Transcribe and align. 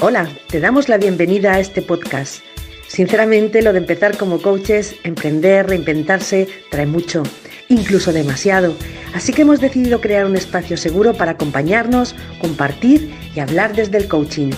Hola, 0.00 0.28
te 0.48 0.60
damos 0.60 0.88
la 0.88 0.98
bienvenida 0.98 1.54
a 1.54 1.60
este 1.60 1.80
podcast. 1.80 2.42
Sinceramente, 2.88 3.62
lo 3.62 3.72
de 3.72 3.78
empezar 3.78 4.16
como 4.18 4.42
coaches, 4.42 4.96
emprender, 5.04 5.66
reinventarse, 5.66 6.48
trae 6.70 6.84
mucho, 6.84 7.22
incluso 7.68 8.12
demasiado. 8.12 8.74
Así 9.14 9.32
que 9.32 9.42
hemos 9.42 9.60
decidido 9.60 10.00
crear 10.00 10.26
un 10.26 10.36
espacio 10.36 10.76
seguro 10.76 11.14
para 11.14 11.32
acompañarnos, 11.32 12.14
compartir 12.40 13.14
y 13.34 13.40
hablar 13.40 13.74
desde 13.74 13.98
el 13.98 14.08
coaching. 14.08 14.50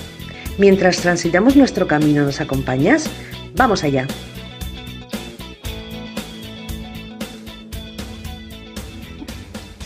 Mientras 0.58 0.98
transitamos 0.98 1.54
nuestro 1.54 1.86
camino, 1.86 2.24
¿nos 2.24 2.40
acompañas? 2.40 3.08
Vamos 3.54 3.84
allá. 3.84 4.06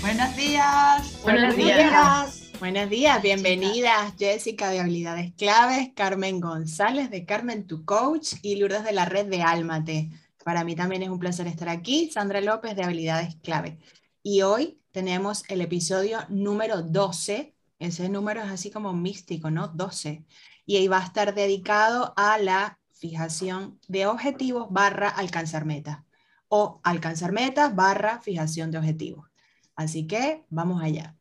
Buenos 0.01 0.37
días. 0.37 1.21
Buenos, 1.25 1.57
días. 1.57 2.40
Buenos 2.61 2.91
días, 2.91 3.23
bienvenidas 3.23 4.13
Jessica 4.19 4.69
de 4.69 4.81
Habilidades 4.81 5.33
Claves, 5.33 5.93
Carmen 5.95 6.43
González 6.43 7.09
de 7.09 7.25
Carmen 7.25 7.67
Tu 7.67 7.87
Coach 7.87 8.35
y 8.43 8.57
Lourdes 8.57 8.85
de 8.85 8.93
la 8.93 9.07
red 9.07 9.29
de 9.29 9.41
Álmate. 9.41 10.11
Para 10.45 10.63
mí 10.63 10.77
también 10.77 11.03
es 11.03 11.09
un 11.09 11.19
placer 11.19 11.47
estar 11.47 11.71
aquí, 11.71 12.11
Sandra 12.11 12.43
López 12.43 12.77
de 12.77 12.85
Habilidades 12.85 13.37
Clave. 13.37 13.79
Y 14.23 14.43
hoy 14.43 14.79
tenemos 14.91 15.43
el 15.49 15.63
episodio 15.63 16.19
número 16.29 16.83
12, 16.83 17.55
ese 17.79 18.09
número 18.11 18.43
es 18.43 18.51
así 18.51 18.71
como 18.71 18.93
místico, 18.93 19.51
¿no? 19.51 19.69
12. 19.69 20.27
Y 20.67 20.77
ahí 20.77 20.87
va 20.87 20.99
a 20.99 21.07
estar 21.07 21.35
dedicado 21.35 22.13
a 22.15 22.37
la 22.37 22.79
fijación 22.93 23.81
de 23.89 24.07
objetivos 24.07 24.67
barra 24.69 25.09
alcanzar 25.09 25.65
metas 25.65 26.01
o 26.49 26.79
alcanzar 26.85 27.33
metas 27.33 27.75
barra 27.75 28.21
fijación 28.21 28.71
de 28.71 28.77
objetivos. 28.77 29.31
Así 29.77 30.07
que 30.07 30.45
vamos 30.51 30.83
allá. 30.83 31.17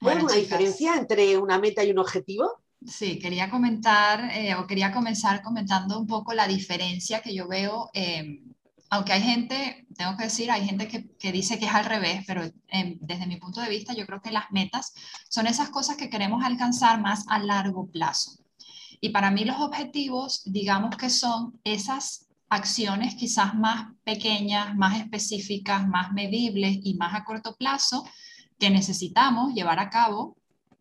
¿Hay 0.00 0.16
una 0.18 0.34
diferencia 0.34 0.96
entre 0.96 1.36
una 1.38 1.58
meta 1.58 1.82
y 1.84 1.90
un 1.90 1.98
objetivo? 1.98 2.62
Sí, 2.86 3.18
quería 3.18 3.50
comentar 3.50 4.30
eh, 4.32 4.54
o 4.54 4.66
quería 4.66 4.92
comenzar 4.92 5.42
comentando 5.42 5.98
un 5.98 6.06
poco 6.06 6.32
la 6.32 6.46
diferencia 6.46 7.20
que 7.20 7.34
yo 7.34 7.48
veo, 7.48 7.90
eh, 7.92 8.40
aunque 8.90 9.12
hay 9.12 9.22
gente, 9.22 9.86
tengo 9.96 10.16
que 10.16 10.24
decir, 10.24 10.50
hay 10.50 10.64
gente 10.64 10.88
que, 10.88 11.32
dice 11.32 11.58
que 11.58 11.66
es 11.66 11.74
al 11.74 11.84
revés, 11.84 12.22
pero 12.26 12.44
eh, 12.44 12.96
desde 13.00 13.26
mi 13.26 13.36
punto 13.36 13.60
de 13.60 13.68
vista 13.68 13.92
yo 13.92 14.06
creo 14.06 14.22
que 14.22 14.30
las 14.30 14.50
metas 14.50 14.94
son 15.28 15.46
esas 15.46 15.70
cosas 15.70 15.96
que 15.96 16.08
queremos 16.08 16.42
alcanzar 16.44 17.00
más 17.00 17.24
a 17.28 17.38
largo 17.40 17.86
plazo. 17.88 18.38
Y 19.00 19.10
para 19.10 19.30
mí 19.30 19.44
los 19.44 19.60
objetivos, 19.60 20.42
digamos 20.46 20.96
que 20.96 21.10
son 21.10 21.60
esas 21.64 22.28
acciones 22.48 23.14
quizás 23.16 23.54
más 23.54 23.92
pequeñas, 24.04 24.74
más 24.74 24.98
específicas, 24.98 25.86
más 25.86 26.12
medibles 26.12 26.78
y 26.82 26.94
más 26.94 27.14
a 27.14 27.24
corto 27.24 27.56
plazo 27.56 28.04
que 28.58 28.70
necesitamos 28.70 29.54
llevar 29.54 29.78
a 29.78 29.90
cabo 29.90 30.36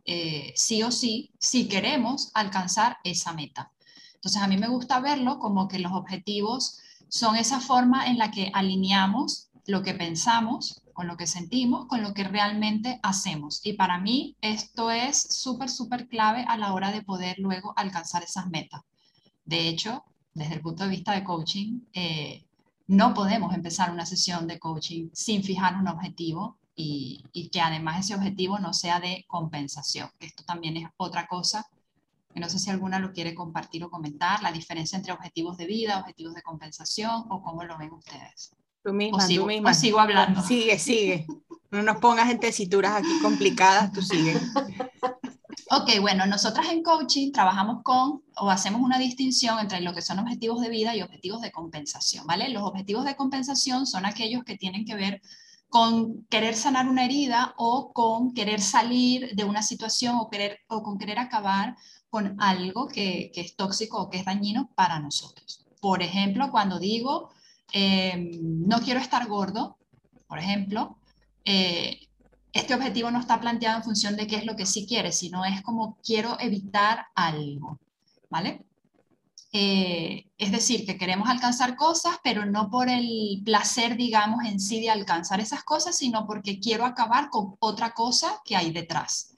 eh, 0.05 0.53
sí 0.55 0.83
o 0.83 0.91
sí 0.91 1.31
si 1.39 1.67
queremos 1.67 2.31
alcanzar 2.33 2.97
esa 3.03 3.33
meta. 3.33 3.71
Entonces, 4.15 4.41
a 4.41 4.47
mí 4.47 4.57
me 4.57 4.67
gusta 4.67 4.99
verlo 4.99 5.39
como 5.39 5.67
que 5.67 5.79
los 5.79 5.91
objetivos 5.91 6.79
son 7.09 7.35
esa 7.35 7.59
forma 7.59 8.07
en 8.07 8.17
la 8.17 8.31
que 8.31 8.51
alineamos 8.53 9.49
lo 9.67 9.83
que 9.83 9.93
pensamos 9.93 10.81
con 10.93 11.07
lo 11.07 11.15
que 11.15 11.27
sentimos, 11.27 11.85
con 11.85 12.01
lo 12.01 12.13
que 12.13 12.23
realmente 12.23 12.99
hacemos. 13.03 13.61
Y 13.63 13.73
para 13.73 13.99
mí 13.99 14.35
esto 14.41 14.89
es 14.89 15.21
súper, 15.29 15.69
súper 15.69 16.07
clave 16.07 16.43
a 16.47 16.57
la 16.57 16.73
hora 16.73 16.91
de 16.91 17.03
poder 17.03 17.37
luego 17.37 17.73
alcanzar 17.75 18.23
esas 18.23 18.47
metas. 18.47 18.81
De 19.45 19.67
hecho, 19.67 20.03
desde 20.33 20.55
el 20.55 20.61
punto 20.61 20.83
de 20.83 20.89
vista 20.89 21.11
de 21.11 21.23
coaching, 21.23 21.81
eh, 21.93 22.45
no 22.87 23.13
podemos 23.13 23.53
empezar 23.53 23.91
una 23.91 24.05
sesión 24.05 24.47
de 24.47 24.57
coaching 24.57 25.09
sin 25.13 25.43
fijar 25.43 25.75
un 25.75 25.87
objetivo 25.87 26.57
y, 26.79 27.49
que 27.51 27.59
además 27.59 28.05
ese 28.05 28.13
objetivo 28.13 28.59
no 28.59 28.71
sea 28.71 28.99
de 28.99 29.25
compensación. 29.27 30.09
Esto 30.19 30.43
también 30.43 30.77
es 30.77 30.87
otra 30.97 31.27
cosa 31.27 31.67
que 32.31 32.39
no 32.39 32.49
sé 32.49 32.59
si 32.59 32.69
alguna 32.69 32.99
lo 32.99 33.13
quiere 33.13 33.33
compartir 33.33 33.83
o 33.83 33.89
comentar, 33.89 34.43
la 34.43 34.51
diferencia 34.51 34.95
entre 34.95 35.11
objetivos 35.11 35.57
de 35.57 35.65
vida, 35.65 35.99
objetivos 35.99 36.35
de 36.35 36.43
compensación 36.43 37.25
o 37.29 37.41
cómo 37.41 37.63
lo 37.63 37.79
ven 37.79 37.91
ustedes. 37.93 38.51
Tú 38.83 38.93
misma, 38.93 39.25
sigo, 39.25 39.45
tú 39.45 39.47
misma. 39.47 39.73
sigo 39.73 39.99
hablando. 39.99 40.43
Sigue, 40.43 40.77
sigue. 40.77 41.25
No 41.71 41.81
nos 41.81 41.97
pongas 41.97 42.29
en 42.29 42.39
tesituras 42.39 42.93
aquí 42.93 43.19
complicadas, 43.23 43.91
tú 43.91 44.01
sigue. 44.01 44.39
Ok, 45.69 45.99
bueno, 45.99 46.25
nosotras 46.25 46.67
en 46.71 46.81
coaching 46.81 47.31
trabajamos 47.33 47.83
con 47.83 48.23
o 48.37 48.49
hacemos 48.49 48.79
una 48.79 48.97
distinción 48.97 49.59
entre 49.59 49.81
lo 49.81 49.93
que 49.93 50.01
son 50.01 50.19
objetivos 50.19 50.61
de 50.61 50.69
vida 50.69 50.95
y 50.95 51.01
objetivos 51.01 51.41
de 51.41 51.51
compensación, 51.51 52.25
¿vale? 52.25 52.47
Los 52.49 52.63
objetivos 52.63 53.03
de 53.03 53.17
compensación 53.17 53.85
son 53.85 54.05
aquellos 54.05 54.45
que 54.45 54.57
tienen 54.57 54.85
que 54.85 54.95
ver 54.95 55.21
con 55.69 56.25
querer 56.25 56.55
sanar 56.55 56.87
una 56.87 57.05
herida 57.05 57.53
o 57.57 57.91
con 57.93 58.33
querer 58.33 58.61
salir 58.61 59.35
de 59.35 59.43
una 59.43 59.61
situación 59.61 60.15
o, 60.15 60.29
querer, 60.29 60.59
o 60.69 60.81
con 60.81 60.97
querer 60.97 61.19
acabar 61.19 61.75
con 62.09 62.41
algo 62.41 62.87
que, 62.87 63.31
es 63.35 63.55
tóxico 63.55 64.01
o 64.01 64.09
que 64.09 64.19
es 64.19 64.25
dañino 64.25 64.69
para 64.75 64.99
nosotros. 64.99 65.65
Por 65.81 66.01
ejemplo, 66.01 66.51
cuando 66.51 66.79
digo, 66.79 67.29
em, 67.73 68.31
no 68.67 68.81
quiero 68.81 68.99
estar 68.99 69.27
gordo, 69.27 69.77
por 70.27 70.39
ejemplo, 70.39 70.97
eh, 71.45 72.07
este 72.53 72.73
objetivo 72.73 73.11
no 73.11 73.19
está 73.19 73.39
planteado 73.39 73.77
en 73.77 73.83
función 73.83 74.15
de 74.15 74.25
qué 74.25 74.37
es 74.37 74.45
lo 74.45 74.55
que 74.55 74.65
sí 74.65 74.87
quieres, 74.87 75.19
sino 75.19 75.45
es 75.45 75.61
como 75.61 75.97
quiero 76.03 76.39
evitar 76.39 77.05
algo, 77.13 77.79
¿vale? 78.29 78.65
Eh, 79.53 80.25
es 80.37 80.51
decir, 80.51 80.85
que 80.85 80.97
queremos 80.97 81.29
alcanzar 81.29 81.75
cosas, 81.75 82.17
pero 82.23 82.45
no 82.45 82.69
por 82.69 82.89
el 82.89 83.41
placer, 83.45 83.95
digamos, 83.95 84.45
en 84.45 84.59
sí 84.59 84.81
de 84.81 84.89
alcanzar 84.89 85.39
esas 85.39 85.63
cosas, 85.63 85.97
sino 85.97 86.27
porque 86.27 86.59
quiero 86.59 86.85
acabar 86.85 87.29
con 87.29 87.55
otra 87.59 87.93
cosa 87.93 88.41
que 88.43 88.55
hay 88.55 88.71
detrás. 88.71 89.33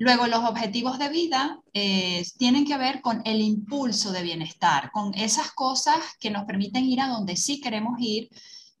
Luego, 0.00 0.28
los 0.28 0.44
objetivos 0.44 0.98
de 1.00 1.08
vida 1.08 1.60
eh, 1.72 2.24
tienen 2.38 2.64
que 2.64 2.78
ver 2.78 3.00
con 3.00 3.20
el 3.24 3.40
impulso 3.40 4.12
de 4.12 4.22
bienestar, 4.22 4.92
con 4.92 5.12
esas 5.14 5.50
cosas 5.50 5.98
que 6.20 6.30
nos 6.30 6.44
permiten 6.44 6.84
ir 6.84 7.00
a 7.00 7.08
donde 7.08 7.36
sí 7.36 7.60
queremos 7.60 7.98
ir 7.98 8.28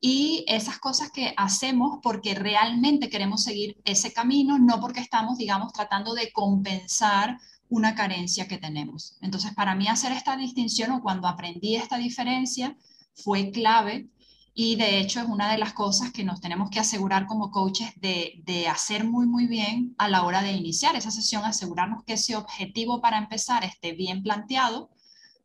y 0.00 0.44
esas 0.46 0.78
cosas 0.78 1.10
que 1.10 1.34
hacemos 1.36 1.98
porque 2.04 2.36
realmente 2.36 3.10
queremos 3.10 3.42
seguir 3.42 3.76
ese 3.84 4.12
camino, 4.12 4.60
no 4.60 4.80
porque 4.80 5.00
estamos, 5.00 5.38
digamos, 5.38 5.72
tratando 5.72 6.14
de 6.14 6.30
compensar 6.30 7.36
una 7.68 7.94
carencia 7.94 8.48
que 8.48 8.58
tenemos. 8.58 9.16
Entonces, 9.20 9.54
para 9.54 9.74
mí 9.74 9.88
hacer 9.88 10.12
esta 10.12 10.36
distinción 10.36 10.92
o 10.92 11.02
cuando 11.02 11.28
aprendí 11.28 11.76
esta 11.76 11.98
diferencia 11.98 12.76
fue 13.14 13.50
clave 13.50 14.08
y 14.54 14.74
de 14.76 14.98
hecho 14.98 15.20
es 15.20 15.26
una 15.26 15.52
de 15.52 15.58
las 15.58 15.72
cosas 15.72 16.10
que 16.10 16.24
nos 16.24 16.40
tenemos 16.40 16.68
que 16.70 16.80
asegurar 16.80 17.26
como 17.26 17.52
coaches 17.52 17.92
de, 18.00 18.40
de, 18.44 18.66
hacer 18.66 19.04
muy, 19.04 19.26
muy 19.26 19.46
bien 19.46 19.94
a 19.98 20.08
la 20.08 20.24
hora 20.24 20.42
de 20.42 20.52
iniciar 20.52 20.96
esa 20.96 21.12
sesión, 21.12 21.44
asegurarnos 21.44 22.02
que 22.04 22.14
ese 22.14 22.34
objetivo 22.34 23.00
para 23.00 23.18
empezar 23.18 23.62
esté 23.62 23.92
bien 23.92 24.22
planteado, 24.22 24.90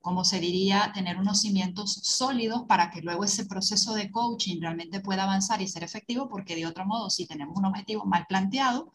como 0.01 0.25
se 0.25 0.39
diría, 0.39 0.91
tener 0.93 1.17
unos 1.17 1.41
cimientos 1.41 1.93
sólidos 1.93 2.63
para 2.67 2.89
que 2.89 3.01
luego 3.01 3.23
ese 3.23 3.45
proceso 3.45 3.93
de 3.93 4.09
coaching 4.11 4.59
realmente 4.59 4.99
pueda 4.99 5.23
avanzar 5.23 5.61
y 5.61 5.67
ser 5.67 5.83
efectivo, 5.83 6.27
porque 6.27 6.55
de 6.55 6.65
otro 6.65 6.85
modo, 6.85 7.09
si 7.09 7.27
tenemos 7.27 7.55
un 7.55 7.65
objetivo 7.65 8.05
mal 8.05 8.25
planteado, 8.27 8.91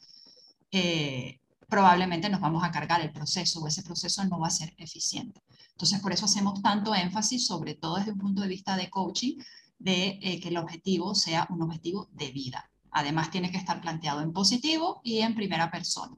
eh, 0.72 1.38
probablemente 1.68 2.30
nos 2.30 2.40
vamos 2.40 2.64
a 2.64 2.70
cargar 2.70 3.00
el 3.00 3.12
proceso 3.12 3.60
o 3.60 3.68
ese 3.68 3.82
proceso 3.82 4.24
no 4.24 4.40
va 4.40 4.48
a 4.48 4.50
ser 4.50 4.74
eficiente. 4.78 5.42
Entonces, 5.72 6.00
por 6.00 6.12
eso 6.12 6.24
hacemos 6.24 6.60
tanto 6.62 6.94
énfasis, 6.94 7.46
sobre 7.46 7.74
todo 7.74 7.96
desde 7.96 8.12
un 8.12 8.18
punto 8.18 8.42
de 8.42 8.48
vista 8.48 8.76
de 8.76 8.90
coaching, 8.90 9.38
de 9.78 10.18
eh, 10.22 10.40
que 10.40 10.48
el 10.48 10.56
objetivo 10.56 11.14
sea 11.14 11.46
un 11.50 11.62
objetivo 11.62 12.08
de 12.12 12.32
vida. 12.32 12.70
Además, 12.90 13.30
tiene 13.30 13.52
que 13.52 13.58
estar 13.58 13.80
planteado 13.80 14.22
en 14.22 14.32
positivo 14.32 15.00
y 15.04 15.18
en 15.18 15.34
primera 15.34 15.70
persona. 15.70 16.16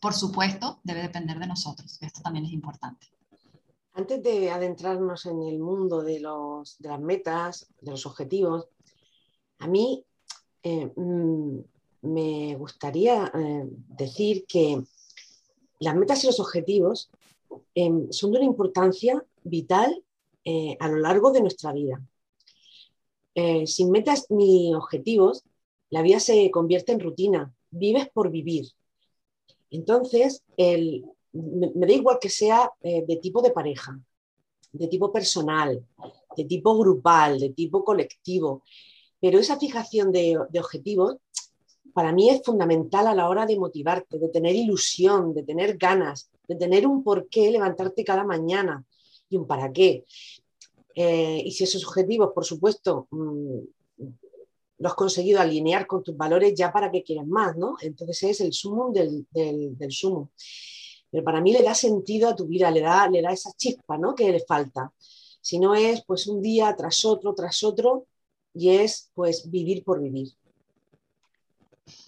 Por 0.00 0.14
supuesto, 0.14 0.80
debe 0.84 1.02
depender 1.02 1.38
de 1.38 1.46
nosotros. 1.46 1.98
Esto 2.00 2.22
también 2.22 2.46
es 2.46 2.52
importante. 2.52 3.08
Antes 3.94 4.22
de 4.22 4.50
adentrarnos 4.50 5.26
en 5.26 5.42
el 5.42 5.58
mundo 5.58 6.02
de, 6.02 6.20
los, 6.20 6.78
de 6.78 6.88
las 6.88 7.00
metas, 7.00 7.66
de 7.80 7.90
los 7.90 8.06
objetivos, 8.06 8.68
a 9.58 9.66
mí 9.66 10.06
eh, 10.62 10.90
mm, 10.96 11.58
me 12.02 12.56
gustaría 12.56 13.32
eh, 13.32 13.68
decir 13.88 14.44
que 14.46 14.82
las 15.78 15.96
metas 15.96 16.22
y 16.22 16.26
los 16.26 16.40
objetivos 16.40 17.10
em, 17.74 18.10
son 18.10 18.32
de 18.32 18.38
una 18.38 18.46
importancia 18.46 19.24
vital 19.44 20.02
eh, 20.44 20.76
a 20.80 20.88
lo 20.88 20.98
largo 20.98 21.30
de 21.30 21.40
nuestra 21.40 21.72
vida. 21.72 22.02
Eh, 23.34 23.66
sin 23.66 23.90
metas 23.90 24.26
ni 24.30 24.74
objetivos, 24.74 25.44
la 25.90 26.02
vida 26.02 26.20
se 26.20 26.50
convierte 26.50 26.92
en 26.92 27.00
rutina, 27.00 27.54
vives 27.70 28.08
por 28.10 28.30
vivir. 28.30 28.66
Entonces, 29.70 30.42
me, 30.58 31.86
da 31.86 31.92
igual 31.92 32.18
que 32.20 32.28
sea 32.28 32.70
de 32.82 33.18
tipo 33.22 33.40
de 33.40 33.52
pareja, 33.52 33.98
de 34.70 34.86
tipo 34.88 35.10
personal, 35.10 35.82
de 36.36 36.44
tipo 36.44 36.76
grupal, 36.76 37.40
de 37.40 37.50
tipo 37.50 37.84
colectivo, 37.84 38.62
pero 39.18 39.38
esa 39.38 39.58
fijación 39.58 40.12
de 40.12 40.38
objetivos 40.58 41.16
para 41.92 42.12
mí 42.12 42.30
es 42.30 42.42
fundamental 42.42 43.06
a 43.06 43.14
la 43.14 43.28
hora 43.28 43.46
de 43.46 43.58
motivarte, 43.58 44.18
de 44.18 44.28
tener 44.28 44.54
ilusión, 44.54 45.34
de 45.34 45.42
tener 45.42 45.76
ganas, 45.76 46.30
de 46.48 46.56
tener 46.56 46.86
un 46.86 47.02
por 47.02 47.28
qué 47.28 47.50
levantarte 47.50 48.04
cada 48.04 48.24
mañana 48.24 48.84
y 49.28 49.36
un 49.36 49.46
para 49.46 49.72
qué. 49.72 50.04
Eh, 50.94 51.42
y 51.44 51.50
si 51.52 51.64
esos 51.64 51.86
objetivos, 51.86 52.32
por 52.34 52.44
supuesto, 52.44 53.08
mm, 53.10 53.58
lo 54.78 54.88
has 54.88 54.94
conseguido 54.94 55.40
alinear 55.40 55.86
con 55.86 56.02
tus 56.02 56.16
valores, 56.16 56.54
ya 56.54 56.72
para 56.72 56.90
que 56.90 57.02
quieras 57.02 57.26
más, 57.26 57.56
¿no? 57.56 57.76
Entonces 57.80 58.22
es 58.24 58.40
el 58.40 58.52
sumo 58.52 58.90
del, 58.92 59.26
del, 59.30 59.78
del 59.78 59.92
sumo. 59.92 60.30
Pero 61.10 61.24
para 61.24 61.40
mí 61.40 61.52
le 61.52 61.62
da 61.62 61.74
sentido 61.74 62.28
a 62.28 62.34
tu 62.36 62.46
vida, 62.46 62.70
le 62.70 62.80
da, 62.80 63.08
le 63.08 63.22
da 63.22 63.32
esa 63.32 63.52
chispa, 63.52 63.96
¿no? 63.98 64.14
Que 64.14 64.32
le 64.32 64.40
falta. 64.40 64.92
Si 65.40 65.58
no 65.58 65.74
es 65.74 66.02
pues 66.04 66.26
un 66.26 66.40
día 66.40 66.74
tras 66.76 67.04
otro, 67.04 67.34
tras 67.34 67.62
otro, 67.62 68.06
y 68.54 68.70
es 68.70 69.10
pues 69.14 69.50
vivir 69.50 69.84
por 69.84 70.00
vivir. 70.00 70.32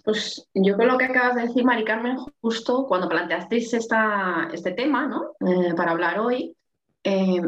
Pues 0.05 0.49
yo 0.55 0.77
lo 0.77 0.99
que 0.99 1.07
acabas 1.07 1.35
de 1.35 1.43
decir, 1.43 1.65
Mari 1.65 1.85
Carmen, 1.85 2.17
justo 2.41 2.87
cuando 2.87 3.09
planteasteis 3.09 3.75
esta, 3.75 4.49
este 4.53 4.73
tema 4.73 5.07
¿no? 5.07 5.33
Eh, 5.41 5.75
para 5.75 5.93
hablar 5.93 6.21
hoy, 6.21 6.55
eh, 7.03 7.41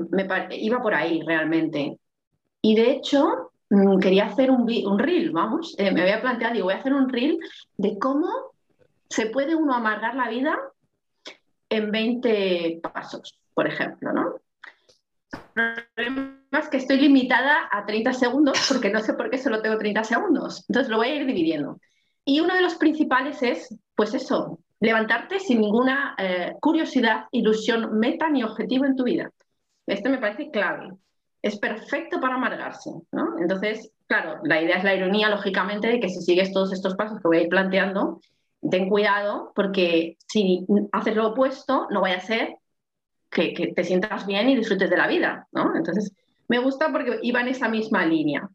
iba 0.50 0.82
por 0.82 0.94
ahí 0.94 1.22
realmente. 1.22 1.98
Y 2.62 2.74
de 2.74 2.90
hecho, 2.90 3.52
mm, 3.70 3.98
quería 3.98 4.26
hacer 4.26 4.50
un, 4.50 4.62
un 4.62 4.98
reel, 4.98 5.30
vamos, 5.30 5.74
eh, 5.78 5.92
me 5.92 6.02
había 6.02 6.20
planteado, 6.20 6.54
digo, 6.54 6.66
voy 6.66 6.74
a 6.74 6.78
hacer 6.78 6.94
un 6.94 7.08
reel 7.08 7.38
de 7.76 7.98
cómo 7.98 8.28
se 9.08 9.26
puede 9.26 9.54
uno 9.54 9.74
amargar 9.74 10.14
la 10.14 10.28
vida 10.28 10.58
en 11.68 11.90
20 11.90 12.80
pasos, 12.82 13.38
por 13.54 13.66
ejemplo, 13.66 14.12
¿no? 14.12 14.40
Es 16.52 16.68
que 16.68 16.76
estoy 16.78 16.98
limitada 16.98 17.68
a 17.70 17.84
30 17.84 18.12
segundos 18.12 18.66
porque 18.68 18.90
no 18.90 19.00
sé 19.00 19.14
por 19.14 19.30
qué 19.30 19.38
solo 19.38 19.62
tengo 19.62 19.78
30 19.78 20.04
segundos. 20.04 20.64
Entonces 20.68 20.90
lo 20.90 20.98
voy 20.98 21.08
a 21.08 21.14
ir 21.14 21.26
dividiendo. 21.26 21.80
Y 22.28 22.40
uno 22.40 22.54
de 22.54 22.60
los 22.60 22.74
principales 22.74 23.40
es, 23.42 23.72
pues 23.94 24.12
eso, 24.12 24.58
levantarte 24.80 25.38
sin 25.38 25.60
ninguna 25.60 26.16
eh, 26.18 26.54
curiosidad, 26.60 27.26
ilusión, 27.30 27.98
meta 27.98 28.28
ni 28.28 28.42
objetivo 28.42 28.84
en 28.84 28.96
tu 28.96 29.04
vida. 29.04 29.30
Este 29.86 30.08
me 30.08 30.18
parece 30.18 30.50
clave. 30.50 30.90
Es 31.40 31.56
perfecto 31.56 32.20
para 32.20 32.34
amargarse, 32.34 32.90
¿no? 33.12 33.38
Entonces, 33.38 33.92
claro, 34.08 34.40
la 34.42 34.60
idea 34.60 34.78
es 34.78 34.84
la 34.84 34.96
ironía, 34.96 35.30
lógicamente, 35.30 35.86
de 35.86 36.00
que 36.00 36.08
si 36.08 36.20
sigues 36.20 36.52
todos 36.52 36.72
estos 36.72 36.96
pasos 36.96 37.20
que 37.20 37.28
voy 37.28 37.36
a 37.38 37.42
ir 37.42 37.48
planteando, 37.48 38.20
ten 38.68 38.88
cuidado 38.88 39.52
porque 39.54 40.16
si 40.26 40.66
haces 40.90 41.14
lo 41.14 41.28
opuesto, 41.28 41.86
no 41.90 42.00
vaya 42.00 42.16
a 42.16 42.20
ser 42.20 42.56
que, 43.30 43.54
que 43.54 43.68
te 43.68 43.84
sientas 43.84 44.26
bien 44.26 44.48
y 44.48 44.56
disfrutes 44.56 44.90
de 44.90 44.96
la 44.96 45.06
vida, 45.06 45.46
¿no? 45.52 45.76
Entonces, 45.76 46.12
me 46.48 46.58
gusta 46.58 46.90
porque 46.90 47.20
iba 47.22 47.40
en 47.40 47.48
esa 47.48 47.68
misma 47.68 48.04
línea. 48.04 48.48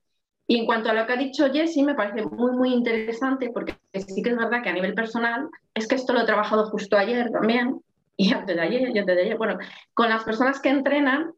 Y 0.51 0.57
en 0.57 0.65
cuanto 0.65 0.89
a 0.89 0.93
lo 0.93 1.07
que 1.07 1.13
ha 1.13 1.15
dicho 1.15 1.49
Jessie, 1.49 1.81
me 1.81 1.95
parece 1.95 2.25
muy, 2.25 2.51
muy 2.51 2.73
interesante 2.73 3.51
porque 3.53 3.77
sí 3.93 4.21
que 4.21 4.31
es 4.31 4.35
verdad 4.35 4.61
que 4.61 4.67
a 4.67 4.73
nivel 4.73 4.93
personal, 4.93 5.47
es 5.73 5.87
que 5.87 5.95
esto 5.95 6.11
lo 6.11 6.19
he 6.19 6.25
trabajado 6.25 6.69
justo 6.69 6.97
ayer 6.97 7.31
también, 7.31 7.79
y 8.17 8.33
antes 8.33 8.57
de 8.57 8.61
ayer, 8.61 8.89
y 8.93 8.99
antes 8.99 9.15
de 9.15 9.35
bueno, 9.35 9.57
con 9.93 10.09
las 10.09 10.25
personas 10.25 10.59
que 10.59 10.67
entrenan, 10.67 11.31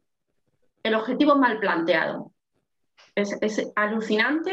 el 0.82 0.96
objetivo 0.96 1.36
mal 1.36 1.60
planteado. 1.60 2.32
Es, 3.14 3.38
alucinante 3.76 4.50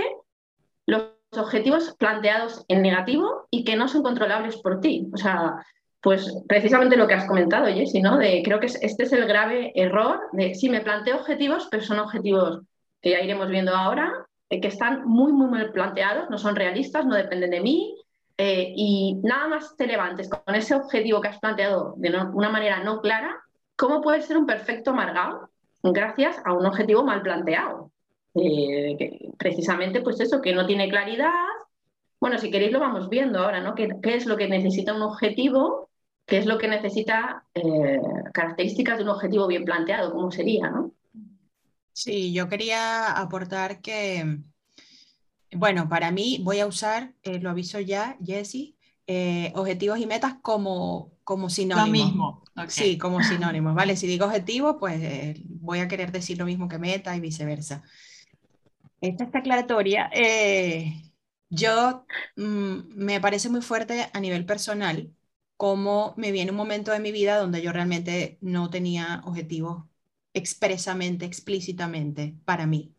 los 0.86 1.10
objetivos 1.36 1.96
planteados 1.98 2.64
en 2.68 2.84
negativo 2.84 3.48
y 3.50 3.64
que 3.64 3.76
no 3.76 3.88
son 3.88 4.04
controlables 4.04 4.58
por 4.58 4.80
ti. 4.80 5.10
O 5.12 5.18
sea, 5.18 5.56
pues 6.02 6.32
precisamente 6.48 6.98
lo 6.98 7.08
que 7.08 7.16
has 7.16 7.28
comentado, 7.28 7.66
Jessie, 7.66 8.04
¿no? 8.04 8.20
De, 8.20 8.44
creo 8.46 8.60
que 8.60 8.68
este 8.68 9.06
es 9.06 9.12
el 9.12 9.26
grave 9.26 9.72
error 9.74 10.20
de, 10.34 10.54
sí, 10.54 10.70
me 10.70 10.82
planteo 10.82 11.18
objetivos, 11.18 11.68
pero 11.72 11.82
son 11.82 11.98
objetivos 11.98 12.62
que 13.02 13.10
ya 13.10 13.22
iremos 13.22 13.50
viendo 13.50 13.76
ahora, 13.76 14.28
eh, 14.52 14.60
que 14.60 14.68
están 14.68 15.08
muy, 15.08 15.32
muy 15.32 15.48
mal 15.48 15.72
planteados, 15.72 16.30
no 16.30 16.38
son 16.38 16.58
realistas, 16.58 17.06
no 17.06 17.16
dependen 17.16 17.52
de 17.52 17.62
mí, 17.62 17.96
eh, 18.38 18.74
y 18.76 19.14
nada 19.24 19.48
más 19.48 19.78
te 19.78 19.88
levantes 19.88 20.30
con 20.30 20.54
ese 20.54 20.76
objetivo 20.76 21.22
que 21.22 21.30
has 21.30 21.40
planteado 21.40 21.94
de 21.96 22.10
una 22.10 22.50
manera 22.50 22.84
no 22.84 23.00
clara, 23.00 23.34
¿cómo 23.78 24.02
puede 24.02 24.22
ser 24.22 24.38
un 24.38 24.46
perfecto 24.46 24.92
amargado 24.92 25.50
gracias 25.82 26.36
a 26.44 26.52
un 26.52 26.66
objetivo 26.66 27.02
mal 27.02 27.22
planteado? 27.22 27.92
Eh, 28.36 29.32
precisamente, 29.38 30.02
pues 30.02 30.20
eso, 30.20 30.42
que 30.42 30.54
no 30.54 30.66
tiene 30.66 30.90
claridad. 30.90 31.32
Bueno, 32.20 32.38
si 32.38 32.52
queréis 32.52 32.74
lo 32.74 32.82
vamos 32.82 33.08
viendo 33.08 33.40
ahora, 33.40 33.62
¿no? 33.62 33.74
¿Qué, 33.74 33.88
qué 34.04 34.16
es 34.16 34.26
lo 34.26 34.36
que 34.36 34.50
necesita 34.50 34.94
un 34.94 35.02
objetivo? 35.02 35.90
¿Qué 36.26 36.40
es 36.40 36.46
lo 36.46 36.58
que 36.58 36.68
necesita 36.68 37.46
características 38.34 38.98
de 38.98 39.04
un 39.04 39.10
objetivo 39.12 39.48
bien 39.48 39.64
planteado? 39.64 40.12
¿Cómo 40.12 40.30
sería, 40.30 40.70
no? 40.70 40.92
Sí, 41.94 42.34
yo 42.34 42.48
quería 42.48 43.12
aportar 43.12 43.82
que, 43.82 44.40
bueno, 45.52 45.90
para 45.90 46.12
mí 46.12 46.40
voy 46.44 46.60
a 46.60 46.68
usar, 46.68 47.14
eh, 47.24 47.40
lo 47.40 47.50
aviso 47.50 47.80
ya, 47.80 48.18
Jesse, 48.24 48.76
eh, 49.08 49.52
objetivos 49.56 50.00
y 50.00 50.06
metas 50.06 50.36
como, 50.42 51.14
como 51.24 51.50
sinónimos. 51.50 51.88
Lo 51.88 51.92
mismo. 51.92 52.44
Sí, 52.68 52.98
como 52.98 53.24
sinónimos, 53.24 53.76
¿vale? 53.76 53.96
Si 53.96 54.08
digo 54.08 54.26
objetivo, 54.26 54.80
pues 54.80 55.02
eh, 55.02 55.42
voy 55.46 55.80
a 55.80 55.88
querer 55.88 56.12
decir 56.12 56.38
lo 56.38 56.46
mismo 56.46 56.68
que 56.68 56.80
meta 56.80 57.16
y 57.16 57.20
viceversa. 57.20 57.84
Esta 59.00 59.24
es 59.24 59.36
aclaratoria. 59.36 60.10
yo 61.50 62.06
mm, 62.36 62.96
me 62.96 63.20
parece 63.20 63.50
muy 63.50 63.62
fuerte 63.62 64.10
a 64.14 64.20
nivel 64.20 64.46
personal 64.46 65.12
como 65.62 66.16
me 66.18 66.32
viene 66.32 66.50
un 66.50 66.58
momento 66.58 66.92
de 66.92 67.00
mi 67.00 67.12
vida 67.12 67.38
donde 67.38 67.62
yo 67.62 67.72
realmente 67.72 68.40
no 68.42 68.72
tenía 68.72 69.22
objetivos 69.26 69.86
expresamente, 70.34 71.26
explícitamente 71.26 72.36
para 72.46 72.68
mí. 72.68 72.96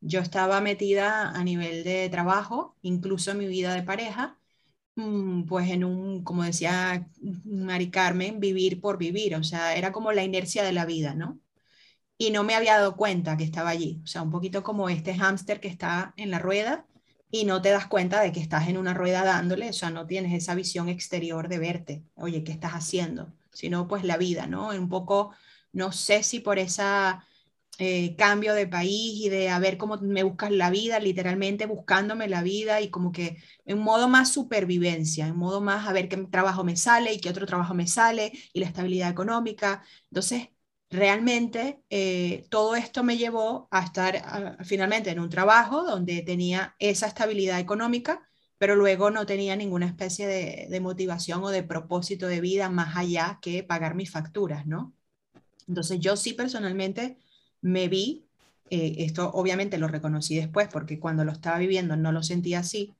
Yo 0.00 0.20
estaba 0.20 0.60
metida 0.60 1.30
a 1.30 1.44
nivel 1.44 1.84
de 1.84 2.08
trabajo, 2.10 2.76
incluso 2.82 3.30
en 3.32 3.38
mi 3.38 3.46
vida 3.46 3.74
de 3.74 3.82
pareja, 3.82 4.38
mm, 4.96 5.44
pues 5.46 5.70
en 5.70 5.84
un, 5.84 6.24
como 6.24 6.44
decía 6.44 7.08
Mari 7.44 7.90
Carmen, 7.90 8.40
vivir 8.40 8.80
por 8.80 8.98
vivir, 8.98 9.36
o 9.36 9.44
sea, 9.44 9.76
era 9.76 9.92
como 9.92 10.12
la 10.12 10.24
inercia 10.24 10.64
de 10.64 10.72
la 10.72 10.86
vida, 10.86 11.14
¿no? 11.14 11.40
Y 12.18 12.30
no 12.30 12.44
me 12.44 12.54
había 12.54 12.76
dado 12.76 12.96
cuenta 12.96 13.36
que 13.36 13.44
estaba 13.44 13.70
allí, 13.70 14.00
o 14.04 14.06
sea, 14.06 14.22
un 14.22 14.30
poquito 14.30 14.62
como 14.62 14.88
este 14.88 15.14
hámster 15.14 15.60
que 15.60 15.68
está 15.68 16.14
en 16.16 16.30
la 16.30 16.38
rueda 16.38 16.86
y 17.30 17.44
no 17.46 17.62
te 17.62 17.70
das 17.70 17.86
cuenta 17.86 18.20
de 18.20 18.32
que 18.32 18.40
estás 18.40 18.68
en 18.68 18.78
una 18.78 18.94
rueda 18.94 19.24
dándole, 19.24 19.70
o 19.70 19.72
sea, 19.72 19.90
no 19.90 20.06
tienes 20.06 20.32
esa 20.34 20.54
visión 20.54 20.88
exterior 20.88 21.48
de 21.48 21.58
verte, 21.58 22.04
oye, 22.14 22.44
¿qué 22.44 22.52
estás 22.52 22.72
haciendo? 22.72 23.32
Sino 23.52 23.88
pues 23.88 24.04
la 24.04 24.16
vida, 24.18 24.46
¿no? 24.46 24.68
Un 24.68 24.88
poco 24.88 25.34
no 25.72 25.92
sé 25.92 26.22
si 26.22 26.40
por 26.40 26.58
ese 26.58 26.82
eh, 27.78 28.14
cambio 28.16 28.54
de 28.54 28.66
país 28.66 29.14
y 29.20 29.28
de 29.28 29.48
a 29.50 29.58
ver 29.58 29.78
cómo 29.78 29.96
me 29.98 30.22
buscas 30.22 30.50
la 30.52 30.70
vida, 30.70 30.98
literalmente 31.00 31.66
buscándome 31.66 32.28
la 32.28 32.42
vida 32.42 32.80
y 32.80 32.90
como 32.90 33.12
que 33.12 33.38
en 33.64 33.78
modo 33.78 34.08
más 34.08 34.30
supervivencia, 34.32 35.26
en 35.26 35.36
modo 35.36 35.60
más 35.60 35.88
a 35.88 35.92
ver 35.92 36.08
qué 36.08 36.16
trabajo 36.18 36.64
me 36.64 36.76
sale 36.76 37.12
y 37.14 37.20
qué 37.20 37.30
otro 37.30 37.46
trabajo 37.46 37.74
me 37.74 37.86
sale 37.86 38.32
y 38.52 38.60
la 38.60 38.66
estabilidad 38.66 39.10
económica. 39.10 39.82
Entonces, 40.10 40.48
realmente 40.90 41.82
eh, 41.90 42.46
todo 42.50 42.76
esto 42.76 43.02
me 43.02 43.16
llevó 43.16 43.68
a 43.70 43.82
estar 43.84 44.58
finalmente 44.64 45.10
en 45.10 45.18
un 45.20 45.30
trabajo 45.30 45.82
donde 45.84 46.22
tenía 46.22 46.76
esa 46.78 47.06
estabilidad 47.06 47.58
económica, 47.58 48.28
pero 48.58 48.76
luego 48.76 49.10
no 49.10 49.26
tenía 49.26 49.56
ninguna 49.56 49.86
especie 49.86 50.26
de, 50.26 50.66
de 50.70 50.80
motivación 50.80 51.42
o 51.42 51.48
de 51.50 51.62
propósito 51.62 52.26
de 52.28 52.40
vida 52.40 52.68
más 52.70 52.96
allá 52.96 53.38
que 53.42 53.62
pagar 53.64 53.94
mis 53.94 54.10
facturas, 54.10 54.66
¿no? 54.66 54.94
Entonces 55.68 56.00
yo 56.00 56.16
sí 56.16 56.32
personalmente 56.32 57.18
me 57.60 57.88
vi, 57.88 58.26
eh, 58.70 58.96
esto 58.98 59.30
obviamente 59.32 59.78
lo 59.78 59.88
reconocí 59.88 60.36
después 60.36 60.68
porque 60.68 60.98
cuando 60.98 61.24
lo 61.24 61.32
estaba 61.32 61.58
viviendo 61.58 61.96
no 61.96 62.12
lo 62.12 62.22
sentía 62.22 62.60
así, 62.60 62.94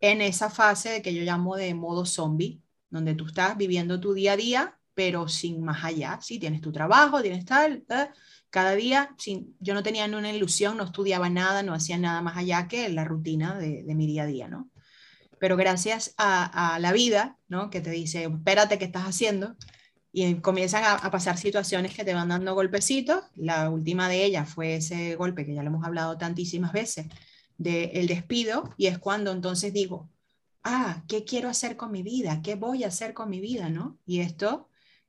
en 0.00 0.20
esa 0.20 0.50
fase 0.50 0.90
de 0.90 1.02
que 1.02 1.14
yo 1.14 1.22
llamo 1.22 1.56
de 1.56 1.74
modo 1.74 2.04
zombie, 2.06 2.60
donde 2.90 3.14
tú 3.14 3.26
estás 3.26 3.56
viviendo 3.56 4.00
tu 4.00 4.14
día 4.14 4.32
a 4.32 4.36
día, 4.36 4.78
pero 4.94 5.28
sin 5.28 5.62
más 5.62 5.84
allá, 5.84 6.18
sí, 6.22 6.38
tienes 6.38 6.60
tu 6.60 6.72
trabajo, 6.72 7.20
tienes 7.20 7.44
tal, 7.44 7.84
cada 8.50 8.74
día, 8.74 9.14
sin, 9.18 9.54
yo 9.60 9.74
no 9.74 9.82
tenía 9.82 10.08
ni 10.08 10.14
una 10.14 10.32
ilusión, 10.32 10.78
no 10.78 10.84
estudiaba 10.84 11.28
nada, 11.28 11.62
no 11.62 11.74
hacía 11.74 11.98
nada 11.98 12.22
más 12.22 12.36
allá 12.36 12.68
que 12.68 12.88
la 12.88 13.04
rutina 13.04 13.58
de, 13.58 13.82
mi 13.94 14.06
día 14.06 14.22
a 14.22 14.26
día, 14.26 14.48
¿no? 14.48 14.70
Pero 15.38 15.56
gracias 15.58 16.14
a, 16.16 16.74
a, 16.74 16.78
la 16.78 16.92
vida, 16.92 17.36
¿no? 17.48 17.68
Que 17.68 17.82
te 17.82 17.90
dice, 17.90 18.24
espérate, 18.24 18.78
¿qué 18.78 18.86
estás 18.86 19.04
haciendo? 19.04 19.54
Y 20.12 20.34
comienzan 20.36 20.84
a, 20.84 21.10
pasar 21.10 21.36
situaciones 21.36 21.94
que 21.94 22.04
te 22.04 22.14
van 22.14 22.28
dando 22.28 22.54
golpecitos. 22.54 23.24
La 23.34 23.70
última 23.70 24.08
de 24.08 24.24
ellas 24.24 24.48
fue 24.48 24.76
ese 24.76 25.14
golpe 25.16 25.44
que 25.44 25.54
ya 25.54 25.62
lo 25.62 25.68
hemos 25.68 25.84
hablado 25.84 26.16
tantísimas 26.16 26.72
veces, 26.72 27.06
del 27.58 27.90
el 27.92 28.06
despido, 28.06 28.74
y 28.76 28.86
es 28.86 28.98
cuando 28.98 29.32
entonces 29.32 29.72
digo, 29.72 30.10
ah, 30.64 31.02
¿qué 31.08 31.24
quiero 31.24 31.48
hacer 31.48 31.76
con 31.76 31.92
mi 31.92 32.02
vida? 32.02 32.40
¿Qué 32.42 32.54
voy 32.54 32.84
a 32.84 32.88
hacer 32.88 33.14
con 33.14 33.30
mi 33.30 33.40
vida? 33.40 33.68
¿no? 33.68 33.98
Y 34.06 34.20
esto 34.20 34.68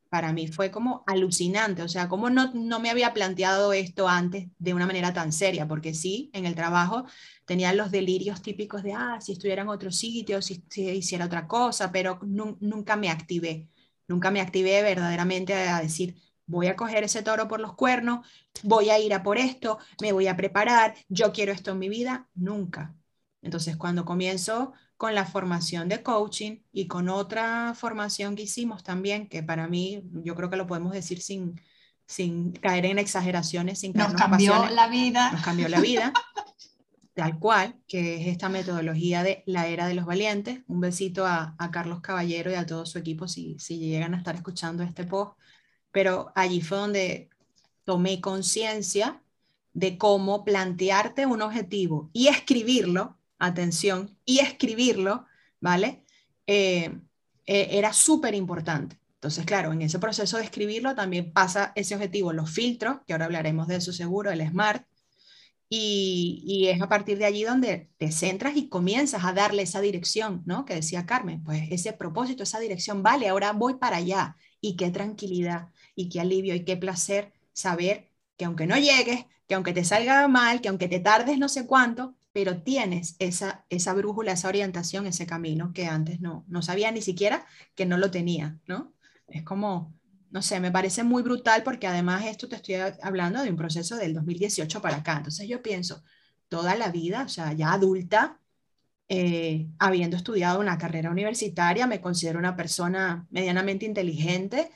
para 0.09 0.33
mí 0.33 0.47
fue 0.47 0.71
como 0.71 1.03
alucinante, 1.07 1.81
o 1.83 1.87
sea, 1.89 2.07
como 2.07 2.29
no, 2.29 2.51
no 2.53 2.79
me 2.79 2.89
había 2.89 3.13
planteado 3.13 3.73
esto 3.73 4.07
antes 4.07 4.47
de 4.57 4.73
una 4.73 4.87
manera 4.87 5.13
tan 5.13 5.33
seria, 5.33 5.67
porque 5.67 5.93
sí, 5.93 6.29
en 6.33 6.45
el 6.45 6.55
trabajo 6.55 7.05
tenía 7.45 7.73
los 7.73 7.91
delirios 7.91 8.41
típicos 8.41 8.83
de, 8.83 8.93
ah, 8.93 9.19
si 9.21 9.33
estuviera 9.33 9.63
en 9.63 9.69
otro 9.69 9.91
sitio, 9.91 10.41
si, 10.41 10.63
si 10.69 10.89
hiciera 10.89 11.25
otra 11.25 11.47
cosa, 11.47 11.91
pero 11.91 12.19
nunca 12.23 12.95
me 12.95 13.09
activé 13.09 13.67
Nunca 14.07 14.31
me 14.31 14.41
activé 14.41 14.81
verdaderamente 14.81 15.53
a 15.53 15.81
decir, 15.81 16.15
voy 16.45 16.67
a 16.67 16.75
coger 16.75 17.03
ese 17.03 17.21
toro 17.21 17.47
por 17.47 17.59
los 17.59 17.75
cuernos, 17.75 18.25
voy 18.63 18.89
a 18.89 18.99
ir 18.99 19.13
a 19.13 19.21
por 19.21 19.37
esto, 19.37 19.79
me 20.01 20.13
voy 20.13 20.27
a 20.27 20.37
preparar, 20.37 20.95
yo 21.09 21.31
quiero 21.31 21.51
esto 21.51 21.71
en 21.71 21.79
mi 21.79 21.89
vida, 21.89 22.27
nunca. 22.33 22.95
Entonces, 23.41 23.77
cuando 23.77 24.05
comienzo 24.05 24.73
con 24.95 25.13
la 25.13 25.25
formación 25.25 25.89
de 25.89 26.01
coaching 26.01 26.59
y 26.71 26.87
con 26.87 27.07
otra 27.09 27.73
formación 27.75 28.35
que 28.35 28.43
hicimos 28.43 28.83
también, 28.83 29.27
que 29.27 29.43
para 29.43 29.67
mí, 29.67 30.03
yo 30.23 30.35
creo 30.35 30.49
que 30.49 30.57
lo 30.57 30.67
podemos 30.67 30.93
decir 30.93 31.21
sin, 31.21 31.61
sin 32.05 32.53
caer 32.53 32.85
en 32.85 32.97
exageraciones, 32.97 33.79
sin 33.79 33.93
nos 33.93 34.13
cambió 34.13 34.67
la 34.69 34.87
vida. 34.87 35.31
Nos 35.31 35.43
cambió 35.43 35.69
la 35.69 35.79
vida. 35.79 36.13
tal 37.17 37.39
cual, 37.39 37.73
que 37.87 38.21
es 38.21 38.27
esta 38.27 38.47
metodología 38.47 39.23
de 39.23 39.41
la 39.47 39.65
era 39.65 39.87
de 39.87 39.95
los 39.95 40.05
valientes. 40.05 40.59
Un 40.67 40.81
besito 40.81 41.25
a, 41.25 41.55
Carlos 41.71 41.99
Caballero 42.01 42.51
y 42.51 42.53
a 42.53 42.67
todo 42.67 42.85
su 42.85 42.99
equipo 42.99 43.27
si, 43.27 43.57
si 43.57 43.79
llegan 43.79 44.13
a 44.13 44.17
estar 44.17 44.35
escuchando 44.35 44.83
este 44.83 45.03
post. 45.03 45.35
Pero 45.91 46.31
allí 46.35 46.61
fue 46.61 46.77
donde 46.77 47.29
tomé 47.85 48.21
conciencia 48.21 49.19
de 49.73 49.97
cómo 49.97 50.45
plantearte 50.45 51.25
un 51.25 51.41
objetivo 51.41 52.11
y 52.13 52.27
escribirlo, 52.27 53.17
atención, 53.39 54.15
y 54.23 54.37
escribirlo, 54.37 55.25
¿vale? 55.59 56.03
Eh, 56.45 56.99
eh, 57.47 57.67
era 57.71 57.93
súper 57.93 58.35
importante. 58.35 58.99
Entonces, 59.15 59.43
claro, 59.43 59.73
en 59.73 59.81
ese 59.81 59.97
proceso 59.97 60.37
de 60.37 60.43
escribirlo 60.43 60.93
también 60.93 61.33
pasa 61.33 61.71
ese 61.73 61.95
objetivo, 61.95 62.31
los 62.31 62.51
filtros, 62.51 62.99
que 63.07 63.13
ahora 63.13 63.25
hablaremos 63.25 63.67
de 63.67 63.77
eso 63.77 63.91
seguro, 63.91 64.29
el 64.29 64.47
SMART, 64.47 64.86
y, 65.69 66.67
es 66.69 66.81
a 66.81 66.89
partir 66.89 67.17
de 67.17 67.25
allí 67.25 67.43
donde 67.43 67.89
te 67.97 68.11
centras 68.11 68.55
y 68.55 68.69
comienzas 68.69 69.25
a 69.25 69.33
darle 69.33 69.63
esa 69.63 69.81
dirección, 69.81 70.43
¿no? 70.45 70.65
Que 70.65 70.75
decía 70.75 71.05
Carmen, 71.05 71.43
pues 71.43 71.63
ese 71.71 71.93
propósito, 71.93 72.43
esa 72.43 72.59
dirección, 72.59 73.03
vale, 73.03 73.27
ahora 73.27 73.51
voy 73.53 73.75
para 73.75 73.97
allá. 73.97 74.37
Y 74.61 74.75
qué 74.75 74.89
tranquilidad, 74.89 75.69
y 75.95 76.09
qué 76.09 76.21
alivio, 76.21 76.55
y 76.55 76.65
qué 76.65 76.77
placer 76.77 77.33
saber 77.53 78.09
que 78.37 78.45
aunque 78.45 78.67
no 78.67 78.77
llegues, 78.77 79.25
que 79.47 79.55
aunque 79.55 79.73
te 79.73 79.83
salga 79.83 80.27
mal, 80.27 80.61
que 80.61 80.69
aunque 80.69 80.87
te 80.87 80.99
tardes 80.99 81.37
no 81.37 81.49
sé 81.49 81.65
cuánto, 81.67 82.15
pero 82.31 82.61
tienes 82.61 83.15
esa, 83.19 83.65
esa 83.69 83.93
brújula, 83.93 84.33
esa 84.33 84.47
orientación, 84.47 85.07
ese 85.07 85.25
camino 85.25 85.73
que 85.73 85.87
antes 85.87 86.19
no, 86.21 86.45
no 86.47 86.61
sabía 86.61 86.91
ni 86.91 87.01
siquiera 87.01 87.45
que 87.75 87.85
no 87.85 87.97
lo 87.97 88.11
tenía, 88.11 88.59
¿no? 88.67 88.93
Es 89.27 89.43
como, 89.43 89.96
no 90.31 90.41
sé, 90.41 90.59
me 90.59 90.71
parece 90.71 91.03
muy 91.03 91.23
brutal 91.23 91.63
porque 91.63 91.87
además 91.87 92.25
esto 92.25 92.47
te 92.47 92.55
estoy 92.55 92.75
hablando 93.01 93.41
de 93.41 93.49
un 93.49 93.55
proceso 93.55 93.95
del 93.95 94.13
2018 94.13 94.81
para 94.81 94.97
acá. 94.97 95.17
Entonces 95.17 95.47
yo 95.47 95.61
pienso, 95.61 96.03
toda 96.49 96.75
la 96.75 96.91
vida, 96.91 97.23
o 97.23 97.29
sea, 97.29 97.53
ya 97.53 97.73
adulta, 97.73 98.39
eh, 99.09 99.69
habiendo 99.79 100.17
estudiado 100.17 100.59
una 100.59 100.77
carrera 100.77 101.11
universitaria, 101.11 101.87
me 101.87 102.01
considero 102.01 102.39
una 102.39 102.55
persona 102.55 103.25
medianamente 103.29 103.85
inteligente, 103.85 104.71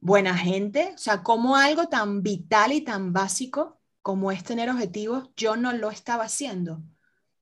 buena 0.00 0.36
gente, 0.36 0.92
o 0.94 0.98
sea, 0.98 1.22
como 1.22 1.56
algo 1.56 1.88
tan 1.88 2.22
vital 2.22 2.72
y 2.72 2.82
tan 2.82 3.12
básico 3.12 3.80
como 4.02 4.30
es 4.32 4.44
tener 4.44 4.70
objetivos, 4.70 5.30
yo 5.36 5.56
no 5.56 5.72
lo 5.72 5.90
estaba 5.90 6.24
haciendo, 6.24 6.82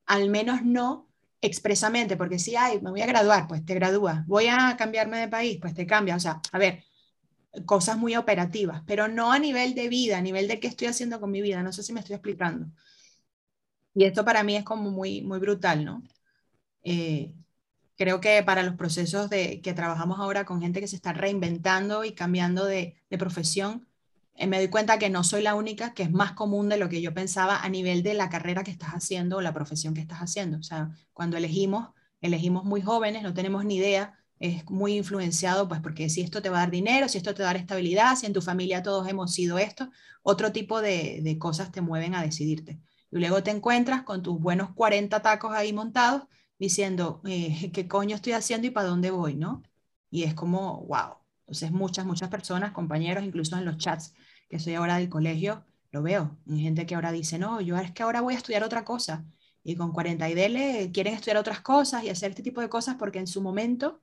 al 0.07 0.31
menos 0.31 0.63
no 0.65 1.09
expresamente, 1.41 2.17
porque 2.17 2.39
si, 2.39 2.57
ay, 2.57 2.81
me 2.81 2.91
voy 2.91 3.03
a 3.03 3.07
graduar, 3.07 3.47
pues 3.49 3.65
te 3.65 3.75
gradúas, 3.75 4.27
voy 4.27 4.47
a 4.49 4.77
cambiarme 4.79 5.19
de 5.19 5.29
país, 5.29 5.59
pues 5.61 5.75
te 5.75 5.87
cambia, 5.87 6.17
o 6.17 6.21
sea, 6.21 6.41
a 6.53 6.59
ver, 6.59 6.85
cosas 7.67 7.99
muy 7.99 8.17
operativas, 8.17 8.83
pero 8.87 9.09
no 9.09 9.33
a 9.33 9.39
nivel 9.39 9.75
de 9.75 9.89
vida, 9.89 10.19
a 10.19 10.23
nivel 10.23 10.49
de 10.49 10.61
qué 10.61 10.67
estoy 10.69 10.89
haciendo 10.89 11.21
con 11.21 11.31
mi 11.31 11.41
vida, 11.43 11.63
no 11.63 11.73
sé 11.73 11.83
si 11.83 11.93
me 11.93 12.01
estoy 12.01 12.15
explicando. 12.17 12.67
Y 13.95 14.05
esto 14.05 14.25
para 14.25 14.43
mí 14.43 14.57
es 14.57 14.65
como 14.65 14.91
muy, 14.91 15.23
muy 15.23 15.39
brutal, 15.39 15.85
¿no? 15.85 16.03
Eh, 16.83 17.35
creo 17.97 18.21
que 18.21 18.43
para 18.43 18.63
los 18.63 18.75
procesos 18.77 19.31
de, 19.31 19.61
que 19.63 19.75
trabajamos 19.75 20.19
ahora 20.21 20.45
con 20.45 20.61
gente 20.61 20.81
que 20.81 20.89
se 20.89 20.97
está 20.97 21.13
reinventando 21.13 22.05
y 22.05 22.13
cambiando 22.13 22.65
de, 22.67 22.97
profesión, 23.19 23.87
eh, 24.35 24.47
me 24.49 24.59
doy 24.59 24.69
cuenta 24.69 24.99
que 24.99 25.11
no 25.11 25.25
soy 25.25 25.43
la 25.43 25.55
única, 25.55 25.95
que 25.95 26.03
es 26.05 26.11
más 26.13 26.33
común 26.33 26.69
de 26.69 26.77
lo 26.79 26.89
que 26.89 27.01
yo 27.03 27.15
pensaba 27.15 27.63
a 27.63 27.69
nivel 27.69 28.03
de 28.03 28.15
la 28.15 28.29
carrera 28.29 28.65
que 28.65 28.73
estás 28.73 28.91
haciendo 28.91 29.37
o 29.39 29.41
la 29.41 29.55
profesión 29.55 29.95
que 29.95 30.01
estás 30.01 30.19
haciendo. 30.21 30.59
O 30.59 30.63
sea, 30.63 30.91
cuando 31.13 31.37
elegimos, 31.37 31.91
elegimos 32.21 32.65
muy 32.65 32.83
jóvenes, 32.83 33.23
no 33.23 33.35
tenemos 33.35 33.65
ni 33.65 33.77
idea, 33.77 34.24
es 34.45 34.69
muy 34.71 34.97
influenciado, 34.97 35.69
pues 35.69 35.81
porque 35.81 36.09
si 36.11 36.21
esto 36.21 36.43
te 36.43 36.51
va 36.51 36.59
a 36.59 36.61
dar 36.61 36.71
dinero, 36.71 37.09
si 37.09 37.19
esto 37.19 37.35
te 37.35 37.43
va 37.43 37.51
a 37.51 37.53
dar 37.53 37.61
estabilidad, 37.61 38.17
si 38.17 38.27
en 38.27 38.33
tu 38.33 38.43
familia 38.43 38.83
todos 38.83 39.09
hemos 39.09 39.33
sido 39.33 39.59
esto, 39.59 39.91
otro 40.23 40.53
tipo 40.53 40.83
de, 40.83 41.21
de 41.23 41.39
cosas 41.39 41.73
te 41.73 41.81
mueven 41.81 42.15
a 42.15 42.23
decidirte. 42.23 42.81
Y 43.11 43.19
luego 43.19 43.43
te 43.43 43.51
encuentras 43.51 44.03
con 44.03 44.23
tus 44.23 44.39
buenos 44.41 44.75
40 44.75 45.23
tacos 45.23 45.53
ahí 45.55 45.73
montados 45.73 46.25
diciendo, 46.59 47.23
eh, 47.25 47.71
¿qué 47.73 47.89
coño 47.89 48.17
estoy 48.17 48.33
haciendo 48.33 48.67
y 48.67 48.71
para 48.71 48.89
dónde 48.89 49.11
voy? 49.11 49.35
¿no? 49.35 49.63
Y 50.11 50.25
es 50.25 50.35
como, 50.35 50.85
wow. 50.87 51.17
Entonces 51.41 51.71
muchas, 51.73 52.07
muchas 52.07 52.29
personas, 52.29 52.73
compañeros, 52.73 53.25
incluso 53.25 53.57
en 53.57 53.65
los 53.65 53.77
chats 53.79 54.15
que 54.49 54.59
soy 54.59 54.75
ahora 54.75 54.97
del 54.97 55.09
colegio, 55.09 55.65
lo 55.91 56.03
veo. 56.03 56.37
Hay 56.51 56.61
gente 56.61 56.87
que 56.87 56.95
ahora 56.95 57.13
dice, 57.13 57.39
no, 57.39 57.61
yo 57.61 57.77
es 57.79 57.93
que 57.93 58.03
ahora 58.03 58.21
voy 58.21 58.35
a 58.35 58.39
estudiar 58.39 58.65
otra 58.65 58.85
cosa. 58.85 59.25
Y 59.63 59.77
con 59.77 59.93
40 59.93 60.29
y 60.29 60.35
dele 60.35 60.91
quieren 60.93 61.15
estudiar 61.15 61.39
otras 61.39 61.61
cosas 61.61 62.05
y 62.05 62.11
hacer 62.11 62.31
este 62.31 62.43
tipo 62.43 62.61
de 62.61 62.69
cosas 62.69 62.97
porque 62.97 63.19
en 63.19 63.27
su 63.27 63.41
momento 63.41 64.03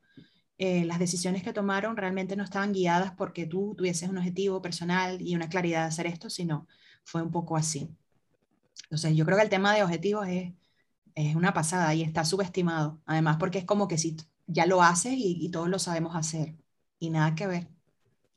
eh, 0.62 0.86
las 0.86 1.00
decisiones 1.00 1.42
que 1.42 1.54
tomaron 1.54 1.98
realmente 1.98 2.36
no 2.36 2.44
estaban 2.44 2.72
guiadas 2.72 3.14
porque 3.18 3.48
tú 3.48 3.74
tuvieses 3.76 4.10
un 4.10 4.20
objetivo 4.20 4.62
personal 4.62 5.20
y 5.20 5.36
una 5.36 5.50
claridad 5.50 5.82
de 5.82 5.88
hacer 5.88 6.06
esto, 6.06 6.30
sino 6.30 6.68
fue 7.04 7.24
un 7.24 7.32
poco 7.32 7.58
así. 7.58 7.90
Entonces 8.84 9.16
yo 9.16 9.26
creo 9.26 9.38
que 9.38 9.44
el 9.44 9.50
tema 9.50 9.74
de 9.74 9.84
objetivos 9.84 10.28
es, 10.28 10.54
es 11.16 11.36
una 11.36 11.54
pasada 11.54 11.96
y 11.96 12.04
está 12.04 12.26
subestimado. 12.26 13.02
Además 13.08 13.38
porque 13.40 13.60
es 13.60 13.66
como 13.66 13.88
que 13.88 13.98
si 13.98 14.18
ya 14.48 14.68
lo 14.68 14.84
haces 14.84 15.14
y, 15.18 15.50
todos 15.52 15.70
lo 15.70 15.80
sabemos 15.80 16.16
hacer 16.16 16.56
y 17.00 17.10
nada 17.10 17.36
que 17.36 17.48
ver 17.48 17.70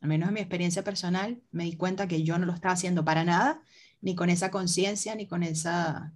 al 0.01 0.09
menos 0.09 0.29
en 0.29 0.35
mi 0.35 0.41
experiencia 0.41 0.85
personal, 0.85 1.43
me 1.51 1.65
di 1.65 1.77
cuenta 1.77 2.09
que 2.09 2.23
yo 2.25 2.39
no 2.39 2.47
lo 2.47 2.55
estaba 2.55 2.75
haciendo 2.75 3.05
para 3.05 3.25
nada, 3.25 3.63
ni 4.03 4.15
con 4.15 4.31
esa 4.31 4.51
conciencia, 4.51 5.15
ni 5.17 5.27
con 5.27 5.43
esa 5.43 6.15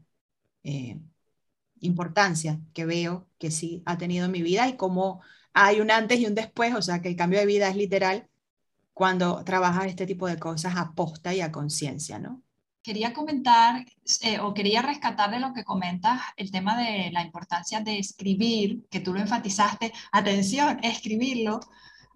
eh, 0.65 1.00
importancia 1.81 2.61
que 2.75 2.87
veo 2.87 3.29
que 3.38 3.50
sí 3.50 3.83
ha 3.87 3.99
tenido 3.99 4.27
en 4.27 4.33
mi 4.33 4.43
vida 4.43 4.69
y 4.69 4.77
como 4.77 5.23
hay 5.52 5.81
un 5.81 5.90
antes 5.90 6.21
y 6.21 6.26
un 6.26 6.35
después, 6.35 6.75
o 6.75 6.83
sea 6.83 7.00
que 7.00 7.09
el 7.09 7.17
cambio 7.17 7.38
de 7.38 7.47
vida 7.47 7.69
es 7.69 7.76
literal 7.76 8.28
cuando 8.93 9.45
trabajas 9.45 9.87
este 9.87 10.07
tipo 10.07 10.26
de 10.26 10.38
cosas 10.38 10.76
a 10.76 10.93
posta 10.93 11.35
y 11.35 11.40
a 11.40 11.52
conciencia, 11.52 12.19
¿no? 12.19 12.43
Quería 12.83 13.12
comentar 13.12 13.85
eh, 14.23 14.38
o 14.40 14.55
quería 14.55 14.83
rescatar 14.83 15.31
de 15.31 15.40
lo 15.40 15.52
que 15.52 15.64
comentas 15.64 16.21
el 16.37 16.50
tema 16.50 16.76
de 16.76 17.11
la 17.12 17.23
importancia 17.23 17.81
de 17.81 17.99
escribir, 17.99 18.87
que 18.90 19.00
tú 19.00 19.12
lo 19.12 19.21
enfatizaste, 19.21 19.93
atención, 20.12 20.78
escribirlo, 20.83 21.61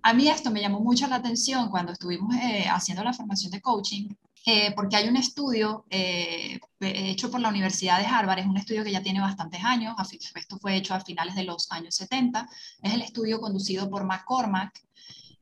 a 0.02 0.14
mí 0.14 0.28
esto 0.28 0.50
me 0.50 0.60
llamó 0.60 0.80
mucho 0.80 1.06
la 1.06 1.16
atención 1.16 1.70
cuando 1.70 1.92
estuvimos 1.92 2.34
eh, 2.34 2.66
haciendo 2.68 3.04
la 3.04 3.12
formación 3.12 3.52
de 3.52 3.60
coaching, 3.60 4.08
eh, 4.46 4.72
porque 4.74 4.96
hay 4.96 5.08
un 5.08 5.16
estudio 5.16 5.84
eh, 5.90 6.58
hecho 6.80 7.30
por 7.30 7.40
la 7.40 7.48
Universidad 7.48 7.98
de 7.98 8.06
Harvard, 8.06 8.40
es 8.40 8.46
un 8.46 8.56
estudio 8.56 8.84
que 8.84 8.92
ya 8.92 9.02
tiene 9.02 9.20
bastantes 9.20 9.62
años, 9.64 9.94
esto 10.34 10.58
fue 10.58 10.76
hecho 10.76 10.94
a 10.94 11.00
finales 11.00 11.34
de 11.34 11.44
los 11.44 11.70
años 11.70 11.94
70, 11.94 12.48
es 12.82 12.94
el 12.94 13.02
estudio 13.02 13.40
conducido 13.40 13.88
por 13.88 14.04
McCormack, 14.04 14.80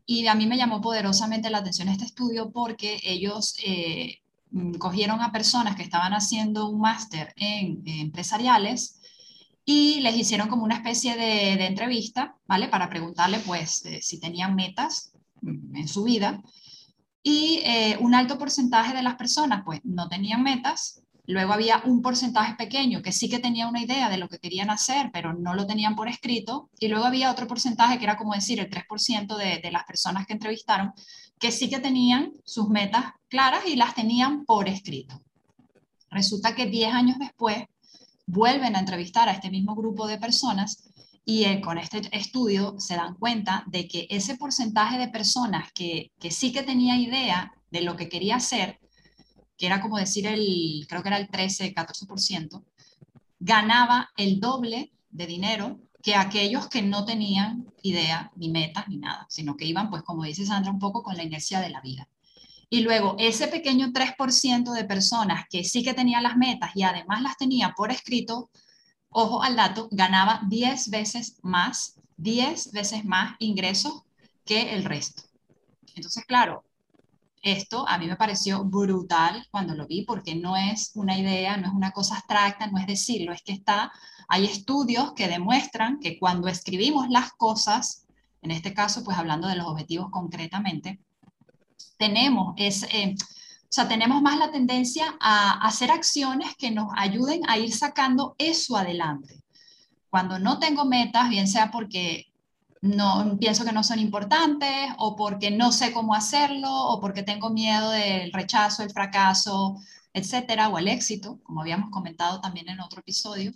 y 0.07 0.27
a 0.27 0.35
mí 0.35 0.47
me 0.47 0.57
llamó 0.57 0.81
poderosamente 0.81 1.51
la 1.51 1.59
atención 1.59 1.89
este 1.89 2.05
estudio 2.05 2.51
porque 2.51 3.01
ellos 3.05 3.55
cogieron 4.79 5.21
a 5.21 5.31
personas 5.31 5.77
que 5.77 5.85
estaban 5.85 6.13
haciendo 6.13 6.69
un 6.69 6.81
máster 6.81 7.33
en 7.37 7.83
empresariales, 7.87 9.01
y 9.65 10.01
les 10.01 10.17
hicieron 10.17 10.49
como 10.49 10.65
una 10.65 10.77
especie 10.77 11.17
de, 11.17 11.65
entrevista, 11.65 12.35
¿vale? 12.47 12.69
Para 12.69 12.89
preguntarle, 12.89 13.39
pues, 13.39 13.85
eh, 13.87 14.01
si 14.03 14.19
tenían 14.19 14.57
metas 14.57 15.13
mm, 15.43 15.77
en 15.77 15.89
su 15.89 16.03
vida. 16.03 16.43
Y 17.23 17.61
eh, 17.65 17.99
un 18.01 18.15
alto 18.15 18.39
porcentaje 18.39 18.95
de 18.95 19.03
las 19.03 19.17
personas, 19.17 19.63
pues, 19.65 19.81
no 19.85 20.09
tenían 20.09 20.43
metas. 20.43 21.03
Luego 21.27 21.53
había 21.53 21.83
un 21.85 22.03
porcentaje 22.03 22.55
pequeño 22.55 23.03
que 23.03 23.13
sí 23.13 23.29
que 23.29 23.39
tenía 23.39 23.69
una 23.69 23.83
idea 23.83 24.09
de 24.09 24.17
lo 24.17 24.29
que 24.29 24.39
querían 24.39 24.71
hacer, 24.71 25.11
pero 25.13 25.33
no 25.33 25.55
lo 25.55 25.67
tenían 25.67 25.95
por 25.95 26.09
escrito. 26.09 26.71
Y 26.79 26.89
luego 26.89 27.05
había 27.05 27.31
otro 27.31 27.47
porcentaje 27.47 27.99
que 27.99 28.05
era 28.05 28.17
como 28.17 28.35
decir 28.35 28.59
el 28.59 28.71
3% 28.71 29.37
de, 29.37 29.61
de 29.63 29.71
las 29.71 29.85
personas 29.85 30.27
que 30.27 30.33
entrevistaron, 30.33 30.93
que 31.39 31.53
sí 31.53 31.69
que 31.69 31.79
tenían 31.79 32.33
sus 32.45 32.69
metas 32.69 33.05
claras 33.29 33.67
y 33.67 33.77
las 33.77 33.95
tenían 33.95 34.45
por 34.45 34.69
escrito. 34.69 35.21
Resulta 36.11 36.55
que 36.55 36.67
10 36.67 36.93
años 36.93 37.19
después, 37.19 37.65
vuelven 38.31 38.77
a 38.77 38.81
entrevistar 38.81 39.29
a 39.29 39.33
este 39.33 39.51
mismo 39.51 39.75
grupo 39.75 40.07
de 40.07 40.19
personas 40.19 40.89
y 41.31 41.61
con 41.61 41.79
este 41.79 42.03
estudio 42.11 42.75
se 42.79 42.97
dan 42.97 43.15
cuenta 43.15 43.63
de 43.69 43.87
que 43.87 44.09
ese 44.11 44.37
porcentaje 44.37 44.99
de 44.99 45.07
personas 45.07 45.71
que, 45.73 46.11
sí 46.29 46.51
que 46.51 46.65
tenía 46.65 46.97
idea 46.97 47.53
de 47.71 47.83
lo 47.83 47.97
que 47.97 48.09
quería 48.09 48.35
hacer, 48.37 48.81
que 49.57 49.67
era 49.67 49.81
como 49.81 49.97
decir 49.97 50.27
el, 50.27 50.87
creo 50.89 51.03
que 51.03 51.09
era 51.09 51.19
el 51.19 51.29
13, 51.29 51.73
14%, 51.73 52.65
ganaba 53.39 54.11
el 54.17 54.41
doble 54.41 54.93
de 55.11 55.27
dinero 55.29 55.79
que 56.03 56.17
aquellos 56.17 56.69
que 56.69 56.83
no 56.83 57.05
tenían 57.05 57.73
idea, 57.83 58.33
ni 58.35 58.49
metas, 58.49 58.89
ni 58.89 58.97
nada, 58.97 59.25
sino 59.29 59.57
que 59.57 59.67
iban, 59.67 59.89
pues 59.89 60.03
como 60.03 60.25
dice 60.25 60.45
Sandra, 60.45 60.73
un 60.73 60.81
poco 60.81 61.05
con 61.05 61.17
la 61.17 61.23
inercia 61.23 61.61
de 61.61 61.71
la 61.71 61.81
vida. 61.81 62.09
Y 62.69 62.81
luego 62.81 63.15
ese 63.21 63.47
pequeño 63.47 63.93
3% 63.93 64.73
de 64.73 64.85
personas 64.85 65.45
que 65.49 65.63
sí 65.63 65.85
que 65.85 65.95
tenía 65.95 66.21
las 66.21 66.37
metas 66.37 66.73
y 66.75 66.83
además 66.83 67.23
las 67.23 67.37
tenía 67.37 67.73
por 67.77 67.93
escrito, 67.93 68.51
ojo 69.11 69.43
al 69.43 69.57
dato, 69.57 69.89
ganaba 69.91 70.41
10 70.49 70.91
veces 70.91 71.39
más, 71.43 72.01
10 72.17 72.73
veces 72.73 73.05
más 73.05 73.37
ingresos 73.39 74.03
que 74.45 74.75
el 74.75 74.85
resto. 74.85 75.23
Entonces, 75.95 76.25
claro, 76.25 76.65
esto 77.43 77.89
a 77.89 77.99
mí 77.99 78.07
me 78.07 78.17
pareció 78.17 78.65
brutal 78.65 79.47
cuando 79.51 79.75
lo 79.75 79.87
vi 79.87 80.03
porque 80.03 80.35
no 80.35 80.57
es 80.57 80.93
una 80.95 81.19
idea, 81.19 81.57
no 81.57 81.69
es 81.69 81.73
una 81.73 81.91
cosa 81.91 82.17
abstracta, 82.17 82.67
no 82.67 82.79
es 82.79 82.87
decirlo, 82.87 83.33
es 83.33 83.43
que 83.43 83.53
está, 83.53 83.91
hay 84.29 84.45
estudios 84.45 85.13
que 85.15 85.29
demuestran 85.29 85.99
que 86.01 86.19
cuando 86.19 86.49
escribimos 86.49 87.09
las 87.09 87.33
cosas, 87.33 88.07
en 88.43 88.51
este 88.51 88.75
caso, 88.75 89.03
pues 89.05 89.17
hablando 89.17 89.49
de 89.49 89.57
los 89.57 89.67
objetivos 89.67 90.11
concretamente, 90.11 91.01
tenemos 91.97 92.55
es, 92.57 92.85
eh, 92.93 93.15
O 93.71 93.73
sea, 93.73 93.87
tenemos 93.87 94.21
más 94.21 94.37
la 94.37 94.51
tendencia 94.51 95.17
a 95.21 95.65
hacer 95.65 95.93
acciones 95.93 96.57
que 96.57 96.73
nos 96.73 96.89
ayuden 96.97 97.43
a 97.49 97.57
ir 97.57 97.73
sacando 97.73 98.35
eso 98.37 98.77
adelante. 98.77 99.41
Cuando 100.11 100.41
no 100.41 100.59
tengo 100.59 100.85
metas, 100.85 101.29
bien 101.29 101.47
sea 101.47 101.71
porque 101.71 102.27
no 102.83 103.37
pienso 103.39 103.65
que 103.65 103.71
no 103.71 103.85
son 103.85 104.01
importantes 104.01 104.91
o 104.99 105.15
porque 105.15 105.53
no 105.53 105.71
sé 105.71 105.93
cómo 105.93 106.15
hacerlo 106.15 106.69
o 106.69 107.01
porque 107.01 107.23
tengo 107.23 107.51
miedo 107.51 107.91
del 107.91 108.33
rechazo, 108.33 108.83
el 108.83 108.91
fracaso, 108.91 109.77
etcétera, 110.13 110.69
o 110.69 110.79
el 110.79 110.89
éxito, 110.89 111.39
como 111.45 111.61
habíamos 111.61 111.91
comentado 111.91 112.41
también 112.41 112.69
en 112.69 112.81
otro 112.81 112.99
episodio, 112.99 113.53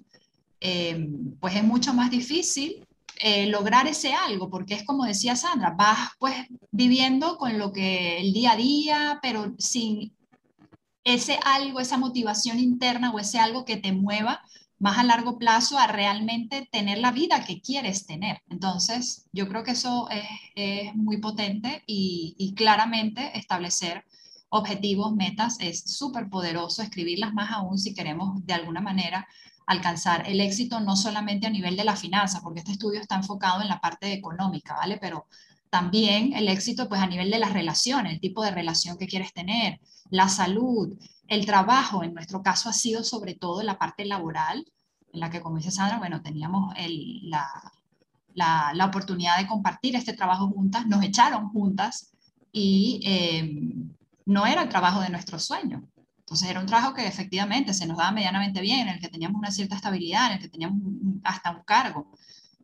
eh, 0.60 1.08
pues 1.40 1.56
es 1.56 1.64
mucho 1.64 1.92
más 1.92 2.12
difícil 2.12 2.86
eh, 3.20 3.46
lograr 3.46 3.86
ese 3.86 4.14
algo, 4.14 4.50
porque 4.50 4.74
es 4.74 4.84
como 4.84 5.04
decía 5.04 5.36
Sandra, 5.36 5.74
vas 5.76 6.10
pues 6.18 6.34
viviendo 6.70 7.36
con 7.38 7.58
lo 7.58 7.72
que 7.72 8.18
el 8.18 8.32
día 8.32 8.52
a 8.52 8.56
día, 8.56 9.18
pero 9.22 9.54
sin 9.58 10.14
ese 11.04 11.38
algo, 11.44 11.80
esa 11.80 11.98
motivación 11.98 12.58
interna 12.58 13.12
o 13.12 13.18
ese 13.18 13.38
algo 13.38 13.64
que 13.64 13.76
te 13.76 13.92
mueva 13.92 14.42
más 14.78 14.98
a 14.98 15.04
largo 15.04 15.38
plazo 15.38 15.78
a 15.78 15.86
realmente 15.86 16.68
tener 16.70 16.98
la 16.98 17.12
vida 17.12 17.44
que 17.44 17.60
quieres 17.60 18.06
tener. 18.06 18.42
Entonces, 18.50 19.26
yo 19.32 19.48
creo 19.48 19.62
que 19.62 19.72
eso 19.72 20.08
es, 20.10 20.94
muy 20.94 21.18
potente 21.18 21.82
y, 21.86 22.54
claramente 22.56 23.36
establecer 23.38 24.04
objetivos, 24.50 25.14
metas, 25.14 25.56
es 25.60 25.80
súper 25.96 26.28
poderoso, 26.28 26.82
escribirlas 26.82 27.32
más 27.32 27.50
aún 27.50 27.78
si 27.78 27.94
queremos 27.94 28.44
de 28.46 28.52
alguna 28.52 28.80
manera 28.80 29.26
alcanzar 29.66 30.28
el 30.28 30.40
éxito, 30.40 30.80
no 30.80 30.96
solamente 30.96 31.46
a 31.46 31.50
nivel 31.50 31.76
de 31.76 31.84
la 31.84 31.96
finanza, 31.96 32.40
porque 32.42 32.60
este 32.60 32.72
estudio 32.72 33.00
está 33.00 33.16
enfocado 33.16 33.62
en 33.62 33.68
la 33.68 33.80
parte 33.80 34.12
económica, 34.12 34.74
¿vale? 34.74 34.98
Pero 34.98 35.26
también 35.70 36.34
el 36.34 36.48
éxito 36.48 36.88
pues 36.88 37.00
a 37.00 37.06
nivel 37.06 37.30
de 37.30 37.38
las 37.38 37.52
relaciones, 37.52 38.12
el 38.12 38.20
tipo 38.20 38.42
de 38.42 38.50
relación 38.50 38.96
que 38.96 39.06
quieres 39.06 39.32
tener, 39.32 39.80
la 40.10 40.28
salud, 40.28 40.96
el 41.26 41.46
trabajo, 41.46 42.04
en 42.04 42.14
nuestro 42.14 42.42
caso 42.42 42.68
ha 42.68 42.72
sido 42.72 43.02
sobre 43.02 43.34
todo 43.34 43.62
la 43.62 43.78
parte 43.78 44.04
laboral, 44.04 44.64
en 45.12 45.20
la 45.20 45.30
que, 45.30 45.40
como 45.40 45.56
dice 45.56 45.70
Sandra, 45.70 45.98
bueno, 45.98 46.22
teníamos 46.22 46.74
la, 48.34 48.86
oportunidad 48.86 49.38
de 49.38 49.46
compartir 49.46 49.96
este 49.96 50.12
trabajo 50.12 50.48
juntas, 50.48 50.86
nos 50.86 51.02
echaron 51.02 51.48
juntas 51.50 52.12
y 52.52 53.00
em, 53.04 53.94
no 54.26 54.46
era 54.46 54.62
el 54.62 54.68
trabajo 54.68 55.00
de 55.00 55.08
nuestro 55.08 55.38
sueño. 55.38 55.82
Entonces 56.34 56.50
era 56.50 56.58
un 56.58 56.66
trabajo 56.66 56.94
que 56.94 57.06
efectivamente 57.06 57.72
se 57.72 57.86
nos 57.86 57.96
daba 57.96 58.10
medianamente 58.10 58.60
bien, 58.60 58.88
en 58.88 58.94
el 58.94 59.00
que 59.00 59.08
teníamos 59.08 59.38
una 59.38 59.52
cierta 59.52 59.76
estabilidad, 59.76 60.26
en 60.26 60.32
el 60.32 60.38
que 60.40 60.48
teníamos 60.48 60.82
hasta 61.22 61.52
un 61.52 61.62
cargo, 61.62 62.10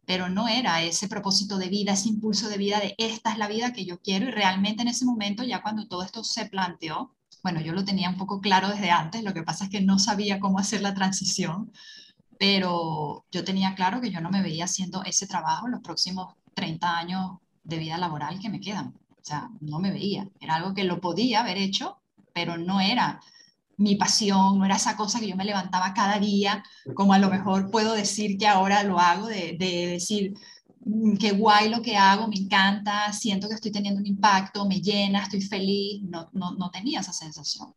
pero 0.05 0.29
no 0.29 0.49
era 0.49 0.83
ese 0.83 1.07
propósito 1.07 1.57
de 1.57 1.69
vida, 1.69 1.93
ese 1.93 2.09
impulso 2.09 2.49
de 2.49 2.59
vida 2.59 2.81
de 2.81 2.97
esta 2.99 3.31
es 3.31 3.39
la 3.39 3.47
vida 3.47 3.73
que 3.73 3.85
yo 3.85 4.01
quiero 4.01 4.27
y 4.27 4.33
realmente 4.33 4.83
en 4.83 4.89
ese 4.89 5.05
momento, 5.05 5.45
ya 5.45 5.63
cuando 5.63 5.87
todo 5.87 6.03
esto 6.03 6.25
se 6.25 6.47
planteó, 6.47 7.15
bueno, 7.45 7.61
yo 7.61 7.73
lo 7.73 7.85
tenía 7.85 8.09
un 8.09 8.17
poco 8.17 8.41
claro 8.41 8.71
desde 8.71 8.91
antes, 8.91 9.23
lo 9.23 9.33
que 9.33 9.45
pasa 9.45 9.67
es 9.67 9.71
que 9.71 9.81
no 9.81 10.01
sabía 10.01 10.41
cómo 10.41 10.59
hacer 10.59 10.83
la 10.83 10.95
transición, 10.95 11.71
pero 12.41 13.25
yo 13.31 13.45
tenía 13.45 13.77
claro 13.77 14.01
que 14.01 14.11
yo 14.11 14.21
no 14.21 14.31
me 14.31 14.43
veía 14.43 14.65
haciendo 14.65 15.05
ese 15.05 15.29
trabajo 15.29 15.67
en 15.67 15.73
los 15.75 15.81
próximos 15.81 16.35
30 16.55 16.99
años 16.99 17.37
de 17.63 17.79
vida 17.79 17.99
laboral 17.99 18.41
que 18.41 18.49
me 18.49 18.59
quedan. 18.59 18.97
O 19.11 19.23
sea, 19.23 19.49
no 19.61 19.79
me 19.79 19.93
veía. 19.93 20.29
Era 20.41 20.57
algo 20.57 20.75
que 20.75 20.83
lo 20.83 21.01
podía 21.01 21.43
haber 21.43 21.57
hecho, 21.57 22.01
pero 22.33 22.59
no 22.59 22.81
era 22.81 23.21
mi 23.81 23.97
pasión, 23.97 24.59
no 24.59 24.65
era 24.65 24.77
esa 24.77 24.97
cosa 24.97 25.21
que 25.21 25.29
yo 25.29 25.37
me 25.37 25.45
levantaba 25.45 25.95
cada 25.95 26.19
día, 26.19 26.63
como 26.95 27.15
a 27.15 27.19
lo 27.19 27.31
mejor 27.31 27.71
puedo 27.71 27.95
decir 27.95 28.37
que 28.39 28.47
ahora 28.47 28.83
lo 28.83 28.99
hago, 29.01 29.27
de, 29.27 29.57
decir, 29.59 30.35
mm, 30.85 31.17
qué 31.17 31.33
guay 31.33 31.71
lo 31.71 31.83
que 31.83 31.97
hago, 31.97 32.29
me 32.29 32.37
encanta, 32.37 33.13
siento 33.13 33.49
que 33.49 33.55
estoy 33.55 33.73
teniendo 33.73 34.01
un 34.01 34.07
impacto, 34.07 34.67
me 34.67 34.81
llena, 34.81 35.23
estoy 35.23 35.41
feliz, 35.41 36.03
no, 36.03 36.29
no, 36.35 36.53
no 36.53 36.71
tenía 36.71 37.01
esa 37.01 37.13
sensación. 37.13 37.75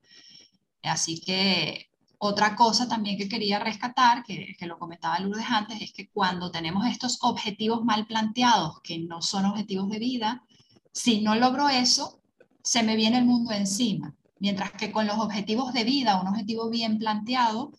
Así 0.83 1.21
que 1.21 1.89
otra 2.17 2.55
cosa 2.55 2.87
también 2.87 3.17
que 3.17 3.29
quería 3.29 3.59
rescatar, 3.59 4.23
que, 4.23 4.55
lo 4.61 4.79
comentaba 4.79 5.19
Lourdes 5.19 5.45
antes, 5.49 5.81
es 5.81 5.93
que 5.93 6.09
cuando 6.09 6.51
tenemos 6.51 6.85
estos 6.87 7.17
objetivos 7.21 7.83
mal 7.83 8.05
planteados, 8.07 8.81
que 8.81 8.99
no 8.99 9.21
son 9.21 9.45
objetivos 9.45 9.89
de 9.89 9.99
vida, 9.99 10.43
si 10.91 11.21
no 11.21 11.35
logro 11.35 11.69
eso, 11.69 12.21
se 12.61 12.83
me 12.83 12.95
viene 12.95 13.19
el 13.19 13.25
mundo 13.25 13.51
encima. 13.51 14.15
Mientras 14.43 14.73
que 14.73 14.91
con 14.91 15.07
los 15.07 15.17
objetivos 15.19 15.71
de 15.71 15.85
vida, 15.85 16.19
un 16.19 16.27
objetivo 16.27 16.69
bien 16.69 16.99
planteado, 16.99 17.71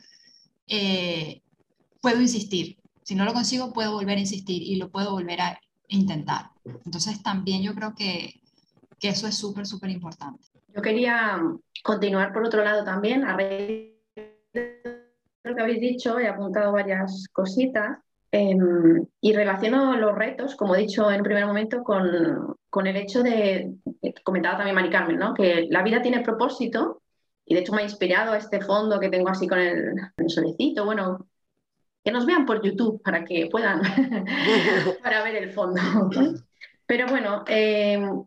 eh, 0.67 1.43
puedo 2.01 2.23
insistir. 2.23 2.79
Si 3.03 3.15
no 3.15 3.27
lo 3.27 3.35
consigo, 3.35 3.75
puedo 3.75 3.93
volver 3.93 4.17
a 4.17 4.21
insistir 4.21 4.63
y 4.63 4.77
lo 4.77 4.91
puedo 4.91 5.11
volver 5.11 5.43
a 5.43 5.61
intentar. 5.89 6.53
Entonces 6.87 7.23
también 7.23 7.63
yo 7.63 7.75
creo 7.75 7.95
que, 7.95 8.41
eso 9.03 9.27
es 9.27 9.37
súper, 9.37 9.67
súper 9.67 9.91
importante. 9.91 10.43
Yo 10.75 10.81
quería 10.81 11.39
continuar 11.83 12.33
por 12.33 12.47
otro 12.47 12.65
lado 12.65 12.83
también, 12.83 13.25
a 13.25 13.37
raíz 13.37 13.91
lo 15.43 15.55
que 15.55 15.61
habéis 15.61 15.81
dicho, 15.83 16.19
he 16.19 16.27
apuntado 16.27 16.73
varias 16.73 17.29
cositas 17.31 17.99
em, 18.33 19.05
y 19.21 19.35
relaciono 19.35 19.95
los 19.99 20.15
retos, 20.15 20.57
como 20.57 20.75
he 20.75 20.79
dicho 20.79 21.11
en 21.11 21.19
un 21.19 21.25
primer 21.25 21.45
momento, 21.45 21.85
con, 21.85 22.54
con 22.75 22.89
el 22.89 22.97
hecho 22.97 23.23
de, 23.23 23.73
comentaba 24.25 24.57
también 24.57 24.75
Mari 24.75 24.91
Carmen, 24.91 25.17
¿no? 25.17 25.33
que 25.33 25.69
la 25.71 25.85
vida 25.85 26.03
tiene 26.03 26.25
propósito 26.25 27.03
y 27.47 27.55
de 27.55 27.61
hecho 27.61 27.73
me 27.73 27.83
ha 27.83 27.85
inspirado 27.85 28.35
este 28.35 28.61
fondo 28.61 28.99
que 28.99 29.11
tengo 29.11 29.29
así 29.29 29.47
con 29.47 29.61
el, 29.61 29.95
solecito, 30.27 30.85
bueno, 30.85 31.29
que 32.03 32.11
nos 32.11 32.27
vean 32.27 32.45
por 32.45 32.65
YouTube 32.65 33.01
para 33.01 33.25
que 33.25 33.47
puedan 33.49 33.81
para 35.05 35.23
ver 35.23 35.37
el 35.37 35.53
fondo. 35.53 35.81
Pero 36.87 37.07
bueno, 37.07 37.45
em, 37.47 38.25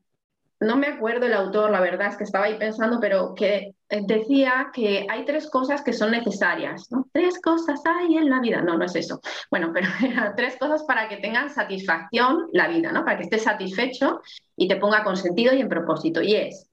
no 0.59 0.75
me 0.75 0.87
acuerdo 0.87 1.27
el 1.27 1.33
autor, 1.33 1.69
la 1.69 1.79
verdad 1.79 2.07
es 2.07 2.17
que 2.17 2.23
estaba 2.23 2.45
ahí 2.45 2.57
pensando, 2.57 2.99
pero 2.99 3.35
que 3.35 3.75
eh, 3.89 4.01
decía 4.05 4.71
que 4.73 5.05
hay 5.07 5.23
tres 5.23 5.49
cosas 5.49 5.83
que 5.83 5.93
son 5.93 6.11
necesarias, 6.11 6.91
¿no? 6.91 7.07
Tres 7.11 7.39
cosas 7.39 7.79
hay 7.85 8.17
en 8.17 8.29
la 8.29 8.39
vida. 8.39 8.61
No, 8.61 8.77
no 8.77 8.85
es 8.85 8.95
eso. 8.95 9.21
Bueno, 9.51 9.71
pero 9.73 9.87
tres 10.35 10.57
cosas 10.57 10.83
para 10.83 11.07
que 11.09 11.17
tengan 11.17 11.49
satisfacción 11.51 12.47
la 12.53 12.67
vida, 12.67 12.91
¿no? 12.91 13.05
Para 13.05 13.17
que 13.17 13.23
estés 13.25 13.43
satisfecho 13.43 14.21
y 14.55 14.67
te 14.67 14.77
ponga 14.77 15.03
con 15.03 15.15
sentido 15.15 15.53
y 15.53 15.61
en 15.61 15.69
propósito. 15.69 16.21
Y 16.23 16.35
es 16.35 16.67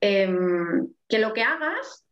em, 0.00 0.88
que 1.08 1.18
lo 1.18 1.32
que 1.32 1.42
hagas 1.42 2.04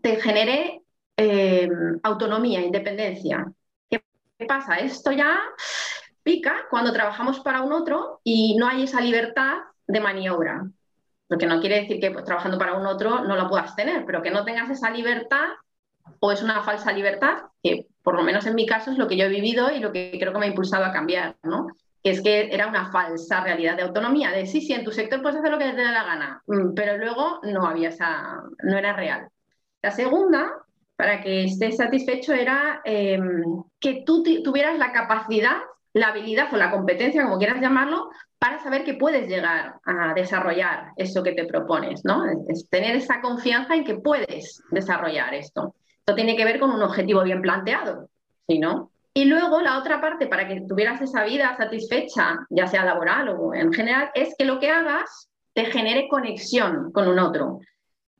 te 0.00 0.16
genere 0.16 0.82
em, 1.16 2.00
autonomía, 2.02 2.60
independencia. 2.62 3.52
¿Qué 3.90 4.02
pasa? 4.48 4.76
Esto 4.76 5.12
ya 5.12 5.38
pica 6.22 6.66
cuando 6.70 6.92
trabajamos 6.92 7.40
para 7.40 7.62
un 7.62 7.72
otro 7.72 8.20
y 8.24 8.56
no 8.56 8.66
hay 8.66 8.84
esa 8.84 9.00
libertad 9.00 9.58
de 9.86 10.00
maniobra. 10.00 10.66
Lo 11.28 11.38
que 11.38 11.46
no 11.46 11.60
quiere 11.60 11.80
decir 11.80 12.00
que 12.00 12.10
pues, 12.10 12.24
trabajando 12.24 12.58
para 12.58 12.74
un 12.74 12.86
otro 12.86 13.24
no 13.24 13.36
lo 13.36 13.48
puedas 13.48 13.74
tener, 13.74 14.04
pero 14.04 14.22
que 14.22 14.30
no 14.30 14.44
tengas 14.44 14.70
esa 14.70 14.90
libertad 14.90 15.46
o 16.20 16.32
es 16.32 16.42
una 16.42 16.62
falsa 16.62 16.92
libertad, 16.92 17.38
que 17.62 17.86
por 18.02 18.16
lo 18.16 18.22
menos 18.22 18.46
en 18.46 18.54
mi 18.54 18.66
caso 18.66 18.90
es 18.90 18.98
lo 18.98 19.08
que 19.08 19.16
yo 19.16 19.24
he 19.24 19.28
vivido 19.28 19.70
y 19.70 19.80
lo 19.80 19.92
que 19.92 20.16
creo 20.18 20.32
que 20.32 20.38
me 20.38 20.46
ha 20.46 20.48
impulsado 20.50 20.84
a 20.84 20.92
cambiar, 20.92 21.36
¿no? 21.42 21.68
Que 22.02 22.10
es 22.10 22.20
que 22.20 22.52
era 22.52 22.66
una 22.66 22.90
falsa 22.90 23.42
realidad 23.42 23.76
de 23.76 23.82
autonomía, 23.82 24.30
de 24.30 24.46
sí, 24.46 24.60
sí, 24.60 24.72
en 24.72 24.84
tu 24.84 24.90
sector 24.90 25.22
puedes 25.22 25.38
hacer 25.38 25.50
lo 25.50 25.58
que 25.58 25.70
te 25.70 25.76
dé 25.76 25.84
la 25.84 26.04
gana, 26.04 26.42
mm, 26.46 26.74
pero 26.74 26.98
luego 26.98 27.40
no 27.44 27.66
había 27.66 27.90
esa, 27.90 28.42
no 28.62 28.76
era 28.76 28.92
real. 28.92 29.28
La 29.82 29.90
segunda, 29.90 30.50
para 30.96 31.20
que 31.20 31.44
estés 31.44 31.76
satisfecho, 31.76 32.32
era 32.32 32.80
em, 32.84 33.62
que 33.80 34.02
tú 34.04 34.22
tuvieras 34.44 34.78
la 34.78 34.92
capacidad, 34.92 35.58
la 35.94 36.08
habilidad 36.08 36.52
o 36.52 36.56
la 36.56 36.70
competencia, 36.70 37.22
como 37.22 37.38
quieras 37.38 37.60
llamarlo, 37.60 38.10
para 38.38 38.58
saber 38.60 38.84
que 38.84 38.94
puedes 38.94 39.28
llegar 39.28 39.76
a 39.84 40.14
desarrollar 40.14 40.92
eso 40.96 41.22
que 41.22 41.32
te 41.32 41.44
propones, 41.44 42.04
¿no? 42.04 42.24
Es 42.48 42.68
tener 42.68 42.96
esa 42.96 43.20
confianza 43.20 43.74
en 43.74 43.84
que 43.84 43.96
puedes 43.96 44.62
desarrollar 44.70 45.34
esto. 45.34 45.74
Esto 45.98 46.14
tiene 46.14 46.36
que 46.36 46.44
ver 46.44 46.58
con 46.58 46.70
un 46.70 46.82
objetivo 46.82 47.22
bien 47.22 47.42
planteado, 47.42 48.08
¿sí, 48.48 48.58
no? 48.58 48.90
Y 49.14 49.26
luego 49.26 49.60
la 49.60 49.78
otra 49.78 50.00
parte 50.00 50.26
para 50.26 50.48
que 50.48 50.62
tuvieras 50.62 51.00
esa 51.02 51.22
vida 51.24 51.54
satisfecha, 51.56 52.38
ya 52.48 52.66
sea 52.66 52.84
laboral 52.84 53.28
o 53.28 53.54
en 53.54 53.72
general, 53.72 54.10
es 54.14 54.34
que 54.36 54.46
lo 54.46 54.58
que 54.58 54.70
hagas 54.70 55.28
te 55.52 55.66
genere 55.66 56.08
conexión 56.08 56.90
con 56.92 57.08
un 57.08 57.18
otro. 57.18 57.60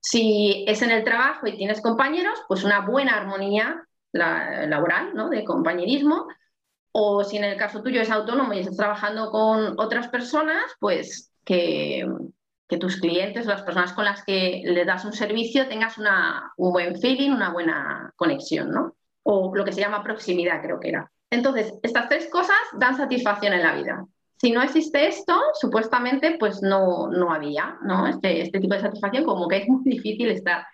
Si 0.00 0.64
es 0.68 0.82
en 0.82 0.90
el 0.90 1.02
trabajo 1.02 1.46
y 1.46 1.56
tienes 1.56 1.80
compañeros, 1.80 2.38
pues 2.46 2.62
una 2.62 2.80
buena 2.80 3.16
armonía 3.16 3.82
laboral, 4.12 5.14
¿no? 5.14 5.30
De 5.30 5.44
compañerismo, 5.44 6.26
o 6.92 7.24
si 7.24 7.38
en 7.38 7.44
el 7.44 7.56
caso 7.56 7.82
tuyo 7.82 8.00
es 8.02 8.10
autónomo 8.10 8.52
y 8.52 8.60
estás 8.60 8.76
trabajando 8.76 9.30
con 9.30 9.80
otras 9.80 10.08
personas, 10.08 10.62
pues 10.78 11.32
que, 11.44 12.06
tus 12.80 12.96
clientes, 12.96 13.44
las 13.44 13.62
personas 13.62 13.92
con 13.92 14.06
las 14.06 14.24
que 14.24 14.62
le 14.64 14.86
das 14.86 15.04
un 15.04 15.12
servicio, 15.12 15.68
tengas 15.68 15.98
una, 15.98 16.54
un 16.56 16.72
buen 16.72 16.98
feeling, 16.98 17.30
una 17.30 17.52
buena 17.52 18.10
conexión, 18.16 18.70
¿no? 18.70 18.96
O 19.24 19.54
lo 19.54 19.62
que 19.62 19.72
se 19.72 19.82
llama 19.82 20.02
proximidad, 20.02 20.62
creo 20.62 20.80
que 20.80 20.88
era. 20.88 21.12
Entonces, 21.28 21.74
estas 21.82 22.08
tres 22.08 22.30
cosas 22.30 22.56
dan 22.78 22.96
satisfacción 22.96 23.52
en 23.52 23.62
la 23.62 23.74
vida. 23.74 24.06
Si 24.40 24.52
no 24.52 24.62
existe 24.62 25.06
esto, 25.06 25.38
supuestamente, 25.60 26.36
pues 26.40 26.62
no, 26.62 27.08
no 27.08 27.30
había, 27.30 27.76
¿no? 27.82 28.06
Este, 28.06 28.40
este 28.40 28.58
tipo 28.58 28.74
de 28.74 28.80
satisfacción, 28.80 29.24
como 29.24 29.48
que 29.48 29.58
es 29.58 29.68
muy 29.68 29.82
difícil 29.84 30.30
estar 30.30 30.64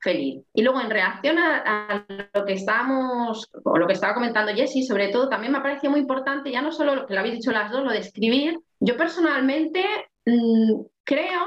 feliz. 0.00 0.42
Y 0.54 0.62
luego, 0.62 0.80
en 0.80 0.90
reacción 0.90 1.38
a, 1.38 2.06
lo 2.34 2.44
que 2.44 2.54
estábamos, 2.54 3.48
o 3.64 3.78
lo 3.78 3.86
que 3.86 3.92
estaba 3.92 4.14
comentando 4.14 4.52
Jessie, 4.52 4.84
sobre 4.84 5.08
todo, 5.08 5.28
también 5.28 5.52
me 5.52 5.60
parecía 5.60 5.90
muy 5.90 6.00
importante, 6.00 6.50
ya 6.50 6.62
no 6.62 6.72
solo 6.72 6.94
lo 6.94 7.06
que 7.06 7.14
lo 7.14 7.20
habéis 7.20 7.36
dicho 7.36 7.52
las 7.52 7.70
dos, 7.70 7.84
lo 7.84 7.92
de 7.92 7.98
escribir. 7.98 8.58
Yo 8.80 8.96
personalmente 8.96 9.84
mm, 10.26 10.80
creo 11.04 11.46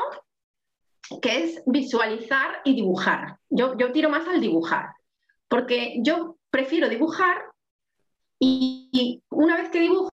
que 1.21 1.43
es 1.43 1.63
visualizar 1.65 2.61
y 2.63 2.75
dibujar. 2.75 3.37
Yo, 3.49 3.77
yo 3.77 3.91
tiro 3.91 4.09
más 4.09 4.27
al 4.27 4.39
dibujar, 4.39 4.87
porque 5.47 5.97
yo 6.01 6.37
prefiero 6.49 6.89
dibujar 6.89 7.37
y 8.39 9.23
una 9.29 9.57
vez 9.57 9.69
que 9.69 9.79
dibujo, 9.79 10.09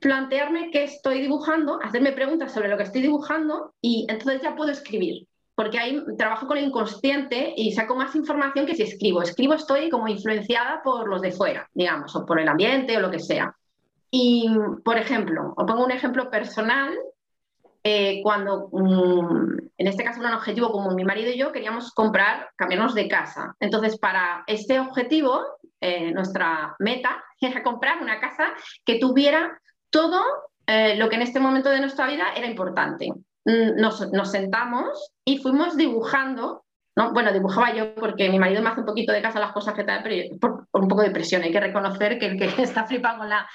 plantearme 0.00 0.70
qué 0.70 0.84
estoy 0.84 1.20
dibujando, 1.20 1.78
hacerme 1.82 2.12
preguntas 2.12 2.52
sobre 2.52 2.68
lo 2.68 2.76
que 2.76 2.84
estoy 2.84 3.02
dibujando 3.02 3.74
y 3.80 4.06
entonces 4.08 4.42
ya 4.42 4.56
puedo 4.56 4.70
escribir. 4.70 5.26
Porque 5.60 5.78
ahí 5.78 6.02
trabajo 6.16 6.46
con 6.46 6.56
el 6.56 6.64
inconsciente 6.64 7.52
y 7.54 7.72
saco 7.72 7.94
más 7.94 8.16
información 8.16 8.64
que 8.64 8.74
si 8.74 8.82
escribo. 8.82 9.20
Escribo 9.20 9.52
estoy 9.52 9.90
como 9.90 10.08
influenciada 10.08 10.80
por 10.82 11.06
los 11.06 11.20
de 11.20 11.32
fuera, 11.32 11.68
digamos, 11.74 12.16
o 12.16 12.24
por 12.24 12.40
el 12.40 12.48
ambiente 12.48 12.96
o 12.96 13.00
lo 13.00 13.10
que 13.10 13.18
sea. 13.18 13.54
Y, 14.10 14.48
por 14.82 14.96
ejemplo, 14.96 15.52
os 15.54 15.66
pongo 15.66 15.84
un 15.84 15.90
ejemplo 15.90 16.30
personal. 16.30 16.98
Eh, 17.84 18.22
cuando, 18.22 18.70
mm, 18.72 19.58
en 19.76 19.86
este 19.86 20.02
caso, 20.02 20.20
un 20.20 20.26
objetivo 20.28 20.72
como 20.72 20.92
mi 20.92 21.04
marido 21.04 21.30
y 21.30 21.36
yo 21.36 21.52
queríamos 21.52 21.92
comprar, 21.92 22.48
cambiarnos 22.56 22.94
de 22.94 23.06
casa. 23.06 23.54
Entonces, 23.60 23.98
para 23.98 24.44
este 24.46 24.80
objetivo, 24.80 25.44
eh, 25.78 26.10
nuestra 26.10 26.74
meta 26.78 27.22
era 27.42 27.62
comprar 27.62 28.00
una 28.00 28.18
casa 28.18 28.54
que 28.82 28.98
tuviera 28.98 29.60
todo 29.90 30.22
eh, 30.66 30.96
lo 30.96 31.10
que 31.10 31.16
en 31.16 31.22
este 31.22 31.38
momento 31.38 31.68
de 31.68 31.80
nuestra 31.80 32.06
vida 32.06 32.32
era 32.34 32.46
importante. 32.46 33.12
Mm, 33.44 33.80
nos, 33.80 34.30
sentamos 34.30 35.12
y 35.24 35.38
fuimos 35.38 35.76
dibujando, 35.76 36.64
¿no? 36.96 37.12
bueno, 37.12 37.32
dibujaba 37.32 37.74
yo 37.74 37.94
porque 37.94 38.28
mi 38.28 38.38
marido 38.38 38.62
me 38.62 38.68
hace 38.68 38.80
un 38.80 38.86
poquito 38.86 39.12
de 39.12 39.22
casa 39.22 39.40
las 39.40 39.52
cosas 39.52 39.74
que 39.74 39.84
tal, 39.84 40.02
pero 40.02 40.38
por, 40.38 40.66
un 40.72 40.88
poco 40.88 41.02
de 41.02 41.10
presión, 41.10 41.42
hay 41.42 41.52
que 41.52 41.60
reconocer 41.60 42.18
que 42.18 42.26
el 42.26 42.38
que 42.38 42.44
está 42.62 42.86
flipando 42.86 43.20
con, 43.20 43.30
la, 43.30 43.48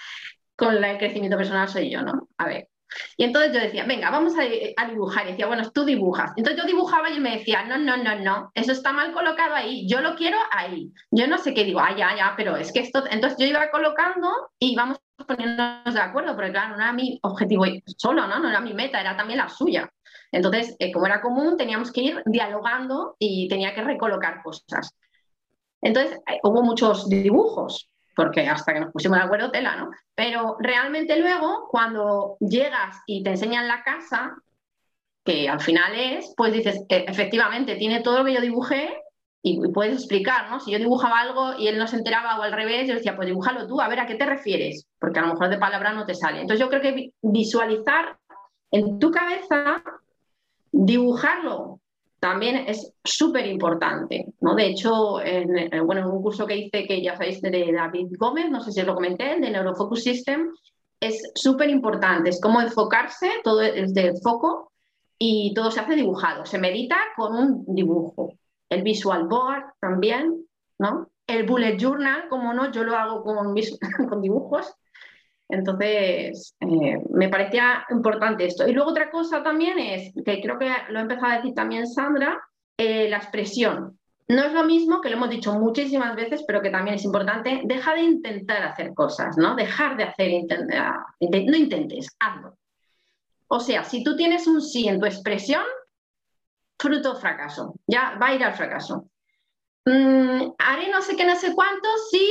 con 0.55 0.83
el 0.83 0.97
crecimiento 0.97 1.37
personal 1.37 1.67
soy 1.67 1.91
yo, 1.91 2.01
¿no? 2.01 2.27
A 2.37 2.47
ver, 2.47 2.69
y 3.17 3.23
entonces 3.23 3.53
yo 3.53 3.59
decía, 3.59 3.85
venga, 3.85 4.09
vamos 4.09 4.33
a, 4.37 4.85
dibujar. 4.87 5.27
Y 5.27 5.31
decía, 5.31 5.47
bueno, 5.47 5.69
tú 5.71 5.85
dibujas. 5.85 6.31
Entonces 6.35 6.61
yo 6.61 6.67
dibujaba 6.67 7.09
y 7.09 7.13
él 7.13 7.21
me 7.21 7.37
decía, 7.37 7.63
no, 7.63 7.77
no, 7.77 7.97
no, 7.97 8.15
no, 8.19 8.51
eso 8.53 8.71
está 8.71 8.93
mal 8.93 9.11
colocado 9.11 9.55
ahí, 9.55 9.87
yo 9.87 10.01
lo 10.01 10.15
quiero 10.15 10.37
ahí. 10.51 10.91
Yo 11.11 11.27
no 11.27 11.37
sé 11.37 11.53
qué 11.53 11.63
digo, 11.63 11.79
ah, 11.79 11.95
ya, 11.95 12.15
ya, 12.15 12.33
pero 12.37 12.55
es 12.55 12.71
que 12.71 12.79
esto. 12.79 13.03
Entonces 13.09 13.37
yo 13.39 13.47
iba 13.47 13.69
colocando 13.71 14.29
y 14.59 14.73
íbamos 14.73 14.99
poniéndonos 15.23 15.93
de 15.93 15.99
acuerdo, 15.99 16.35
porque 16.35 16.51
claro, 16.51 16.75
no 16.75 16.83
era 16.83 16.93
mi 16.93 17.19
objetivo 17.23 17.65
solo, 17.97 18.27
¿no? 18.27 18.39
No 18.39 18.49
era 18.49 18.59
mi 18.59 18.73
meta, 18.73 18.99
era 18.99 19.15
también 19.15 19.39
la 19.39 19.49
suya. 19.49 19.89
Entonces, 20.31 20.75
eh, 20.79 20.91
como 20.91 21.05
era 21.05 21.21
común, 21.21 21.57
teníamos 21.57 21.91
que 21.91 22.01
ir 22.01 22.23
dialogando 22.25 23.15
y 23.19 23.47
tenía 23.47 23.73
que 23.73 23.83
recolocar 23.83 24.41
cosas. 24.43 24.93
Entonces, 25.81 26.19
eh, 26.27 26.39
hubo 26.43 26.61
muchos 26.63 27.07
dibujos, 27.07 27.89
porque 28.15 28.47
hasta 28.47 28.73
que 28.73 28.79
nos 28.81 28.91
pusimos 28.91 29.17
de 29.17 29.23
acuerdo 29.23 29.51
tela, 29.51 29.75
¿no? 29.75 29.91
Pero 30.13 30.57
realmente 30.59 31.17
luego, 31.17 31.67
cuando 31.69 32.37
llegas 32.39 32.97
y 33.05 33.23
te 33.23 33.31
enseñan 33.31 33.67
la 33.67 33.83
casa, 33.83 34.35
que 35.23 35.49
al 35.49 35.59
final 35.59 35.93
es, 35.95 36.33
pues 36.35 36.53
dices, 36.53 36.83
e, 36.89 37.05
efectivamente, 37.07 37.75
tiene 37.75 38.01
todo 38.01 38.19
lo 38.19 38.25
que 38.25 38.33
yo 38.33 38.41
dibujé 38.41 39.01
y, 39.47 39.59
puedes 39.69 39.93
explicar, 39.93 40.49
¿no? 40.49 40.59
Si 40.59 40.71
yo 40.71 40.79
dibujaba 40.79 41.19
algo 41.19 41.53
y 41.59 41.67
él 41.67 41.77
no 41.77 41.85
se 41.85 41.97
enteraba 41.97 42.39
o 42.39 42.41
al 42.41 42.51
revés, 42.51 42.87
yo 42.87 42.95
decía, 42.95 43.15
pues 43.15 43.27
dibújalo 43.27 43.67
tú, 43.67 43.79
a 43.79 43.87
ver 43.87 43.99
a 43.99 44.07
qué 44.07 44.15
te 44.15 44.25
refieres, 44.25 44.87
porque 44.99 45.19
a 45.19 45.21
lo 45.21 45.33
mejor 45.33 45.49
de 45.49 45.59
palabra 45.59 45.93
no 45.93 46.05
te 46.05 46.15
sale. 46.15 46.41
Entonces 46.41 46.59
yo 46.59 46.69
creo 46.69 46.81
que 46.81 47.11
visualizar 47.21 48.17
en 48.71 48.97
tu 48.97 49.11
cabeza, 49.11 49.83
dibujarlo 50.71 51.79
también 52.19 52.65
es 52.67 52.91
súper 53.03 53.45
importante. 53.45 54.33
¿no? 54.41 54.55
De 54.55 54.65
hecho, 54.65 55.21
en, 55.21 55.55
eh, 55.55 55.79
bueno, 55.81 56.01
en 56.01 56.07
un 56.07 56.23
curso 56.23 56.47
que 56.47 56.57
hice, 56.57 56.87
que 56.87 57.03
ya 57.03 57.15
sabéis, 57.15 57.39
de 57.39 57.71
David 57.71 58.07
Gómez, 58.17 58.49
no 58.49 58.61
sé 58.61 58.71
si 58.71 58.81
os 58.81 58.87
lo 58.87 58.95
comenté, 58.95 59.39
de 59.39 59.51
Neurofocus 59.51 60.01
System, 60.01 60.49
es 60.99 61.21
súper 61.35 61.69
importante. 61.69 62.31
Es 62.31 62.41
como 62.41 62.61
enfocarse, 62.61 63.29
todo 63.43 63.61
es 63.61 63.93
de 63.93 64.15
foco 64.23 64.71
y 65.19 65.53
todo 65.53 65.69
se 65.69 65.81
hace 65.81 65.93
dibujado. 65.93 66.47
Se 66.47 66.57
medita 66.57 66.97
con 67.15 67.35
un 67.35 67.75
dibujo. 67.75 68.33
El 68.75 68.83
visual 68.83 69.27
board 69.27 69.63
también, 69.79 70.45
¿no? 70.77 71.09
El 71.27 71.45
bullet 71.45 71.77
journal, 71.77 72.27
como 72.29 72.53
no, 72.53 72.71
yo 72.71 72.83
lo 72.83 72.95
hago 72.95 73.23
con, 73.23 73.55
con 74.09 74.21
dibujos. 74.21 74.75
Entonces, 75.47 76.55
eh, 76.59 76.97
me 77.09 77.29
parecía 77.29 77.85
importante 77.89 78.45
esto. 78.45 78.67
Y 78.67 78.73
luego 78.73 78.91
otra 78.91 79.11
cosa 79.11 79.43
también 79.43 79.77
es, 79.79 80.13
que 80.25 80.41
creo 80.41 80.57
que 80.57 80.69
lo 80.89 80.99
ha 80.99 81.03
empezado 81.03 81.31
a 81.31 81.35
decir 81.37 81.53
también 81.53 81.87
Sandra, 81.87 82.41
eh, 82.77 83.07
la 83.09 83.17
expresión. 83.17 83.99
No 84.27 84.43
es 84.43 84.53
lo 84.53 84.63
mismo 84.63 85.01
que 85.01 85.09
lo 85.09 85.17
hemos 85.17 85.29
dicho 85.29 85.53
muchísimas 85.53 86.15
veces, 86.15 86.43
pero 86.47 86.61
que 86.61 86.71
también 86.71 86.95
es 86.95 87.05
importante, 87.05 87.61
deja 87.63 87.93
de 87.93 88.01
intentar 88.01 88.63
hacer 88.63 88.93
cosas, 88.95 89.37
¿no? 89.37 89.55
Dejar 89.55 89.97
de 89.97 90.03
hacer, 90.03 90.31
no 91.19 91.55
intentes, 91.55 92.09
hazlo. 92.19 92.57
O 93.47 93.59
sea, 93.59 93.83
si 93.83 94.03
tú 94.03 94.15
tienes 94.15 94.47
un 94.47 94.61
sí 94.61 94.87
en 94.87 94.99
tu 94.99 95.05
expresión, 95.05 95.63
fruto 96.77 97.15
fracaso, 97.15 97.75
ya 97.87 98.17
va 98.21 98.27
a 98.27 98.35
ir 98.35 98.43
al 98.43 98.53
fracaso. 98.53 99.09
Mm, 99.85 100.53
haré 100.57 100.89
no 100.89 101.01
sé 101.01 101.15
qué, 101.15 101.25
no 101.25 101.35
sé 101.35 101.53
cuánto, 101.53 101.87
sí, 102.09 102.27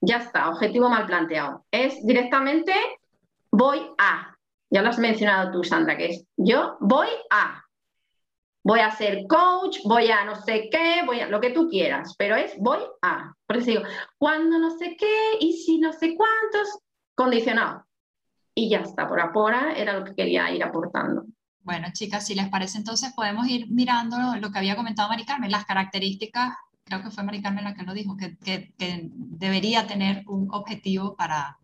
ya 0.00 0.16
está, 0.16 0.50
objetivo 0.50 0.88
mal 0.88 1.06
planteado. 1.06 1.64
Es 1.70 2.04
directamente 2.04 2.74
voy 3.50 3.80
a. 3.98 4.36
Ya 4.70 4.82
lo 4.82 4.88
has 4.88 4.98
mencionado 4.98 5.52
tú, 5.52 5.64
Sandra, 5.64 5.96
que 5.96 6.06
es 6.06 6.24
yo 6.36 6.76
voy 6.80 7.08
a. 7.30 7.62
Voy 8.64 8.80
a 8.80 8.90
ser 8.92 9.26
coach, 9.28 9.78
voy 9.84 10.10
a 10.10 10.24
no 10.24 10.36
sé 10.36 10.68
qué, 10.70 11.02
voy 11.04 11.20
a 11.20 11.28
lo 11.28 11.40
que 11.40 11.50
tú 11.50 11.68
quieras, 11.68 12.14
pero 12.16 12.36
es 12.36 12.54
voy 12.58 12.80
a. 13.02 13.32
Por 13.46 13.56
eso 13.56 13.66
digo, 13.66 13.82
cuando 14.18 14.58
no 14.58 14.70
sé 14.70 14.96
qué 14.96 15.36
y 15.40 15.52
si 15.52 15.78
no 15.78 15.92
sé 15.92 16.16
cuántos, 16.16 16.78
condicionado. 17.14 17.84
Y 18.54 18.68
ya 18.68 18.80
está, 18.80 19.08
por 19.08 19.20
ahora 19.20 19.72
era 19.76 19.98
lo 19.98 20.04
que 20.04 20.14
quería 20.14 20.50
ir 20.50 20.62
aportando. 20.62 21.24
Bueno, 21.64 21.88
chicas, 21.92 22.26
si 22.26 22.34
les 22.34 22.48
parece, 22.48 22.78
entonces 22.78 23.12
podemos 23.14 23.46
ir 23.46 23.70
mirando 23.70 24.16
lo 24.36 24.50
que 24.50 24.58
había 24.58 24.76
comentado 24.76 25.08
Mari 25.08 25.24
Carmen, 25.24 25.50
las 25.50 25.64
características 25.64 26.54
creo 26.92 27.02
que 27.02 27.10
fue 27.10 27.24
Mari 27.24 27.40
Carmen 27.40 27.64
la 27.64 27.74
que 27.74 27.84
lo 27.84 27.94
dijo, 27.94 28.16
que, 28.16 28.68
debería 28.76 29.86
tener 29.86 30.24
un 30.28 30.48
objetivo 30.52 31.16
para, 31.16 31.58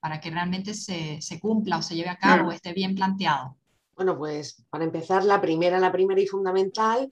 para 0.00 0.20
que 0.20 0.30
realmente 0.30 0.74
se, 0.74 1.20
cumpla 1.40 1.78
o 1.78 1.82
se 1.82 1.94
lleve 1.94 2.08
a 2.08 2.18
cabo, 2.18 2.48
o 2.48 2.52
esté 2.52 2.72
bien 2.72 2.96
planteado. 2.96 3.56
Bueno, 3.94 4.18
pues 4.18 4.64
para 4.68 4.82
empezar, 4.82 5.24
la 5.24 5.40
primera, 5.40 5.78
la 5.78 5.92
primera 5.92 6.20
y 6.20 6.26
fundamental 6.26 7.08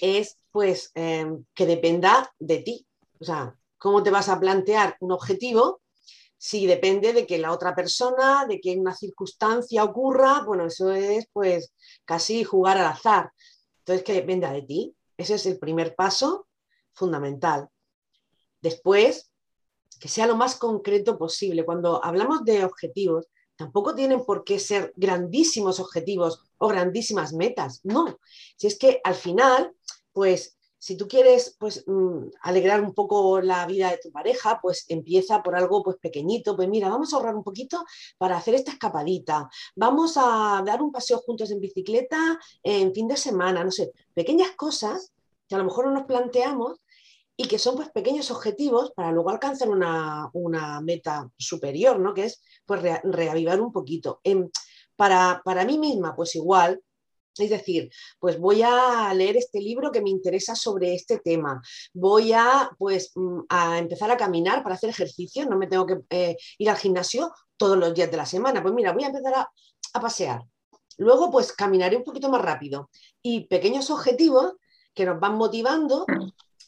es 0.00 0.38
pues 0.50 0.92
em, 0.94 1.44
que 1.54 1.66
dependa 1.66 2.32
de 2.38 2.58
ti. 2.58 2.86
O 3.20 3.24
sea, 3.24 3.54
¿cómo 3.76 4.02
te 4.02 4.10
vas 4.10 4.30
a 4.30 4.40
plantear 4.40 4.96
un 5.00 5.12
objetivo 5.12 5.81
si 6.44 6.66
depende 6.66 7.12
de 7.12 7.24
que 7.24 7.38
la 7.38 7.52
otra 7.52 7.72
persona, 7.72 8.46
de 8.48 8.60
que 8.60 8.76
una 8.76 8.96
circunstancia 8.96 9.84
ocurra? 9.84 10.42
Bueno, 10.44 10.66
eso 10.66 10.90
es 10.90 11.28
pues 11.32 11.72
casi 12.04 12.42
jugar 12.42 12.78
al 12.78 12.86
azar. 12.86 13.30
Entonces, 13.78 14.02
que 14.02 14.12
dependa 14.12 14.50
de 14.50 14.62
ti. 14.62 14.96
Ese 15.16 15.36
es 15.36 15.46
el 15.46 15.60
primer 15.60 15.94
paso 15.94 16.48
fundamental. 16.94 17.68
Después, 18.60 19.30
que 20.00 20.08
sea 20.08 20.26
lo 20.26 20.34
más 20.34 20.56
concreto 20.56 21.16
posible. 21.16 21.64
Cuando 21.64 22.04
hablamos 22.04 22.44
de 22.44 22.64
objetivos, 22.64 23.28
tampoco 23.54 23.94
tienen 23.94 24.24
por 24.24 24.42
qué 24.42 24.58
ser 24.58 24.92
grandísimos 24.96 25.78
objetivos 25.78 26.42
o 26.58 26.66
grandísimas 26.66 27.32
metas. 27.32 27.82
No, 27.84 28.18
si 28.56 28.66
es 28.66 28.76
que 28.76 29.00
al 29.04 29.14
final, 29.14 29.76
pues 30.12 30.58
si 30.82 30.96
tú 30.96 31.06
quieres 31.06 31.54
pues, 31.60 31.84
mm, 31.86 32.30
alegrar 32.40 32.80
un 32.80 32.92
poco 32.92 33.40
la 33.40 33.64
vida 33.66 33.92
de 33.92 33.98
tu 33.98 34.10
pareja, 34.10 34.58
pues 34.60 34.84
empieza 34.88 35.40
por 35.40 35.54
algo 35.54 35.80
pues, 35.80 35.96
pequeñito. 35.98 36.56
Pues 36.56 36.68
mira, 36.68 36.88
vamos 36.88 37.12
a 37.12 37.16
ahorrar 37.16 37.36
un 37.36 37.44
poquito 37.44 37.84
para 38.18 38.36
hacer 38.36 38.56
esta 38.56 38.72
escapadita. 38.72 39.48
Vamos 39.76 40.14
a 40.16 40.60
dar 40.66 40.82
un 40.82 40.90
paseo 40.90 41.18
juntos 41.18 41.52
en 41.52 41.60
bicicleta 41.60 42.36
en 42.64 42.92
fin 42.92 43.06
de 43.06 43.16
semana. 43.16 43.62
No 43.62 43.70
sé, 43.70 43.92
pequeñas 44.12 44.50
cosas 44.56 45.12
que 45.46 45.54
a 45.54 45.58
lo 45.58 45.64
mejor 45.64 45.86
no 45.86 45.92
nos 45.92 46.06
planteamos 46.06 46.80
y 47.36 47.46
que 47.46 47.60
son 47.60 47.76
pues 47.76 47.88
pequeños 47.90 48.32
objetivos 48.32 48.90
para 48.90 49.12
luego 49.12 49.30
alcanzar 49.30 49.68
una, 49.70 50.32
meta 50.82 51.30
superior, 51.38 52.00
¿no? 52.00 52.12
Que 52.12 52.24
es 52.24 52.42
pues 52.66 52.82
reavivar 53.04 53.60
un 53.60 53.70
poquito. 53.70 54.20
para, 54.96 55.42
para 55.44 55.64
mí 55.64 55.78
misma, 55.78 56.16
pues 56.16 56.34
igual, 56.34 56.82
es 57.38 57.50
decir, 57.50 57.90
pues 58.18 58.38
voy 58.38 58.62
a 58.62 59.12
leer 59.14 59.36
este 59.36 59.60
libro 59.60 59.90
que 59.90 60.02
me 60.02 60.10
interesa 60.10 60.54
sobre 60.54 60.94
este 60.94 61.18
tema. 61.18 61.62
Voy 61.94 62.32
a, 62.32 62.70
pues, 62.78 63.12
mm, 63.14 63.40
a 63.48 63.78
empezar 63.78 64.10
a 64.10 64.16
caminar 64.16 64.62
para 64.62 64.74
hacer 64.74 64.90
ejercicio. 64.90 65.46
No 65.46 65.56
me 65.56 65.66
tengo 65.66 65.86
que 65.86 66.00
eh, 66.10 66.36
ir 66.58 66.70
al 66.70 66.76
gimnasio 66.76 67.32
todos 67.56 67.78
los 67.78 67.94
días 67.94 68.10
de 68.10 68.16
la 68.16 68.26
semana. 68.26 68.62
Pues 68.62 68.74
mira, 68.74 68.92
voy 68.92 69.04
a 69.04 69.08
empezar 69.08 69.34
a, 69.34 69.50
pasear. 70.00 70.42
Luego, 70.98 71.30
pues 71.30 71.52
caminaré 71.52 71.96
un 71.96 72.04
poquito 72.04 72.28
más 72.30 72.42
rápido. 72.42 72.90
Y 73.22 73.46
pequeños 73.46 73.90
objetivos 73.90 74.54
que 74.94 75.04
nos 75.04 75.20
van 75.20 75.36
motivando 75.36 76.06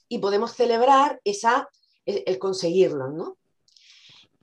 y 0.08 0.18
podemos 0.18 0.52
celebrar 0.52 1.20
esa, 1.24 1.68
el 2.04 2.38
conseguirlo, 2.38 3.08
¿no? 3.08 3.38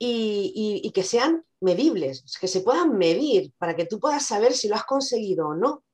Y, 0.04 0.90
que 0.92 1.04
sean 1.04 1.44
medibles, 1.60 2.24
que 2.40 2.48
se 2.48 2.60
puedan 2.60 2.98
medir 2.98 3.52
para 3.56 3.76
que 3.76 3.86
tú 3.86 4.00
puedas 4.00 4.26
saber 4.26 4.52
si 4.52 4.66
lo 4.66 4.74
has 4.74 4.84
conseguido 4.84 5.48
o 5.48 5.54
no. 5.54 5.84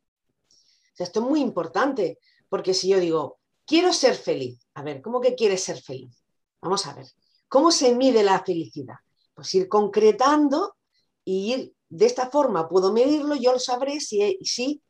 Esto 0.99 1.21
es 1.21 1.27
muy 1.27 1.41
importante, 1.41 2.19
porque 2.49 2.75
si 2.75 2.89
yo 2.89 3.01
digo, 3.01 3.39
quiero 3.67 3.93
ser 3.93 4.15
feliz, 4.15 4.67
a 4.75 4.83
ver, 4.83 5.03
¿cómo 5.03 5.21
que 5.21 5.35
quieres 5.35 5.63
ser 5.63 5.81
feliz? 5.81 6.23
Vamos 6.61 6.87
a 6.87 6.95
ver, 6.95 7.07
¿cómo 7.49 7.71
se 7.71 7.95
mide 7.95 8.23
la 8.23 8.43
felicidad? 8.45 8.97
Pues 9.35 9.55
ir 9.55 9.69
concretando 9.69 10.77
y 11.25 11.55
ir 11.55 11.75
de 11.89 12.07
esta 12.07 12.31
forma 12.31 12.69
puedo 12.69 12.93
medirlo, 12.93 13.35
yo 13.35 13.53
lo 13.53 13.59
sabré 13.59 14.01
si, 14.01 14.39
si 14.43 14.83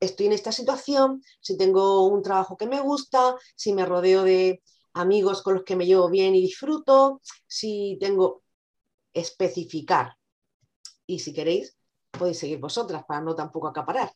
estoy 0.00 0.26
en 0.26 0.32
esta 0.32 0.52
situación, 0.52 1.22
si 1.40 1.56
tengo 1.56 2.06
un 2.06 2.22
trabajo 2.22 2.56
que 2.56 2.66
me 2.66 2.80
gusta, 2.80 3.36
si 3.54 3.72
me 3.72 3.84
rodeo 3.84 4.22
de 4.22 4.62
amigos 4.94 5.42
con 5.42 5.54
los 5.54 5.64
que 5.64 5.76
me 5.76 5.86
llevo 5.86 6.08
bien 6.08 6.34
y 6.34 6.40
disfruto, 6.40 7.20
si 7.46 7.96
tengo 8.00 8.42
especificar. 9.12 10.16
Y 11.06 11.18
si 11.18 11.32
queréis, 11.32 11.76
podéis 12.10 12.38
seguir 12.38 12.58
vosotras 12.58 13.04
para 13.06 13.20
no 13.20 13.34
tampoco 13.34 13.68
acaparar. 13.68 14.12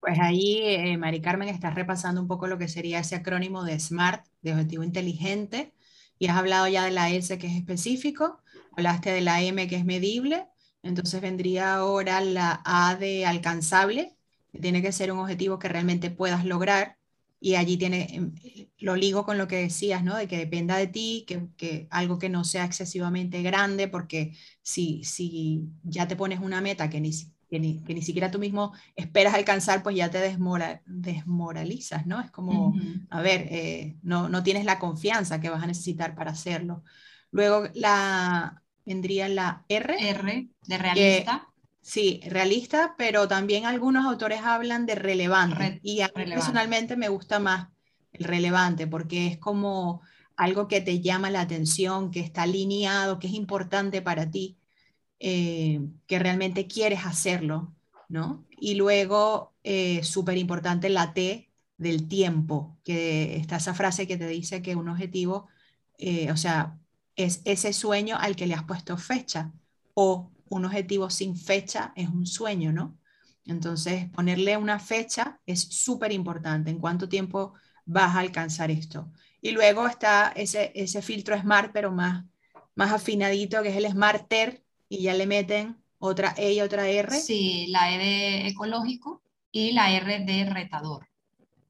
Pues 0.00 0.18
ahí, 0.18 0.58
eh, 0.62 0.96
Mari 0.96 1.20
Carmen, 1.20 1.48
estás 1.48 1.74
repasando 1.74 2.20
un 2.22 2.28
poco 2.28 2.46
lo 2.46 2.56
que 2.58 2.68
sería 2.68 3.00
ese 3.00 3.16
acrónimo 3.16 3.64
de 3.64 3.78
SMART, 3.78 4.24
de 4.40 4.52
objetivo 4.52 4.82
inteligente, 4.82 5.74
y 6.18 6.28
has 6.28 6.36
hablado 6.38 6.66
ya 6.68 6.84
de 6.86 6.90
la 6.90 7.10
S 7.10 7.36
que 7.38 7.46
es 7.46 7.54
específico, 7.56 8.40
hablaste 8.76 9.10
de 9.10 9.20
la 9.20 9.42
M 9.42 9.68
que 9.68 9.76
es 9.76 9.84
medible, 9.84 10.46
entonces 10.82 11.20
vendría 11.20 11.74
ahora 11.74 12.20
la 12.22 12.62
A 12.64 12.96
de 12.96 13.26
alcanzable, 13.26 14.16
que 14.52 14.58
tiene 14.58 14.80
que 14.82 14.92
ser 14.92 15.12
un 15.12 15.18
objetivo 15.18 15.58
que 15.58 15.68
realmente 15.68 16.10
puedas 16.10 16.44
lograr, 16.46 16.96
y 17.38 17.54
allí 17.56 17.76
tiene, 17.76 18.06
em, 18.14 18.34
lo 18.78 18.96
ligo 18.96 19.24
con 19.24 19.36
lo 19.38 19.48
que 19.48 19.56
decías, 19.56 20.02
¿no? 20.02 20.16
De 20.16 20.26
que 20.28 20.38
dependa 20.38 20.76
de 20.76 20.86
ti, 20.86 21.24
que, 21.26 21.48
que 21.58 21.88
algo 21.90 22.18
que 22.18 22.28
no 22.30 22.44
sea 22.44 22.64
excesivamente 22.64 23.42
grande, 23.42 23.86
porque 23.88 24.34
si, 24.62 25.04
si 25.04 25.62
ya 25.82 26.08
te 26.08 26.16
pones 26.16 26.40
una 26.40 26.60
meta 26.62 26.88
que 26.90 27.00
ni, 27.00 27.12
que 27.50 27.58
ni, 27.58 28.02
siquiera 28.02 28.30
tú 28.30 28.38
mismo 28.38 28.72
esperas 28.94 29.34
alcanzar, 29.34 29.82
pues 29.82 29.96
ya 29.96 30.08
te 30.10 30.18
desmoralizas, 30.86 32.06
¿no? 32.06 32.20
Es 32.20 32.30
como, 32.30 32.74
a 33.10 33.20
ver, 33.20 33.48
eh, 33.50 33.96
no, 34.02 34.28
no 34.28 34.44
tienes 34.44 34.64
la 34.64 34.78
confianza 34.78 35.40
que 35.40 35.50
vas 35.50 35.62
a 35.62 35.66
necesitar 35.66 36.14
para 36.14 36.30
hacerlo. 36.30 36.84
Luego 37.32 37.64
la, 37.74 38.62
vendría 38.86 39.28
la 39.28 39.64
R. 39.68 40.10
R, 40.10 40.48
de 40.66 40.78
realista. 40.78 41.48
Sí, 41.82 42.20
realista, 42.26 42.94
pero 42.96 43.26
también 43.26 43.66
algunos 43.66 44.04
autores 44.06 44.42
hablan 44.44 44.86
de 44.86 44.94
relevante. 44.94 45.80
y 45.82 46.02
a 46.02 46.10
mí 46.14 46.24
personalmente 46.26 46.96
me 46.96 47.08
gusta 47.08 47.40
más 47.40 47.68
el 48.12 48.24
relevante 48.24 48.86
porque 48.86 49.26
es 49.26 49.38
como 49.38 50.02
algo 50.36 50.68
que 50.68 50.80
te 50.80 51.00
llama 51.00 51.30
la 51.30 51.40
atención, 51.40 52.10
que 52.10 52.20
está 52.20 52.42
alineado, 52.42 53.18
que 53.18 53.26
es 53.26 53.34
importante 53.34 54.02
para 54.02 54.30
ti, 54.30 54.59
eh, 55.20 55.80
que 56.06 56.18
realmente 56.18 56.66
quieres 56.66 57.04
hacerlo, 57.04 57.74
¿no? 58.08 58.46
Y 58.58 58.74
luego, 58.74 59.54
eh, 59.64 60.02
súper 60.02 60.38
importante, 60.38 60.88
la 60.88 61.12
T 61.14 61.50
del 61.76 62.08
tiempo, 62.08 62.78
que 62.84 63.36
está 63.36 63.56
esa 63.56 63.74
frase 63.74 64.06
que 64.06 64.16
te 64.16 64.28
dice 64.28 64.62
que 64.62 64.76
un 64.76 64.88
objetivo, 64.88 65.48
eh, 65.98 66.30
o 66.32 66.36
sea, 66.36 66.78
es 67.16 67.42
ese 67.44 67.72
sueño 67.72 68.16
al 68.18 68.36
que 68.36 68.46
le 68.46 68.54
has 68.54 68.64
puesto 68.64 68.96
fecha 68.96 69.52
o 69.94 70.30
un 70.48 70.64
objetivo 70.64 71.10
sin 71.10 71.36
fecha 71.36 71.92
es 71.96 72.08
un 72.08 72.26
sueño, 72.26 72.72
¿no? 72.72 72.98
Entonces, 73.46 74.08
ponerle 74.10 74.56
una 74.56 74.78
fecha 74.78 75.40
es 75.46 75.60
súper 75.60 76.12
importante. 76.12 76.70
¿En 76.70 76.78
cuánto 76.78 77.08
tiempo 77.08 77.54
vas 77.84 78.14
a 78.16 78.20
alcanzar 78.20 78.70
esto? 78.70 79.12
Y 79.42 79.52
luego 79.52 79.86
está 79.86 80.32
ese, 80.36 80.72
ese 80.74 81.02
filtro 81.02 81.38
SMART, 81.38 81.72
pero 81.72 81.92
más, 81.92 82.24
más 82.74 82.92
afinadito, 82.92 83.62
que 83.62 83.70
es 83.70 83.76
el 83.76 83.86
SMARTER, 83.86 84.62
y 84.90 85.02
ya 85.02 85.14
le 85.14 85.26
meten 85.26 85.82
otra 85.98 86.34
E 86.36 86.52
y 86.52 86.60
otra 86.60 86.88
R. 86.88 87.18
Sí, 87.18 87.68
la 87.68 87.94
E 87.94 87.98
de 87.98 88.48
ecológico 88.48 89.22
y 89.52 89.72
la 89.72 89.90
R 89.92 90.24
de 90.24 90.44
retador, 90.44 91.08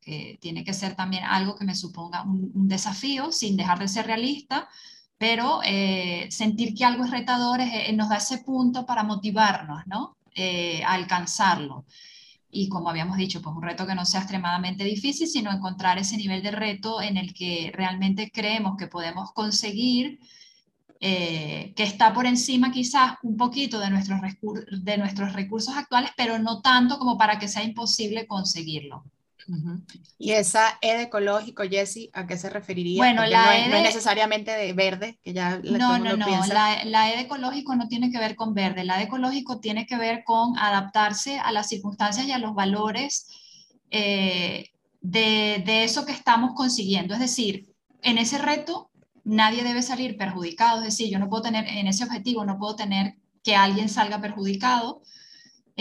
que 0.01 0.39
tiene 0.41 0.65
que 0.65 0.73
ser 0.73 0.97
también 0.97 1.25
algo 1.25 1.55
que 1.55 1.67
me 1.67 1.77
suponga 1.77 2.23
un, 2.23 2.67
desafío 2.67 3.31
sin 3.31 3.57
dejar 3.57 3.79
de 3.79 3.89
ser 3.89 4.07
realista, 4.07 4.69
pero 5.19 5.61
eh, 5.65 6.29
sentir 6.31 6.75
que 6.75 6.85
algo 6.85 7.05
es 7.05 7.11
retador 7.11 7.61
eh, 7.61 7.93
nos 7.93 8.09
da 8.09 8.17
ese 8.17 8.39
punto 8.39 8.87
para 8.87 9.03
motivarnos, 9.05 9.87
¿no? 9.87 10.17
Eh, 10.35 10.83
a 10.85 10.95
alcanzarlo. 10.95 11.85
Y 12.51 12.69
como 12.69 12.89
habíamos 12.89 13.17
dicho, 13.19 13.43
pues 13.43 13.55
un 13.55 13.63
reto 13.63 13.87
que 13.87 13.95
no 13.95 14.07
sea 14.07 14.21
extremadamente 14.21 14.85
difícil, 14.85 15.29
sino 15.29 15.53
encontrar 15.53 15.99
ese 15.99 16.17
nivel 16.17 16.43
de 16.43 16.51
reto 16.53 17.03
en 17.03 17.17
el 17.17 17.35
que 17.35 17.71
realmente 17.75 18.31
creemos 18.33 18.77
que 18.79 18.87
podemos 18.87 19.33
conseguir, 19.33 20.21
que 21.01 21.75
está 21.83 22.13
por 22.13 22.27
encima 22.27 22.71
quizás 22.71 23.15
un 23.23 23.37
poquito 23.37 23.81
de 23.81 23.89
nuestros, 23.89 24.21
de 24.83 24.99
nuestros 24.99 25.33
recursos 25.33 25.75
actuales, 25.75 26.11
pero 26.17 26.39
no 26.39 26.61
tanto 26.61 26.99
como 26.99 27.17
para 27.17 27.39
que 27.39 27.49
sea 27.49 27.65
imposible 27.65 28.27
conseguirlo. 28.27 29.05
Y 30.19 30.33
esa 30.33 30.79
E 30.81 30.97
de 30.97 31.03
ecológico, 31.05 31.63
Jessie, 31.69 32.11
¿a 32.13 32.27
qué 32.27 32.37
se 32.37 32.51
referiría? 32.51 32.99
Bueno, 32.99 33.27
la 33.27 33.47
no, 33.47 33.53
e 33.53 33.65
es, 33.65 33.83
necesariamente 33.83 34.53
de 34.53 34.73
verde, 34.73 35.19
que 35.23 35.33
ya 35.33 35.59
No, 35.59 35.99
no, 35.99 36.17
no, 36.17 36.47
la, 36.47 36.85
la, 36.85 37.11
E 37.11 37.17
de 37.17 37.23
ecológico 37.23 37.75
no 37.75 37.89
tiene 37.89 38.11
que 38.11 38.19
ver 38.19 38.37
con 38.37 38.55
verde, 38.55 38.85
la 38.85 38.97
E 38.97 38.99
de 38.99 39.05
ecológico 39.05 39.61
tiene 39.61 39.87
que 39.87 39.97
ver 39.97 40.23
con 40.25 40.57
adaptarse 40.59 41.39
a 41.39 41.53
las 41.53 41.69
circunstancias 41.69 42.27
y 42.27 42.33
a 42.33 42.39
los 42.39 42.55
valores 42.55 43.27
eh, 43.91 44.71
de, 45.01 45.63
de 45.65 45.85
eso 45.85 46.05
que 46.05 46.13
estamos 46.13 46.53
consiguiendo. 46.55 47.15
Es 47.15 47.21
decir, 47.21 47.67
en 48.03 48.19
ese 48.19 48.39
reto 48.39 48.90
nadie 49.25 49.63
debe 49.65 49.83
salir 49.83 50.17
perjudicado, 50.17 50.79
es 50.79 50.85
decir, 50.85 51.11
yo 51.11 51.19
no 51.19 51.29
puedo 51.29 51.43
tener, 51.43 51.67
en 51.67 51.87
ese 51.87 52.05
objetivo 52.05 52.45
no 52.45 52.59
puedo 52.59 52.77
tener 52.77 53.17
que 53.43 53.57
alguien 53.57 53.89
salga 53.89 54.21
perjudicado, 54.21 55.03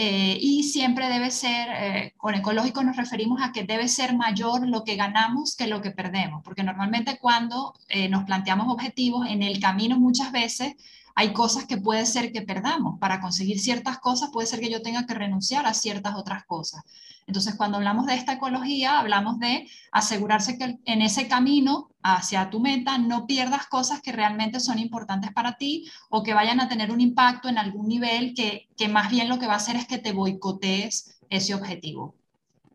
eh, 0.02 0.38
y 0.40 0.62
siempre 0.62 1.10
debe 1.10 1.30
ser, 1.30 1.68
eh, 1.70 2.14
con 2.16 2.34
ecológico 2.34 2.82
nos 2.82 2.96
referimos 2.96 3.42
a 3.42 3.52
que 3.52 3.64
debe 3.64 3.86
ser 3.86 4.16
mayor 4.16 4.66
lo 4.66 4.82
que 4.82 4.96
ganamos 4.96 5.56
que 5.56 5.66
lo 5.66 5.82
que 5.82 5.90
perdemos, 5.90 6.42
porque 6.42 6.62
normalmente 6.62 7.18
cuando 7.18 7.74
eh, 7.88 8.08
nos 8.08 8.24
planteamos 8.24 8.72
objetivos 8.72 9.26
en 9.28 9.42
el 9.42 9.60
camino 9.60 10.00
muchas 10.00 10.32
veces 10.32 10.74
hay 11.14 11.32
cosas 11.32 11.66
que 11.66 11.76
puede 11.76 12.06
ser 12.06 12.32
que 12.32 12.42
perdamos. 12.42 12.98
Para 12.98 13.20
conseguir 13.20 13.60
ciertas 13.60 13.98
cosas 13.98 14.30
puede 14.32 14.46
ser 14.46 14.60
que 14.60 14.70
yo 14.70 14.82
tenga 14.82 15.06
que 15.06 15.14
renunciar 15.14 15.66
a 15.66 15.74
ciertas 15.74 16.14
otras 16.14 16.44
cosas. 16.44 16.82
Entonces, 17.26 17.54
cuando 17.54 17.76
hablamos 17.76 18.06
de 18.06 18.14
esta 18.14 18.32
ecología, 18.32 18.98
hablamos 18.98 19.38
de 19.38 19.68
asegurarse 19.92 20.58
que 20.58 20.78
en 20.84 21.02
ese 21.02 21.28
camino 21.28 21.90
hacia 22.02 22.50
tu 22.50 22.60
meta 22.60 22.98
no 22.98 23.26
pierdas 23.26 23.66
cosas 23.66 24.00
que 24.00 24.10
realmente 24.10 24.58
son 24.58 24.78
importantes 24.78 25.32
para 25.32 25.56
ti 25.56 25.88
o 26.08 26.22
que 26.22 26.34
vayan 26.34 26.60
a 26.60 26.68
tener 26.68 26.90
un 26.90 27.00
impacto 27.00 27.48
en 27.48 27.58
algún 27.58 27.88
nivel 27.88 28.34
que, 28.34 28.68
que 28.76 28.88
más 28.88 29.10
bien 29.10 29.28
lo 29.28 29.38
que 29.38 29.46
va 29.46 29.54
a 29.54 29.56
hacer 29.56 29.76
es 29.76 29.86
que 29.86 29.98
te 29.98 30.12
boicotees 30.12 31.20
ese 31.28 31.54
objetivo. 31.54 32.16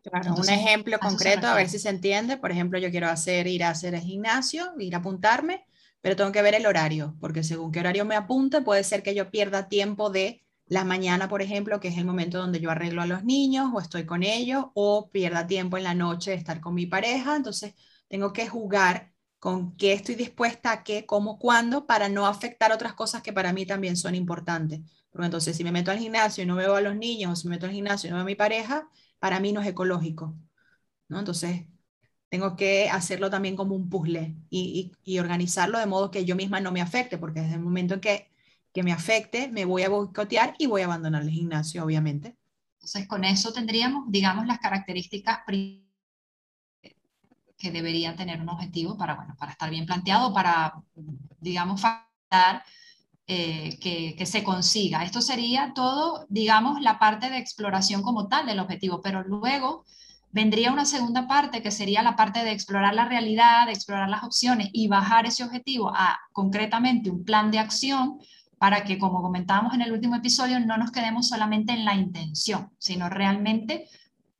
Claro, 0.02 0.36
un 0.36 0.48
ejemplo 0.48 0.98
concreto, 1.00 1.48
a 1.48 1.54
ver 1.54 1.68
si 1.68 1.78
se 1.78 1.88
entiende. 1.88 2.36
Por 2.36 2.52
ejemplo, 2.52 2.78
yo 2.78 2.90
quiero 2.90 3.08
hacer, 3.08 3.48
ir 3.48 3.64
a 3.64 3.70
hacer 3.70 3.94
el 3.94 4.02
gimnasio, 4.02 4.72
ir 4.78 4.94
a 4.94 4.98
apuntarme 4.98 5.64
pero 6.00 6.16
tengo 6.16 6.32
que 6.32 6.42
ver 6.42 6.54
el 6.54 6.66
horario, 6.66 7.16
porque 7.20 7.42
según 7.42 7.72
qué 7.72 7.80
horario 7.80 8.04
me 8.04 8.16
apunte, 8.16 8.62
puede 8.62 8.84
ser 8.84 9.02
que 9.02 9.14
yo 9.14 9.30
pierda 9.30 9.68
tiempo 9.68 10.10
de 10.10 10.46
la 10.66 10.84
mañana, 10.84 11.28
por 11.28 11.42
ejemplo, 11.42 11.80
que 11.80 11.88
es 11.88 11.98
el 11.98 12.04
momento 12.04 12.38
donde 12.38 12.60
yo 12.60 12.70
arreglo 12.70 13.02
a 13.02 13.06
los 13.06 13.24
niños 13.24 13.70
o 13.72 13.80
estoy 13.80 14.04
con 14.06 14.22
ellos, 14.22 14.66
o 14.74 15.10
pierda 15.10 15.46
tiempo 15.46 15.76
en 15.76 15.84
la 15.84 15.94
noche 15.94 16.32
de 16.32 16.36
estar 16.36 16.60
con 16.60 16.74
mi 16.74 16.86
pareja. 16.86 17.36
Entonces, 17.36 17.74
tengo 18.08 18.32
que 18.32 18.48
jugar 18.48 19.12
con 19.38 19.76
qué 19.76 19.92
estoy 19.92 20.16
dispuesta 20.16 20.72
a 20.72 20.82
qué, 20.84 21.06
cómo, 21.06 21.38
cuándo, 21.38 21.86
para 21.86 22.08
no 22.08 22.26
afectar 22.26 22.72
otras 22.72 22.94
cosas 22.94 23.22
que 23.22 23.32
para 23.32 23.52
mí 23.52 23.66
también 23.66 23.96
son 23.96 24.14
importantes. 24.14 24.80
Porque 25.10 25.26
entonces, 25.26 25.56
si 25.56 25.64
me 25.64 25.72
meto 25.72 25.90
al 25.90 25.98
gimnasio 25.98 26.42
y 26.44 26.46
no 26.46 26.56
veo 26.56 26.74
a 26.74 26.80
los 26.80 26.96
niños, 26.96 27.32
o 27.32 27.36
si 27.36 27.48
me 27.48 27.56
meto 27.56 27.66
al 27.66 27.72
gimnasio 27.72 28.08
y 28.08 28.10
no 28.10 28.16
veo 28.16 28.22
a 28.24 28.26
mi 28.26 28.34
pareja, 28.34 28.88
para 29.18 29.40
mí 29.40 29.52
no 29.52 29.60
es 29.60 29.68
ecológico. 29.68 30.36
¿no? 31.08 31.18
Entonces, 31.20 31.66
tengo 32.36 32.54
que 32.54 32.90
hacerlo 32.90 33.30
también 33.30 33.56
como 33.56 33.74
un 33.74 33.88
puzzle 33.88 34.36
y, 34.50 34.92
organizarlo 35.18 35.78
de 35.78 35.86
modo 35.86 36.10
que 36.10 36.26
yo 36.26 36.36
misma 36.36 36.60
no 36.60 36.70
me 36.70 36.82
afecte, 36.82 37.16
porque 37.16 37.40
desde 37.40 37.54
el 37.54 37.60
momento 37.60 37.94
en 37.94 38.00
que, 38.00 38.30
que 38.74 38.82
me 38.82 38.92
afecte, 38.92 39.48
me 39.48 39.64
voy 39.64 39.84
a 39.84 39.88
boicotear 39.88 40.54
y 40.58 40.66
voy 40.66 40.82
a 40.82 40.84
abandonar 40.84 41.22
el 41.22 41.30
gimnasio, 41.30 41.82
obviamente. 41.82 42.36
Entonces, 42.74 43.08
con 43.08 43.24
eso 43.24 43.54
tendríamos, 43.54 44.10
digamos, 44.10 44.46
las 44.46 44.58
características 44.58 45.38
que 45.46 45.80
debería 47.70 48.14
tener 48.14 48.42
un 48.42 48.50
objetivo 48.50 48.98
para, 48.98 49.14
bueno, 49.14 49.34
para 49.38 49.52
estar 49.52 49.70
bien 49.70 49.86
planteado, 49.86 50.34
para, 50.34 50.74
digamos, 51.40 51.80
facilitar 51.80 52.64
eh, 53.26 53.78
que, 53.80 54.14
que, 54.14 54.26
se 54.26 54.44
consiga. 54.44 55.04
Esto 55.04 55.22
sería 55.22 55.72
todo, 55.74 56.26
digamos, 56.28 56.82
la 56.82 56.98
parte 56.98 57.30
de 57.30 57.38
exploración 57.38 58.02
como 58.02 58.28
tal 58.28 58.44
del 58.44 58.60
objetivo, 58.60 59.00
pero 59.00 59.22
luego 59.22 59.86
vendría 60.36 60.70
una 60.70 60.84
segunda 60.84 61.26
parte 61.26 61.62
que 61.62 61.70
sería 61.70 62.02
la 62.02 62.14
parte 62.14 62.44
de 62.44 62.52
explorar 62.52 62.94
la 62.94 63.08
realidad, 63.08 63.64
de 63.64 63.72
explorar 63.72 64.10
las 64.10 64.22
opciones 64.22 64.68
y 64.70 64.86
bajar 64.86 65.24
ese 65.24 65.42
objetivo 65.42 65.88
a 65.88 66.20
concretamente 66.30 67.08
un 67.08 67.24
plan 67.24 67.50
de 67.50 67.58
acción 67.58 68.18
para 68.58 68.84
que, 68.84 68.98
como 68.98 69.22
comentábamos 69.22 69.72
en 69.72 69.80
el 69.80 69.92
último 69.92 70.14
episodio, 70.14 70.60
no 70.60 70.76
nos 70.76 70.92
quedemos 70.92 71.26
solamente 71.26 71.72
en 71.72 71.86
la 71.86 71.94
intención, 71.94 72.70
sino 72.76 73.08
realmente 73.08 73.88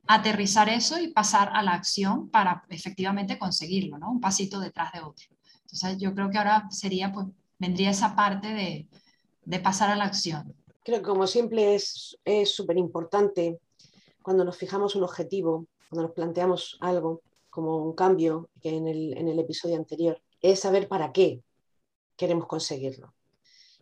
aterrizar 0.06 0.68
eso 0.68 1.00
y 1.00 1.14
pasar 1.14 1.50
a 1.54 1.62
la 1.62 1.72
acción 1.72 2.28
para 2.28 2.62
efectivamente 2.68 3.38
conseguirlo, 3.38 3.96
¿no? 3.96 4.10
Un 4.10 4.20
pasito 4.20 4.60
detrás 4.60 4.92
de 4.92 5.00
otro. 5.00 5.24
Entonces 5.62 5.96
yo 5.96 6.14
creo 6.14 6.28
que 6.28 6.36
ahora 6.36 6.68
sería, 6.68 7.10
pues, 7.10 7.28
vendría 7.58 7.88
esa 7.88 8.14
parte 8.14 8.48
de, 8.48 8.86
de 9.46 9.58
pasar 9.60 9.88
a 9.88 9.96
la 9.96 10.04
acción. 10.04 10.54
Creo 10.84 10.98
que 10.98 11.08
como 11.08 11.26
siempre 11.26 11.74
es 11.74 12.18
súper 12.54 12.76
importante 12.76 13.58
cuando 14.20 14.44
nos 14.44 14.58
fijamos 14.58 14.94
un 14.94 15.04
objetivo, 15.04 15.66
cuando 15.88 16.08
nos 16.08 16.14
planteamos 16.14 16.76
algo 16.80 17.22
como 17.50 17.78
un 17.78 17.94
cambio, 17.94 18.50
que 18.60 18.70
en 18.70 18.86
el, 18.86 19.38
episodio 19.38 19.76
anterior, 19.76 20.20
es 20.40 20.60
saber 20.60 20.88
para 20.88 21.12
qué 21.12 21.42
queremos 22.16 22.46
conseguirlo. 22.46 23.14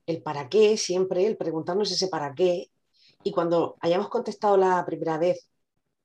el 0.07 0.23
para 0.23 0.49
qué, 0.49 0.77
siempre, 0.77 1.27
el 1.27 1.37
preguntarnos 1.37 1.90
ese 1.90 2.09
para 2.09 2.35
qué, 2.35 2.71
y 3.23 3.33
cuando 3.33 3.77
hayamos 3.81 4.09
contestado 4.09 4.57
la 4.57 4.85
primera 4.85 5.19
vez, 5.19 5.49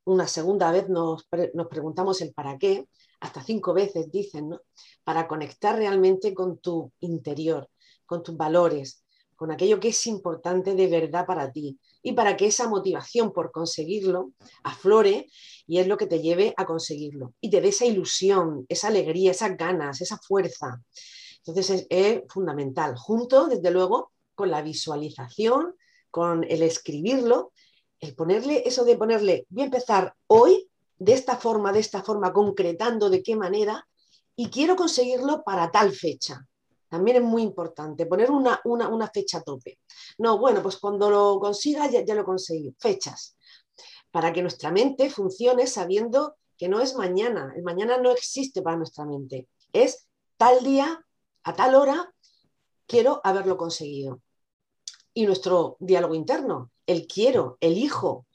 una 0.06 0.28
segunda 0.28 0.72
vez 0.72 0.90
nos, 0.90 1.28
nos 1.54 1.68
preguntamos 1.68 2.22
el 2.22 2.34
para 2.34 2.58
qué, 2.58 2.88
hasta 3.20 3.44
cinco 3.44 3.74
veces 3.74 4.12
dicen. 4.12 4.58
Para 5.04 5.28
conectar 5.28 5.76
realmente 5.76 6.34
con 6.34 6.58
tu 6.60 6.92
interior, 7.02 7.70
con 8.06 8.24
tus 8.24 8.36
valores, 8.38 9.04
con 9.40 9.52
aquello 9.52 9.80
que 9.80 9.88
es 9.88 10.06
importante 10.06 10.76
de 10.76 10.88
verdad 10.88 11.26
para 11.26 11.50
ti 11.50 11.80
y 12.04 12.12
para 12.12 12.36
que 12.36 12.48
esa 12.48 12.68
motivación 12.68 13.32
por 13.32 13.54
conseguirlo 13.54 14.34
aflore 14.66 15.28
y 15.66 15.80
es 15.80 15.88
lo 15.88 15.96
que 15.96 16.08
te 16.08 16.20
lleve 16.20 16.54
a 16.58 16.66
conseguirlo 16.66 17.36
y 17.40 17.50
te 17.50 17.62
dé 17.62 17.70
esa 17.70 17.86
ilusión, 17.86 18.66
esa 18.68 18.90
alegría, 18.90 19.32
esas 19.32 19.56
ganas, 19.56 20.02
esa 20.02 20.18
fuerza. 20.18 20.84
Entonces 21.38 21.88
es, 21.90 22.22
fundamental, 22.28 22.98
junto, 22.98 23.48
desde 23.48 23.72
luego, 23.72 24.12
con 24.36 24.52
la 24.52 24.62
visualización, 24.62 25.74
con 26.12 26.44
el 26.44 26.62
escribirlo, 26.62 27.54
el 28.02 28.16
ponerle 28.16 28.64
eso 28.66 28.84
de 28.84 28.98
ponerle, 28.98 29.46
voy 29.48 29.62
a 29.62 29.66
empezar 29.68 30.16
hoy 30.28 30.70
de 30.98 31.14
esta 31.14 31.38
forma, 31.38 31.72
de 31.72 31.80
esta 31.80 32.04
forma, 32.04 32.34
concretando 32.34 33.10
de 33.10 33.24
qué 33.24 33.38
manera, 33.38 33.88
y 34.36 34.50
quiero 34.50 34.76
conseguirlo 34.76 35.44
para 35.46 35.72
tal 35.72 35.94
fecha. 35.94 36.46
También 36.90 37.18
es 37.18 37.24
muy 37.24 37.44
importante 37.44 38.08
poner 38.08 38.32
una, 38.32 38.60
una, 38.66 39.08
fecha 39.10 39.42
tope. 39.42 39.80
No, 40.18 40.40
bueno, 40.40 40.62
pues 40.64 40.78
cuando 40.78 41.10
lo 41.10 41.40
consiga 41.40 41.88
ya, 41.88 42.04
ya 42.04 42.16
lo 42.16 42.26
conseguí. 42.26 42.76
Fechas. 42.80 43.38
Para 44.10 44.34
que 44.34 44.42
nuestra 44.42 44.72
mente 44.72 45.12
funcione 45.12 45.68
sabiendo 45.68 46.38
que 46.58 46.68
no 46.68 46.82
es 46.82 46.96
mañana. 46.96 47.54
El 47.56 47.62
mañana 47.62 47.98
no 48.00 48.12
existe 48.12 48.64
para 48.64 48.76
nuestra 48.76 49.06
mente. 49.06 49.48
Es 49.72 50.08
tal 50.36 50.64
día, 50.64 51.06
a 51.44 51.54
tal 51.54 51.76
hora, 51.76 52.12
quiero 52.88 53.22
haberlo 53.24 53.56
conseguido. 53.56 54.22
Y 55.14 55.28
nuestro 55.28 55.78
diálogo 55.80 56.16
interno, 56.16 56.72
el 56.88 57.06
quiero, 57.06 57.58
elijo. 57.62 58.26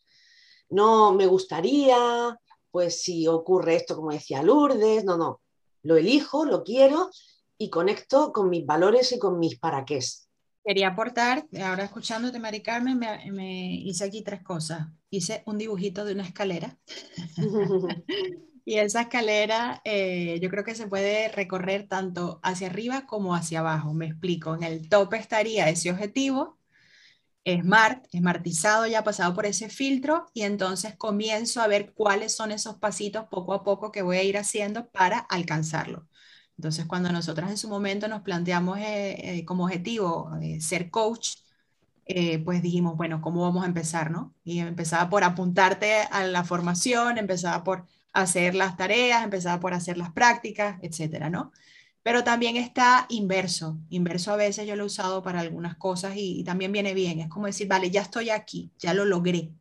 No 0.69 1.13
me 1.13 1.27
gustaría, 1.27 2.39
pues 2.71 3.03
si 3.03 3.27
ocurre 3.27 3.77
esto, 3.77 3.97
como 3.97 4.13
decía 4.13 4.45
Lourdes, 4.45 5.05
no, 5.05 5.17
no. 5.17 5.41
Lo 5.83 5.97
elijo, 5.97 6.45
lo 6.45 6.63
quiero 6.63 7.11
y 7.59 7.71
conecto 7.71 8.33
con 8.33 8.51
mis 8.51 8.67
valores 8.67 9.13
y 9.13 9.19
con 9.19 9.39
mis 9.39 9.59
para 9.59 9.85
qué. 9.85 10.01
Quería 10.65 10.89
aportar, 10.89 11.47
ahora 11.63 11.85
escuchándote, 11.85 12.39
Mari 12.39 12.63
Carmen, 12.63 12.99
me, 12.99 13.75
hice 13.75 14.05
aquí 14.05 14.23
tres 14.23 14.43
cosas. 14.43 14.89
Hice 15.11 15.43
un 15.45 15.59
dibujito 15.59 16.07
de 16.07 16.15
una 16.15 16.23
escalera. 16.25 16.79
y 18.65 18.79
esa 18.79 19.03
escalera 19.03 19.83
eh, 19.85 20.39
yo 20.41 20.49
creo 20.49 20.65
que 20.65 20.75
se 20.75 20.87
puede 20.87 21.29
recorrer 21.29 21.87
tanto 21.87 22.41
hacia 22.43 22.69
arriba 22.69 23.07
como 23.07 23.35
hacia 23.35 23.61
abajo. 23.61 23.93
Me 23.93 24.07
explico. 24.07 24.55
En 24.55 24.63
el 24.63 24.89
tope 24.89 25.19
estaría 25.19 25.69
ese 25.69 25.91
objetivo, 25.91 26.59
smart, 27.47 28.07
smartizado, 28.11 28.87
ya 28.87 29.05
pasado 29.05 29.35
por 29.35 29.45
ese 29.45 29.69
filtro, 29.69 30.27
y 30.33 30.43
entonces 30.43 30.97
comienzo 30.97 31.61
a 31.61 31.67
ver 31.67 31.93
cuáles 31.93 32.35
son 32.35 32.53
esos 32.53 32.77
pasitos 32.77 33.27
poco 33.31 33.53
a 33.53 33.65
poco 33.65 33.93
que 33.93 34.01
voy 34.01 34.17
a 34.17 34.23
ir 34.23 34.39
haciendo 34.39 34.89
para 34.89 35.19
alcanzarlo. 35.19 36.09
Entonces, 36.57 36.87
cuando 36.87 37.11
nosotras 37.13 37.51
en 37.51 37.57
su 37.59 37.69
momento 37.69 38.09
nos 38.09 38.23
planteamos 38.23 38.79
eh, 38.79 39.39
eh, 39.39 39.45
como 39.45 39.65
objetivo 39.65 40.31
eh, 40.41 40.61
ser 40.61 40.91
coach, 40.91 41.37
pues 42.45 42.63
dijimos, 42.63 42.97
bueno, 42.97 43.21
¿cómo 43.23 43.43
vamos 43.43 43.65
a 43.65 43.67
empezar, 43.67 44.11
no? 44.11 44.35
Y 44.45 44.59
empezaba 44.59 45.09
por 45.09 45.25
apuntarte 45.25 46.03
a 46.11 46.25
la 46.27 46.45
formación, 46.45 47.17
empezaba 47.19 47.65
por 47.65 47.87
hacer 48.13 48.55
las 48.55 48.77
tareas, 48.77 49.25
empezaba 49.25 49.59
por 49.61 49.73
hacer 49.75 49.97
las 49.99 50.13
prácticas, 50.13 50.79
etcétera, 50.83 51.31
¿no? 51.31 51.53
Pero 52.03 52.23
también 52.25 52.57
está 52.57 53.07
inverso. 53.09 53.79
Inverso 53.89 54.33
a 54.33 54.37
veces 54.37 54.67
yo 54.67 54.77
lo 54.77 54.85
he 54.85 54.87
usado 54.87 55.23
para 55.23 55.41
algunas 55.41 55.77
cosas 55.77 56.17
y, 56.17 56.41
y 56.41 56.45
también 56.45 56.73
viene 56.73 56.93
bien. 56.95 57.21
Es 57.21 57.29
como 57.29 57.47
decir, 57.47 57.69
vale, 57.69 57.91
ya 57.91 58.03
estoy 58.03 58.31
aquí, 58.31 58.71
ya 58.79 58.93
lo 58.95 59.05
logré. 59.07 59.53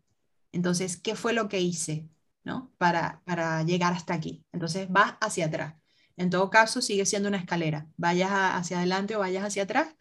Entonces, 0.52 0.98
¿qué 0.98 1.16
fue 1.16 1.34
lo 1.34 1.48
que 1.50 1.62
hice, 1.62 2.10
no? 2.44 2.74
Para, 2.78 3.22
para 3.26 3.64
llegar 3.64 3.94
hasta 3.94 4.14
aquí. 4.14 4.46
Entonces, 4.52 4.90
vas 4.90 5.16
hacia 5.22 5.46
atrás 5.48 5.76
en 6.18 6.30
todo 6.30 6.50
caso, 6.50 6.82
sigue 6.82 7.06
siendo 7.06 7.30
una 7.30 7.38
escalera. 7.38 7.88
Vayas 7.98 8.30
hacia 8.32 8.78
adelante 8.78 9.16
o 9.16 9.20
vayas 9.20 9.46
hacia 9.46 9.64
atrás, 9.64 9.96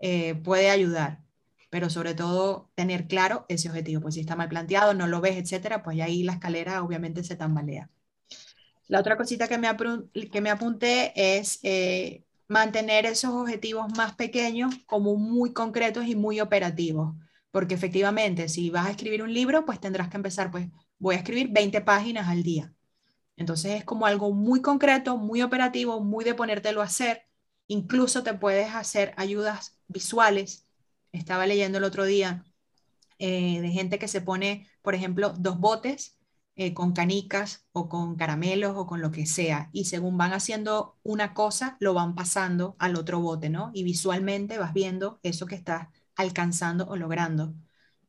eh, 0.00 0.34
puede 0.36 0.70
ayudar, 0.70 1.22
pero 1.70 1.90
sobre 1.90 2.14
todo 2.14 2.70
tener 2.74 3.06
claro 3.08 3.44
ese 3.48 3.68
objetivo. 3.68 4.00
Pues 4.02 4.14
si 4.14 4.20
está 4.20 4.36
mal 4.36 4.48
planteado, 4.48 4.94
no 4.94 5.06
lo 5.06 5.20
ves, 5.20 5.36
etcétera, 5.36 5.82
pues 5.82 6.00
ahí 6.00 6.22
la 6.22 6.32
escalera 6.34 6.82
obviamente 6.82 7.24
se 7.24 7.36
tambalea. 7.36 7.90
La 8.88 9.00
otra 9.00 9.16
cosita 9.16 9.48
que 9.48 9.58
me, 9.58 9.68
que 10.32 10.40
me 10.40 10.50
apunté 10.50 11.12
es 11.14 11.60
eh, 11.62 12.24
mantener 12.48 13.06
esos 13.06 13.32
objetivos 13.32 13.92
más 13.96 14.14
pequeños 14.14 14.74
como 14.86 15.16
muy 15.16 15.52
concretos 15.52 16.06
y 16.06 16.16
muy 16.16 16.40
operativos. 16.40 17.14
Porque 17.50 17.74
efectivamente, 17.74 18.48
si 18.48 18.70
vas 18.70 18.86
a 18.86 18.90
escribir 18.90 19.22
un 19.22 19.32
libro, 19.32 19.64
pues 19.64 19.80
tendrás 19.80 20.08
que 20.08 20.16
empezar, 20.16 20.50
pues 20.50 20.68
voy 20.98 21.14
a 21.16 21.18
escribir 21.18 21.48
20 21.50 21.80
páginas 21.82 22.28
al 22.28 22.42
día. 22.42 22.72
Entonces 23.38 23.72
es 23.72 23.84
como 23.84 24.06
algo 24.06 24.32
muy 24.32 24.60
concreto, 24.62 25.16
muy 25.16 25.42
operativo, 25.42 26.00
muy 26.00 26.24
de 26.24 26.34
ponértelo 26.34 26.82
a 26.82 26.86
hacer. 26.86 27.22
Incluso 27.68 28.22
te 28.24 28.34
puedes 28.34 28.74
hacer 28.74 29.14
ayudas 29.16 29.78
visuales. 29.88 30.66
Estaba 31.12 31.46
leyendo 31.46 31.78
el 31.78 31.84
otro 31.84 32.04
día 32.04 32.44
eh, 33.18 33.60
de 33.60 33.70
gente 33.70 33.98
que 33.98 34.08
se 34.08 34.20
pone, 34.20 34.68
por 34.82 34.94
ejemplo, 34.94 35.30
dos 35.38 35.58
botes 35.58 36.18
eh, 36.56 36.74
con 36.74 36.92
canicas 36.92 37.66
o 37.72 37.88
con 37.88 38.16
caramelos 38.16 38.74
o 38.76 38.86
con 38.86 39.00
lo 39.00 39.12
que 39.12 39.26
sea. 39.26 39.70
Y 39.72 39.84
según 39.84 40.18
van 40.18 40.32
haciendo 40.32 40.98
una 41.04 41.32
cosa, 41.34 41.76
lo 41.80 41.94
van 41.94 42.14
pasando 42.16 42.76
al 42.80 42.96
otro 42.96 43.20
bote, 43.20 43.50
¿no? 43.50 43.70
Y 43.72 43.84
visualmente 43.84 44.58
vas 44.58 44.72
viendo 44.74 45.20
eso 45.22 45.46
que 45.46 45.54
estás 45.54 45.88
alcanzando 46.16 46.88
o 46.88 46.96
logrando, 46.96 47.54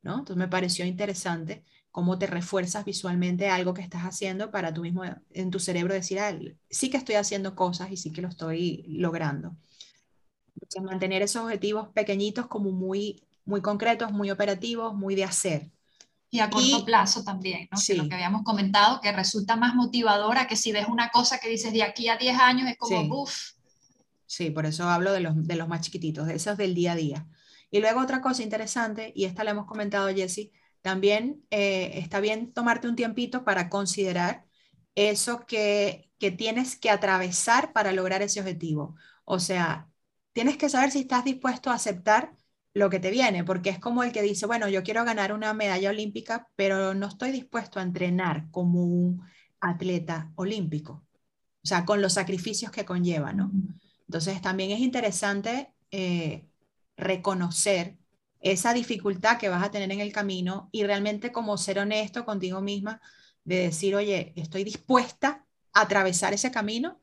¿no? 0.02 0.20
Entonces 0.20 0.38
me 0.38 0.48
pareció 0.48 0.86
interesante 0.86 1.64
cómo 1.92 2.20
te 2.20 2.28
refuerzas 2.28 2.86
visualmente 2.86 3.50
algo 3.50 3.74
que 3.74 3.82
estás 3.82 4.04
haciendo 4.04 4.52
para 4.52 4.74
tú 4.74 4.82
mismo 4.82 5.04
en 5.32 5.52
tu 5.52 5.60
cerebro 5.60 5.94
decir, 5.94 6.20
ah, 6.20 6.38
sí 6.70 6.90
que 6.90 6.98
estoy 6.98 7.16
haciendo 7.16 7.56
cosas 7.56 7.92
y 7.92 7.98
sí 7.98 8.12
que 8.12 8.22
lo 8.22 8.28
estoy 8.28 8.86
logrando. 8.88 9.56
Entonces, 10.56 10.84
mantener 10.84 11.22
esos 11.22 11.44
objetivos 11.44 11.90
pequeñitos 11.90 12.48
como 12.48 12.72
muy, 12.72 13.24
muy 13.46 13.62
concretos, 13.62 14.12
muy 14.12 14.30
operativos, 14.30 14.94
muy 14.94 15.16
de 15.16 15.24
hacer. 15.24 15.72
Y 16.32 16.42
a 16.42 16.50
corto 16.50 16.86
plazo 16.86 17.24
también, 17.24 17.68
¿no? 17.72 17.78
Sí. 17.78 17.96
lo 17.96 18.08
que 18.08 18.14
habíamos 18.14 18.44
comentado, 18.44 19.02
que 19.02 19.12
resulta 19.12 19.56
más 19.56 19.74
motivadora 19.74 20.46
que 20.46 20.56
si 20.56 20.72
ves 20.72 20.88
una 20.88 21.10
cosa 21.10 21.40
que 21.40 21.50
dices 21.50 21.74
de 21.74 21.82
aquí 21.82 22.08
a 22.08 22.18
10 22.18 22.38
años, 22.40 22.70
es 22.70 22.78
como, 22.78 23.02
sí. 23.02 23.10
uff. 23.12 23.52
Sí, 24.28 24.52
por 24.52 24.68
eso 24.68 24.88
hablo 24.88 25.12
de 25.12 25.22
los, 25.22 25.48
de 25.48 25.56
los 25.56 25.68
más 25.68 25.82
chiquititos, 25.82 26.28
de 26.28 26.36
esos 26.36 26.56
del 26.56 26.76
día 26.76 26.92
a 26.92 26.96
día. 26.96 27.28
Y 27.72 27.80
luego 27.80 28.00
otra 28.02 28.22
cosa 28.22 28.44
interesante, 28.44 29.12
y 29.16 29.26
esta 29.26 29.44
la 29.44 29.52
hemos 29.52 29.66
comentado, 29.66 30.08
Jessie, 30.10 30.52
también 30.82 31.46
eh, 31.52 31.92
está 31.96 32.20
bien 32.20 32.54
tomarte 32.54 32.88
un 32.88 32.96
tiempito 32.96 33.44
para 33.44 33.70
considerar 33.70 34.46
eso 34.96 35.46
que, 35.46 36.12
que 36.20 36.32
tienes 36.32 36.78
que 36.78 36.90
atravesar 36.90 37.74
para 37.74 37.92
lograr 37.94 38.22
ese 38.22 38.40
objetivo. 38.42 38.96
O 39.26 39.40
sea, 39.40 39.90
tienes 40.34 40.58
que 40.58 40.70
saber 40.70 40.92
si 40.92 41.00
estás 41.02 41.24
dispuesto 41.26 41.70
a 41.70 41.76
aceptar 41.76 42.34
lo 42.74 42.90
que 42.90 43.00
te 43.00 43.12
viene, 43.12 43.44
porque 43.44 43.70
es 43.70 43.80
como 43.80 44.04
el 44.04 44.12
que 44.12 44.22
dice, 44.22 44.46
bueno, 44.46 44.70
yo 44.70 44.84
quiero 44.84 45.04
ganar 45.06 45.34
una 45.34 45.54
medalla 45.54 45.90
olímpica, 45.90 46.50
pero 46.56 46.94
no 46.94 47.08
estoy 47.08 47.32
dispuesto 47.32 47.80
a 47.80 47.84
entrenar 47.84 48.50
como 48.52 48.84
un 48.84 49.24
atleta 49.60 50.32
olímpico, 50.36 51.06
o 51.64 51.68
sea, 51.68 51.86
con 51.86 52.02
los 52.02 52.14
sacrificios 52.14 52.72
que 52.72 52.86
conlleva, 52.86 53.34
¿no? 53.34 53.52
Entonces, 54.08 54.42
también 54.42 54.72
es 54.72 54.80
interesante 54.80 55.74
eh, 55.92 56.48
reconocer 56.98 57.99
esa 58.40 58.74
dificultad 58.74 59.38
que 59.38 59.50
vas 59.50 59.64
a 59.64 59.72
tener 59.72 59.92
en 59.92 60.00
el 60.02 60.14
camino 60.14 60.70
y 60.72 60.84
realmente 60.84 61.32
como 61.32 61.58
ser 61.58 61.80
honesto 61.80 62.26
contigo 62.26 62.62
misma 62.62 63.02
de 63.44 63.58
decir, 63.58 63.96
oye, 63.96 64.34
estoy 64.36 64.64
dispuesta 64.64 65.46
a 65.74 65.82
atravesar 65.82 66.34
ese 66.34 66.52
camino, 66.52 67.02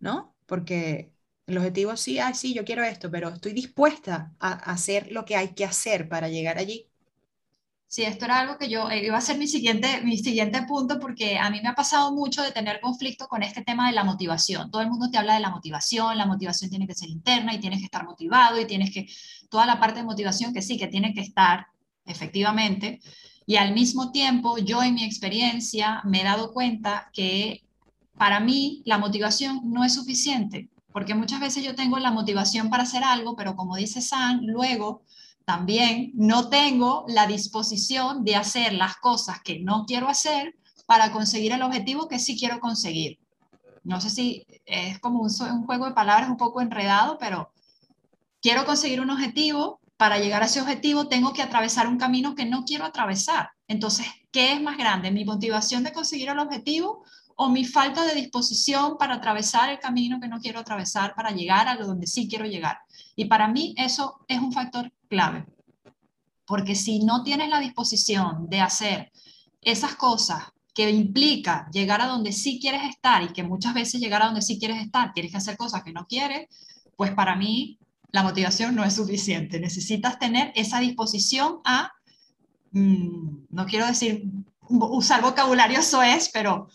¿no? 0.00 0.36
Porque 0.46 1.12
el 1.46 1.58
objetivo 1.58 1.96
sí, 1.96 2.18
ay, 2.18 2.34
sí, 2.34 2.54
yo 2.54 2.64
quiero 2.64 2.84
esto, 2.84 3.10
pero 3.10 3.30
estoy 3.30 3.52
dispuesta 3.52 4.34
a 4.40 4.52
hacer 4.72 5.12
lo 5.12 5.24
que 5.24 5.36
hay 5.36 5.54
que 5.54 5.64
hacer 5.64 6.08
para 6.08 6.28
llegar 6.28 6.58
allí. 6.58 6.90
Sí, 7.86 8.02
esto 8.02 8.24
era 8.24 8.40
algo 8.40 8.58
que 8.58 8.68
yo 8.68 8.90
eh, 8.90 9.04
iba 9.06 9.16
a 9.16 9.20
ser 9.20 9.38
mi 9.38 9.46
siguiente, 9.46 10.00
mi 10.02 10.18
siguiente 10.18 10.62
punto 10.62 10.98
porque 10.98 11.38
a 11.38 11.48
mí 11.50 11.60
me 11.62 11.68
ha 11.68 11.74
pasado 11.76 12.12
mucho 12.12 12.42
de 12.42 12.50
tener 12.50 12.80
conflicto 12.80 13.28
con 13.28 13.42
este 13.44 13.62
tema 13.62 13.86
de 13.86 13.94
la 13.94 14.02
motivación. 14.02 14.68
Todo 14.70 14.82
el 14.82 14.90
mundo 14.90 15.10
te 15.10 15.18
habla 15.18 15.34
de 15.34 15.40
la 15.40 15.50
motivación, 15.50 16.18
la 16.18 16.26
motivación 16.26 16.70
tiene 16.70 16.88
que 16.88 16.94
ser 16.94 17.08
interna 17.08 17.54
y 17.54 17.60
tienes 17.60 17.78
que 17.78 17.84
estar 17.84 18.04
motivado 18.04 18.60
y 18.60 18.66
tienes 18.66 18.92
que, 18.92 19.06
toda 19.54 19.66
la 19.66 19.78
parte 19.78 20.00
de 20.00 20.04
motivación 20.04 20.52
que 20.52 20.62
sí, 20.62 20.76
que 20.76 20.88
tiene 20.88 21.14
que 21.14 21.20
estar, 21.20 21.68
efectivamente. 22.06 22.98
Y 23.46 23.54
al 23.54 23.72
mismo 23.72 24.10
tiempo, 24.10 24.58
yo 24.58 24.82
en 24.82 24.94
mi 24.94 25.04
experiencia 25.04 26.02
me 26.02 26.22
he 26.22 26.24
dado 26.24 26.52
cuenta 26.52 27.08
que 27.12 27.62
para 28.18 28.40
mí 28.40 28.82
la 28.84 28.98
motivación 28.98 29.60
no 29.62 29.84
es 29.84 29.94
suficiente, 29.94 30.70
porque 30.92 31.14
muchas 31.14 31.38
veces 31.38 31.62
yo 31.62 31.76
tengo 31.76 32.00
la 32.00 32.10
motivación 32.10 32.68
para 32.68 32.82
hacer 32.82 33.04
algo, 33.04 33.36
pero 33.36 33.54
como 33.54 33.76
dice 33.76 34.02
San, 34.02 34.44
luego 34.44 35.02
también 35.44 36.10
no 36.14 36.48
tengo 36.48 37.04
la 37.06 37.28
disposición 37.28 38.24
de 38.24 38.34
hacer 38.34 38.72
las 38.72 38.96
cosas 38.96 39.40
que 39.40 39.60
no 39.60 39.84
quiero 39.86 40.08
hacer 40.08 40.56
para 40.84 41.12
conseguir 41.12 41.52
el 41.52 41.62
objetivo 41.62 42.08
que 42.08 42.18
sí 42.18 42.36
quiero 42.36 42.58
conseguir. 42.58 43.20
No 43.84 44.00
sé 44.00 44.10
si 44.10 44.44
es 44.66 44.98
como 44.98 45.22
un, 45.22 45.64
juego 45.64 45.86
de 45.86 45.92
palabras 45.92 46.28
un 46.28 46.38
poco 46.38 46.60
enredado, 46.60 47.18
pero 47.20 47.52
quiero 48.44 48.66
conseguir 48.66 49.00
un 49.00 49.08
objetivo, 49.08 49.80
para 49.96 50.18
llegar 50.18 50.42
a 50.42 50.44
ese 50.44 50.60
objetivo 50.60 51.08
tengo 51.08 51.32
que 51.32 51.40
atravesar 51.40 51.88
un 51.88 51.96
camino 51.96 52.34
que 52.34 52.44
no 52.44 52.66
quiero 52.66 52.84
atravesar. 52.84 53.48
Entonces, 53.68 54.06
¿qué 54.30 54.52
es 54.52 54.60
más 54.60 54.76
grande? 54.76 55.10
¿Mi 55.10 55.24
motivación 55.24 55.82
de 55.82 55.94
conseguir 55.94 56.28
el 56.28 56.38
objetivo 56.38 57.04
o 57.36 57.48
mi 57.48 57.64
falta 57.64 58.04
de 58.04 58.14
disposición 58.14 58.98
para 58.98 59.14
atravesar 59.14 59.70
el 59.70 59.78
camino 59.78 60.20
que 60.20 60.28
no 60.28 60.40
quiero 60.40 60.60
atravesar 60.60 61.14
para 61.14 61.30
llegar 61.30 61.68
a 61.68 61.74
lo 61.74 61.86
donde 61.86 62.06
sí 62.06 62.28
quiero 62.28 62.44
llegar? 62.44 62.80
Y 63.16 63.24
para 63.24 63.48
mí 63.48 63.74
eso 63.78 64.26
es 64.28 64.38
un 64.40 64.52
factor 64.52 64.92
clave. 65.08 65.46
Porque 66.44 66.74
si 66.74 66.98
no 66.98 67.22
tienes 67.22 67.48
la 67.48 67.60
disposición 67.60 68.50
de 68.50 68.60
hacer 68.60 69.10
esas 69.62 69.94
cosas 69.94 70.42
que 70.74 70.90
implica 70.90 71.66
llegar 71.72 72.02
a 72.02 72.08
donde 72.08 72.30
sí 72.30 72.60
quieres 72.60 72.82
estar 72.90 73.22
y 73.22 73.28
que 73.28 73.42
muchas 73.42 73.72
veces 73.72 74.02
llegar 74.02 74.20
a 74.20 74.26
donde 74.26 74.42
sí 74.42 74.58
quieres 74.58 74.82
estar, 74.82 75.14
tienes 75.14 75.32
que 75.32 75.38
hacer 75.38 75.56
cosas 75.56 75.82
que 75.82 75.94
no 75.94 76.06
quieres, 76.06 76.46
pues 76.94 77.12
para 77.12 77.36
mí 77.36 77.78
la 78.14 78.22
motivación 78.22 78.76
no 78.76 78.84
es 78.84 78.94
suficiente. 78.94 79.58
Necesitas 79.58 80.20
tener 80.20 80.52
esa 80.54 80.78
disposición 80.78 81.58
a, 81.64 81.90
mm, 82.70 83.46
no 83.50 83.66
quiero 83.66 83.88
decir, 83.88 84.22
usar 84.68 85.20
vocabulario 85.20 85.80
eso 85.80 86.00
es, 86.00 86.30
pero 86.32 86.68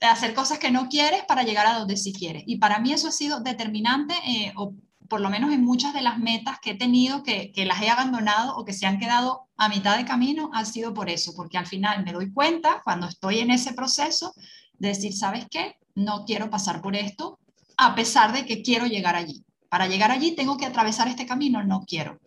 hacer 0.00 0.34
cosas 0.34 0.60
que 0.60 0.70
no 0.70 0.88
quieres 0.88 1.24
para 1.26 1.42
llegar 1.42 1.66
a 1.66 1.80
donde 1.80 1.96
sí 1.96 2.12
quieres. 2.12 2.44
Y 2.46 2.58
para 2.58 2.78
mí 2.78 2.92
eso 2.92 3.08
ha 3.08 3.10
sido 3.10 3.40
determinante, 3.40 4.14
eh, 4.24 4.52
o 4.54 4.74
por 5.08 5.20
lo 5.20 5.30
menos 5.30 5.52
en 5.52 5.64
muchas 5.64 5.94
de 5.94 6.00
las 6.00 6.18
metas 6.20 6.60
que 6.60 6.70
he 6.70 6.78
tenido, 6.78 7.24
que, 7.24 7.50
que, 7.50 7.64
las 7.64 7.82
he 7.82 7.90
abandonado 7.90 8.54
o 8.56 8.64
que 8.64 8.72
se 8.72 8.86
han 8.86 9.00
quedado 9.00 9.48
a 9.56 9.68
mitad 9.68 9.96
de 9.96 10.04
camino, 10.04 10.50
ha 10.54 10.64
sido 10.64 10.94
por 10.94 11.10
eso, 11.10 11.32
porque 11.34 11.58
al 11.58 11.66
final 11.66 12.04
me 12.04 12.12
doy 12.12 12.32
cuenta 12.32 12.82
cuando 12.84 13.08
estoy 13.08 13.40
en 13.40 13.50
ese 13.50 13.72
proceso 13.72 14.32
de 14.74 14.88
decir, 14.90 15.12
¿sabes 15.12 15.46
qué? 15.50 15.76
No 15.96 16.24
quiero 16.24 16.50
pasar 16.50 16.80
por 16.80 16.94
esto, 16.94 17.40
a 17.76 17.96
pesar 17.96 18.32
de 18.32 18.46
que 18.46 18.62
quiero 18.62 18.86
llegar 18.86 19.16
allí. 19.16 19.44
Para 19.74 19.88
llegar 19.88 20.12
allí 20.12 20.36
tengo 20.36 20.56
que 20.56 20.66
atravesar 20.66 21.08
este 21.08 21.26
camino, 21.26 21.60
no 21.64 21.84
quiero. 21.84 22.20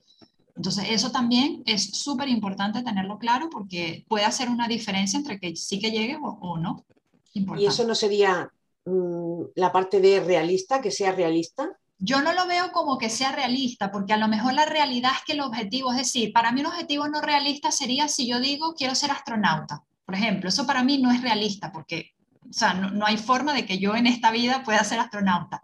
Entonces, 0.58 0.88
eso 0.90 1.14
también 1.14 1.64
es 1.66 1.92
súper 1.92 2.28
importante 2.28 2.84
tenerlo 2.84 3.18
claro 3.18 3.50
porque 3.50 4.04
puede 4.10 4.26
hacer 4.26 4.50
una 4.50 4.68
diferencia 4.68 5.18
entre 5.18 5.40
que 5.40 5.56
sí 5.56 5.80
que 5.80 5.92
llegue 5.92 6.18
o, 6.18 6.28
o 6.28 6.58
no. 6.58 6.84
Importante. 7.32 7.64
¿Y 7.64 7.68
eso 7.68 7.88
no 7.88 7.96
sería 7.96 8.52
mmm, 8.84 9.44
la 9.56 9.72
parte 9.72 10.02
de 10.02 10.20
realista, 10.20 10.82
que 10.82 10.92
sea 10.92 11.14
realista? 11.14 11.70
yo 12.00 12.22
no 12.22 12.34
lo 12.34 12.48
veo 12.48 12.74
como 12.74 12.98
que 12.98 13.10
sea 13.10 13.32
realista, 13.32 13.94
porque 13.94 14.12
a 14.12 14.18
lo 14.18 14.28
mejor 14.28 14.54
la 14.54 14.66
realidad 14.66 15.14
es 15.16 15.24
que 15.26 15.32
el 15.32 15.40
objetivo, 15.40 15.92
es 15.92 16.00
decir, 16.00 16.34
para 16.34 16.52
mí 16.52 16.60
un 16.60 16.68
objetivo 16.68 17.08
no 17.08 17.22
realista 17.22 17.72
sería 17.72 18.10
si 18.10 18.28
yo 18.28 18.42
digo 18.42 18.74
quiero 18.74 18.94
ser 18.94 19.12
astronauta, 19.12 19.86
por 20.06 20.16
ejemplo, 20.16 20.50
eso 20.50 20.68
para 20.68 20.84
mí 20.84 20.98
no 20.98 21.12
es 21.12 21.22
realista, 21.22 21.72
porque, 21.72 22.12
o 22.50 22.52
sea, 22.52 22.74
no, 22.74 22.92
no 22.92 23.06
hay 23.06 23.16
forma 23.16 23.54
de 23.54 23.66
que 23.66 23.80
yo 23.80 23.96
en 23.96 24.06
esta 24.06 24.32
vida 24.32 24.64
pueda 24.66 24.84
ser 24.84 25.00
astronauta. 25.00 25.62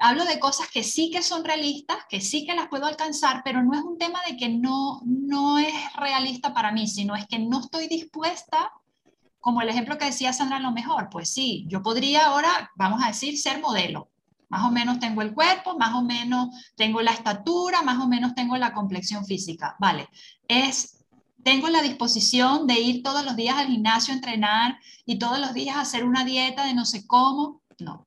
Hablo 0.00 0.24
de 0.24 0.40
cosas 0.40 0.68
que 0.68 0.82
sí 0.82 1.10
que 1.10 1.22
son 1.22 1.44
realistas, 1.44 1.98
que 2.08 2.20
sí 2.20 2.46
que 2.46 2.54
las 2.54 2.68
puedo 2.68 2.86
alcanzar, 2.86 3.42
pero 3.44 3.62
no 3.62 3.74
es 3.74 3.82
un 3.82 3.98
tema 3.98 4.18
de 4.26 4.36
que 4.36 4.48
no, 4.48 5.00
no 5.04 5.58
es 5.58 5.74
realista 5.94 6.54
para 6.54 6.72
mí, 6.72 6.88
sino 6.88 7.14
es 7.14 7.26
que 7.26 7.38
no 7.38 7.60
estoy 7.60 7.86
dispuesta 7.86 8.72
como 9.40 9.62
el 9.62 9.68
ejemplo 9.68 9.96
que 9.98 10.06
decía 10.06 10.32
Sandra, 10.32 10.60
lo 10.60 10.70
mejor, 10.70 11.08
pues 11.10 11.32
sí, 11.32 11.64
yo 11.66 11.82
podría 11.82 12.26
ahora, 12.26 12.70
vamos 12.76 13.02
a 13.02 13.08
decir, 13.08 13.38
ser 13.38 13.60
modelo, 13.60 14.10
más 14.50 14.64
o 14.64 14.70
menos 14.70 14.98
tengo 14.98 15.22
el 15.22 15.32
cuerpo, 15.32 15.78
más 15.78 15.94
o 15.94 16.02
menos 16.02 16.48
tengo 16.76 17.00
la 17.00 17.12
estatura, 17.12 17.82
más 17.82 18.02
o 18.02 18.08
menos 18.08 18.34
tengo 18.34 18.56
la 18.56 18.74
complexión 18.74 19.24
física. 19.24 19.76
Vale, 19.78 20.08
es, 20.46 21.04
tengo 21.42 21.68
la 21.68 21.82
disposición 21.82 22.66
de 22.66 22.80
ir 22.80 23.02
todos 23.02 23.24
los 23.24 23.36
días 23.36 23.56
al 23.56 23.68
gimnasio 23.68 24.12
a 24.12 24.16
entrenar 24.16 24.78
y 25.06 25.18
todos 25.18 25.38
los 25.38 25.54
días 25.54 25.76
a 25.76 25.82
hacer 25.82 26.04
una 26.04 26.24
dieta 26.24 26.66
de 26.66 26.74
no 26.74 26.84
sé 26.84 27.06
cómo. 27.06 27.62
No. 27.78 28.06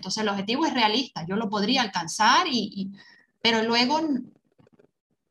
Entonces 0.00 0.22
el 0.22 0.30
objetivo 0.30 0.64
es 0.64 0.72
realista, 0.72 1.26
yo 1.28 1.36
lo 1.36 1.50
podría 1.50 1.82
alcanzar, 1.82 2.46
y, 2.46 2.72
y 2.74 2.90
pero 3.42 3.62
luego 3.62 4.00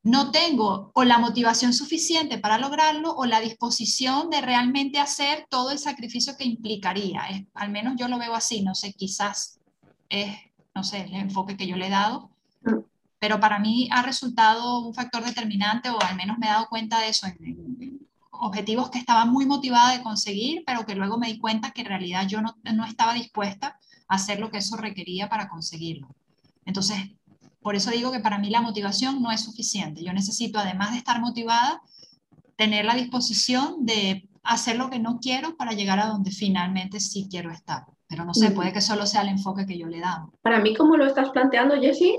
no 0.03 0.31
tengo 0.31 0.91
o 0.93 1.03
la 1.03 1.17
motivación 1.17 1.73
suficiente 1.73 2.37
para 2.37 2.59
lograrlo 2.59 3.15
o 3.15 3.25
la 3.25 3.41
disposición 3.41 4.29
de 4.29 4.41
realmente 4.41 4.99
hacer 4.99 5.47
todo 5.49 5.71
el 5.71 5.79
sacrificio 5.79 6.37
que 6.37 6.45
implicaría. 6.45 7.21
Es, 7.31 7.45
al 7.55 7.71
menos 7.71 7.95
yo 7.97 8.07
lo 8.07 8.19
veo 8.19 8.35
así, 8.35 8.61
no 8.61 8.75
sé, 8.75 8.93
quizás 8.93 9.59
es, 10.07 10.37
no 10.75 10.83
sé, 10.83 11.01
el 11.01 11.15
enfoque 11.15 11.57
que 11.57 11.65
yo 11.65 11.75
le 11.75 11.87
he 11.87 11.89
dado, 11.89 12.29
mm. 12.61 12.77
pero 13.17 13.39
para 13.39 13.57
mí 13.57 13.89
ha 13.91 14.03
resultado 14.03 14.79
un 14.87 14.93
factor 14.93 15.25
determinante 15.25 15.89
o 15.89 15.99
al 15.99 16.15
menos 16.15 16.37
me 16.37 16.45
he 16.45 16.49
dado 16.49 16.67
cuenta 16.69 16.99
de 16.99 17.09
eso 17.09 17.25
en, 17.25 17.37
en 17.79 18.07
objetivos 18.29 18.91
que 18.91 18.99
estaba 18.99 19.25
muy 19.25 19.47
motivada 19.47 19.93
de 19.93 20.03
conseguir, 20.03 20.63
pero 20.65 20.85
que 20.85 20.93
luego 20.93 21.17
me 21.17 21.27
di 21.27 21.39
cuenta 21.39 21.71
que 21.71 21.81
en 21.81 21.87
realidad 21.87 22.27
yo 22.27 22.41
no, 22.41 22.55
no 22.73 22.85
estaba 22.85 23.15
dispuesta 23.15 23.79
hacer 24.09 24.39
lo 24.39 24.51
que 24.51 24.57
eso 24.57 24.75
requería 24.75 25.29
para 25.29 25.47
conseguirlo. 25.47 26.09
Entonces, 26.65 26.97
por 27.61 27.75
eso 27.75 27.91
digo 27.91 28.11
que 28.11 28.19
para 28.19 28.39
mí 28.39 28.49
la 28.49 28.61
motivación 28.61 29.21
no 29.21 29.31
es 29.31 29.41
suficiente. 29.41 30.03
Yo 30.03 30.11
necesito, 30.11 30.59
además 30.59 30.91
de 30.91 30.97
estar 30.97 31.21
motivada, 31.21 31.81
tener 32.57 32.85
la 32.85 32.95
disposición 32.95 33.85
de 33.85 34.27
hacer 34.43 34.77
lo 34.77 34.89
que 34.89 34.99
no 34.99 35.19
quiero 35.21 35.55
para 35.55 35.71
llegar 35.71 35.99
a 35.99 36.07
donde 36.07 36.31
finalmente 36.31 36.99
sí 36.99 37.27
quiero 37.29 37.51
estar. 37.51 37.85
Pero 38.07 38.25
no 38.25 38.33
sé, 38.33 38.51
puede 38.51 38.73
que 38.73 38.81
solo 38.81 39.05
sea 39.05 39.21
el 39.21 39.29
enfoque 39.29 39.67
que 39.67 39.77
yo 39.77 39.87
le 39.87 39.99
dado. 39.99 40.33
Para 40.41 40.59
mí, 40.59 40.75
como 40.75 40.97
lo 40.97 41.05
estás 41.05 41.29
planteando, 41.29 41.79
Jessie, 41.79 42.17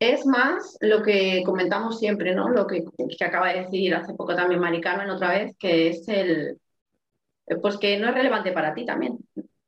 es 0.00 0.26
más 0.26 0.76
lo 0.80 1.02
que 1.02 1.42
comentamos 1.44 1.98
siempre, 2.00 2.34
¿no? 2.34 2.48
Lo 2.48 2.66
que, 2.66 2.84
que 3.16 3.24
acaba 3.24 3.52
de 3.52 3.62
decir 3.62 3.94
hace 3.94 4.14
poco 4.14 4.34
también 4.34 4.60
Mari 4.60 4.80
Carmen 4.80 5.10
otra 5.10 5.30
vez, 5.30 5.56
que 5.56 5.88
es 5.88 6.08
el, 6.08 6.58
pues 7.62 7.76
que 7.76 7.98
no 7.98 8.08
es 8.08 8.14
relevante 8.14 8.52
para 8.52 8.74
ti 8.74 8.84
también. 8.84 9.18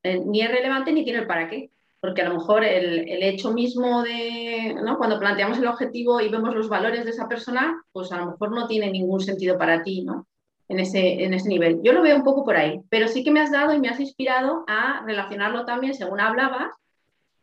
Eh, 0.02 0.20
ni 0.24 0.42
es 0.42 0.50
relevante 0.50 0.92
ni 0.92 1.04
tiene 1.04 1.20
el 1.20 1.26
para 1.26 1.48
qué. 1.48 1.70
Porque 2.00 2.22
a 2.22 2.28
lo 2.28 2.34
mejor 2.34 2.64
el, 2.64 3.08
el 3.08 3.22
hecho 3.22 3.52
mismo 3.52 4.02
de, 4.02 4.74
¿no? 4.82 4.96
Cuando 4.96 5.18
planteamos 5.18 5.58
el 5.58 5.66
objetivo 5.66 6.20
y 6.20 6.30
vemos 6.30 6.54
los 6.54 6.68
valores 6.68 7.04
de 7.04 7.10
esa 7.10 7.28
persona, 7.28 7.82
pues 7.92 8.10
a 8.10 8.18
lo 8.18 8.30
mejor 8.30 8.52
no 8.52 8.66
tiene 8.66 8.90
ningún 8.90 9.20
sentido 9.20 9.58
para 9.58 9.82
ti, 9.82 10.02
¿no? 10.02 10.26
en 10.70 10.78
ese, 10.78 11.24
en 11.24 11.34
ese 11.34 11.48
nivel. 11.48 11.80
Yo 11.82 11.92
lo 11.92 12.00
veo 12.00 12.16
un 12.16 12.22
poco 12.22 12.44
por 12.44 12.56
ahí, 12.56 12.80
pero 12.88 13.08
sí 13.08 13.24
que 13.24 13.32
me 13.32 13.40
has 13.40 13.50
dado 13.50 13.74
y 13.74 13.80
me 13.80 13.88
has 13.88 13.98
inspirado 13.98 14.64
a 14.68 15.02
relacionarlo 15.04 15.64
también, 15.64 15.94
según 15.94 16.20
hablabas, 16.20 16.70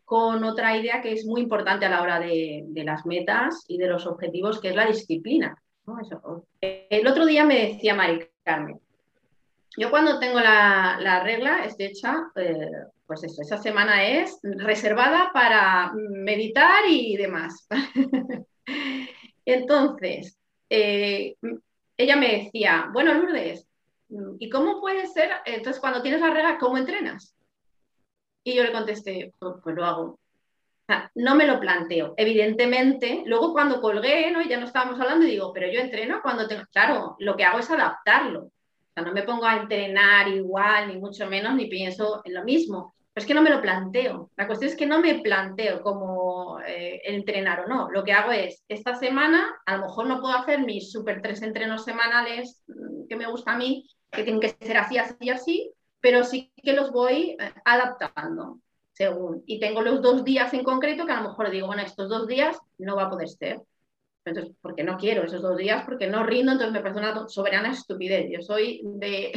con 0.06 0.42
otra 0.44 0.78
idea 0.78 1.02
que 1.02 1.12
es 1.12 1.26
muy 1.26 1.42
importante 1.42 1.84
a 1.84 1.90
la 1.90 2.00
hora 2.00 2.18
de, 2.18 2.64
de 2.68 2.84
las 2.84 3.04
metas 3.04 3.66
y 3.68 3.76
de 3.76 3.86
los 3.86 4.06
objetivos, 4.06 4.60
que 4.60 4.70
es 4.70 4.74
la 4.74 4.86
disciplina. 4.86 5.62
¿no? 5.86 6.00
Eso. 6.00 6.46
El 6.62 7.06
otro 7.06 7.26
día 7.26 7.44
me 7.44 7.66
decía 7.66 7.94
Mari 7.94 8.26
Carmen, 8.42 8.80
yo 9.76 9.90
cuando 9.90 10.18
tengo 10.18 10.40
la, 10.40 10.98
la 11.00 11.22
regla 11.22 11.64
estoy 11.64 11.86
hecha, 11.86 12.30
eh, 12.36 12.70
pues 13.06 13.24
eso, 13.24 13.42
esa 13.42 13.58
semana 13.58 14.04
es 14.04 14.38
reservada 14.42 15.30
para 15.32 15.92
meditar 15.94 16.84
y 16.88 17.16
demás. 17.16 17.66
Entonces, 19.44 20.38
eh, 20.68 21.36
ella 21.96 22.16
me 22.16 22.44
decía, 22.44 22.90
bueno, 22.92 23.14
Lourdes, 23.14 23.66
¿y 24.38 24.48
cómo 24.50 24.80
puede 24.80 25.06
ser? 25.06 25.30
Entonces, 25.46 25.80
cuando 25.80 26.02
tienes 26.02 26.20
la 26.20 26.30
regla, 26.30 26.58
¿cómo 26.58 26.76
entrenas? 26.76 27.34
Y 28.44 28.54
yo 28.54 28.62
le 28.62 28.72
contesté, 28.72 29.32
pues, 29.38 29.54
pues 29.62 29.74
lo 29.74 29.84
hago. 29.84 30.18
No 31.14 31.34
me 31.34 31.46
lo 31.46 31.60
planteo. 31.60 32.14
Evidentemente, 32.16 33.22
luego 33.26 33.52
cuando 33.52 33.80
colgué, 33.80 34.30
¿no? 34.30 34.40
ya 34.42 34.58
no 34.58 34.66
estábamos 34.66 34.98
hablando, 35.00 35.26
y 35.26 35.30
digo, 35.30 35.52
pero 35.52 35.70
yo 35.70 35.80
entreno 35.80 36.20
cuando 36.22 36.46
tengo. 36.48 36.62
Claro, 36.72 37.16
lo 37.18 37.36
que 37.36 37.44
hago 37.44 37.58
es 37.58 37.70
adaptarlo. 37.70 38.50
No 39.02 39.12
me 39.12 39.22
pongo 39.22 39.44
a 39.44 39.56
entrenar 39.56 40.28
igual, 40.28 40.88
ni 40.88 40.98
mucho 40.98 41.26
menos, 41.28 41.54
ni 41.54 41.66
pienso 41.66 42.22
en 42.24 42.34
lo 42.34 42.44
mismo 42.44 42.94
es 43.18 43.26
que 43.26 43.34
no 43.34 43.42
me 43.42 43.50
lo 43.50 43.60
planteo. 43.60 44.30
La 44.36 44.46
cuestión 44.46 44.70
es 44.70 44.76
que 44.76 44.86
no 44.86 45.00
me 45.00 45.20
planteo 45.20 45.82
como 45.82 46.60
eh, 46.60 47.00
entrenar 47.04 47.60
o 47.60 47.68
no. 47.68 47.90
Lo 47.90 48.04
que 48.04 48.12
hago 48.12 48.32
es, 48.32 48.64
esta 48.68 48.94
semana 48.94 49.60
a 49.66 49.76
lo 49.76 49.86
mejor 49.86 50.06
no 50.06 50.20
puedo 50.20 50.34
hacer 50.34 50.60
mis 50.60 50.90
super 50.90 51.20
tres 51.20 51.42
entrenos 51.42 51.84
semanales 51.84 52.62
mm, 52.68 53.06
que 53.08 53.16
me 53.16 53.26
gusta 53.26 53.52
a 53.52 53.58
mí, 53.58 53.88
que 54.10 54.22
tienen 54.22 54.40
que 54.40 54.56
ser 54.64 54.78
así, 54.78 54.98
así, 54.98 55.30
así, 55.30 55.72
pero 56.00 56.24
sí 56.24 56.52
que 56.62 56.72
los 56.72 56.90
voy 56.92 57.36
eh, 57.38 57.52
adaptando 57.64 58.60
según. 58.92 59.42
Y 59.46 59.60
tengo 59.60 59.82
los 59.82 60.00
dos 60.00 60.24
días 60.24 60.52
en 60.54 60.64
concreto 60.64 61.04
que 61.04 61.12
a 61.12 61.20
lo 61.20 61.28
mejor 61.28 61.50
digo, 61.50 61.66
bueno, 61.66 61.82
estos 61.82 62.08
dos 62.08 62.26
días 62.26 62.58
no 62.78 62.96
va 62.96 63.04
a 63.04 63.10
poder 63.10 63.28
ser. 63.28 63.60
Entonces, 64.24 64.54
porque 64.60 64.84
no 64.84 64.98
quiero 64.98 65.24
esos 65.24 65.40
dos 65.40 65.56
días, 65.56 65.84
porque 65.84 66.06
no 66.06 66.24
rindo, 66.24 66.52
entonces 66.52 66.72
me 66.72 66.80
parece 66.80 67.00
una 67.00 67.28
soberana 67.28 67.72
estupidez. 67.72 68.28
Yo 68.30 68.42
soy 68.42 68.82
de... 68.84 69.32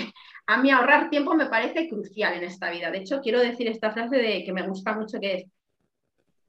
A 0.47 0.57
mí 0.57 0.69
ahorrar 0.69 1.09
tiempo 1.09 1.33
me 1.33 1.45
parece 1.45 1.87
crucial 1.87 2.33
en 2.33 2.43
esta 2.43 2.69
vida. 2.71 2.91
De 2.91 2.97
hecho, 2.97 3.21
quiero 3.21 3.39
decir 3.39 3.67
esta 3.67 3.91
frase 3.91 4.17
de 4.17 4.43
que 4.43 4.51
me 4.51 4.67
gusta 4.67 4.93
mucho, 4.93 5.19
que 5.19 5.33
es 5.35 5.45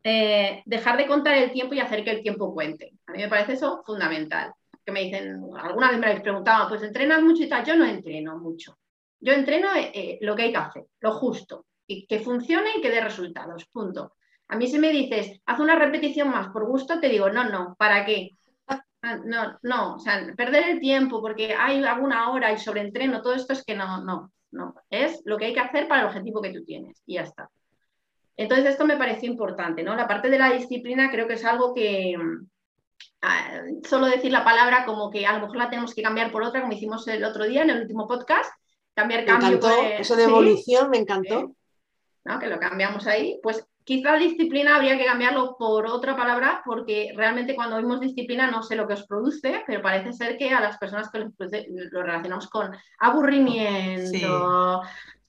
eh, 0.02 0.62
dejar 0.64 0.96
de 0.96 1.06
contar 1.06 1.36
el 1.36 1.52
tiempo 1.52 1.74
y 1.74 1.80
hacer 1.80 2.02
que 2.02 2.10
el 2.10 2.22
tiempo 2.22 2.52
cuente. 2.52 2.92
A 3.06 3.12
mí 3.12 3.18
me 3.18 3.28
parece 3.28 3.52
eso 3.52 3.82
fundamental. 3.84 4.52
Que 4.84 4.90
me 4.90 5.04
dicen, 5.04 5.40
alguna 5.56 5.90
vez 5.90 6.00
me 6.00 6.06
habéis 6.06 6.22
preguntado, 6.22 6.68
pues 6.68 6.82
entrenas 6.82 7.22
mucho 7.22 7.44
y 7.44 7.48
tal. 7.48 7.64
Yo 7.64 7.76
no 7.76 7.84
entreno 7.84 8.36
mucho. 8.38 8.76
Yo 9.20 9.32
entreno 9.32 9.72
eh, 9.76 9.92
eh, 9.94 10.18
lo 10.22 10.34
que 10.34 10.42
hay 10.42 10.50
que 10.50 10.58
hacer, 10.58 10.84
lo 10.98 11.12
justo, 11.12 11.66
y 11.86 12.06
que 12.06 12.18
funcione 12.18 12.70
y 12.76 12.80
que 12.80 12.90
dé 12.90 13.00
resultados, 13.00 13.66
punto. 13.66 14.14
A 14.52 14.56
mí 14.56 14.66
si 14.66 14.78
me 14.78 14.90
dices, 14.90 15.40
haz 15.46 15.60
una 15.60 15.76
repetición 15.76 16.28
más 16.28 16.48
por 16.48 16.66
gusto, 16.66 17.00
te 17.00 17.08
digo, 17.08 17.30
no, 17.30 17.48
no, 17.48 17.74
¿para 17.78 18.04
qué? 18.04 18.30
Ah, 19.04 19.18
no, 19.24 19.58
no, 19.62 19.96
o 19.96 19.98
sea, 19.98 20.32
perder 20.36 20.68
el 20.68 20.78
tiempo 20.78 21.20
porque 21.20 21.54
hay 21.54 21.82
alguna 21.82 22.30
hora 22.30 22.52
y 22.52 22.58
sobreentreno, 22.58 23.20
todo 23.20 23.34
esto 23.34 23.52
es 23.52 23.64
que 23.64 23.74
no, 23.74 24.04
no, 24.04 24.30
no. 24.52 24.76
Es 24.90 25.22
lo 25.24 25.36
que 25.38 25.46
hay 25.46 25.54
que 25.54 25.58
hacer 25.58 25.88
para 25.88 26.02
el 26.02 26.06
objetivo 26.06 26.40
que 26.40 26.52
tú 26.52 26.64
tienes 26.64 27.02
y 27.04 27.14
ya 27.14 27.22
está. 27.22 27.50
Entonces, 28.36 28.66
esto 28.66 28.84
me 28.84 28.96
pareció 28.96 29.28
importante, 29.28 29.82
¿no? 29.82 29.96
La 29.96 30.06
parte 30.06 30.30
de 30.30 30.38
la 30.38 30.52
disciplina 30.52 31.10
creo 31.10 31.26
que 31.26 31.34
es 31.34 31.44
algo 31.44 31.74
que, 31.74 32.16
ah, 33.22 33.62
solo 33.82 34.06
decir 34.06 34.30
la 34.30 34.44
palabra 34.44 34.84
como 34.84 35.10
que 35.10 35.26
a 35.26 35.32
lo 35.32 35.40
mejor 35.40 35.56
la 35.56 35.68
tenemos 35.68 35.96
que 35.96 36.02
cambiar 36.02 36.30
por 36.30 36.44
otra, 36.44 36.60
como 36.60 36.74
hicimos 36.74 37.08
el 37.08 37.24
otro 37.24 37.44
día 37.44 37.62
en 37.62 37.70
el 37.70 37.80
último 37.80 38.06
podcast, 38.06 38.52
cambiar 38.94 39.24
cambio. 39.24 39.58
eso 39.98 40.14
de 40.14 40.22
evolución 40.22 40.90
me 40.90 40.98
encantó. 40.98 41.56
¿no? 42.24 42.38
Que 42.38 42.46
lo 42.46 42.60
cambiamos 42.60 43.04
ahí. 43.08 43.40
Pues 43.42 43.66
quizá 43.84 44.16
disciplina 44.16 44.76
habría 44.76 44.96
que 44.96 45.04
cambiarlo 45.04 45.56
por 45.58 45.86
otra 45.86 46.16
palabra, 46.16 46.62
porque 46.64 47.12
realmente 47.16 47.54
cuando 47.54 47.76
oímos 47.76 48.00
disciplina 48.00 48.50
no 48.50 48.62
sé 48.62 48.76
lo 48.76 48.86
que 48.86 48.94
os 48.94 49.06
produce, 49.06 49.62
pero 49.66 49.82
parece 49.82 50.12
ser 50.12 50.36
que 50.36 50.50
a 50.50 50.60
las 50.60 50.78
personas 50.78 51.10
que 51.10 51.26
lo 51.90 52.02
relacionamos 52.02 52.48
con 52.48 52.70
aburrimiento. 52.98 54.82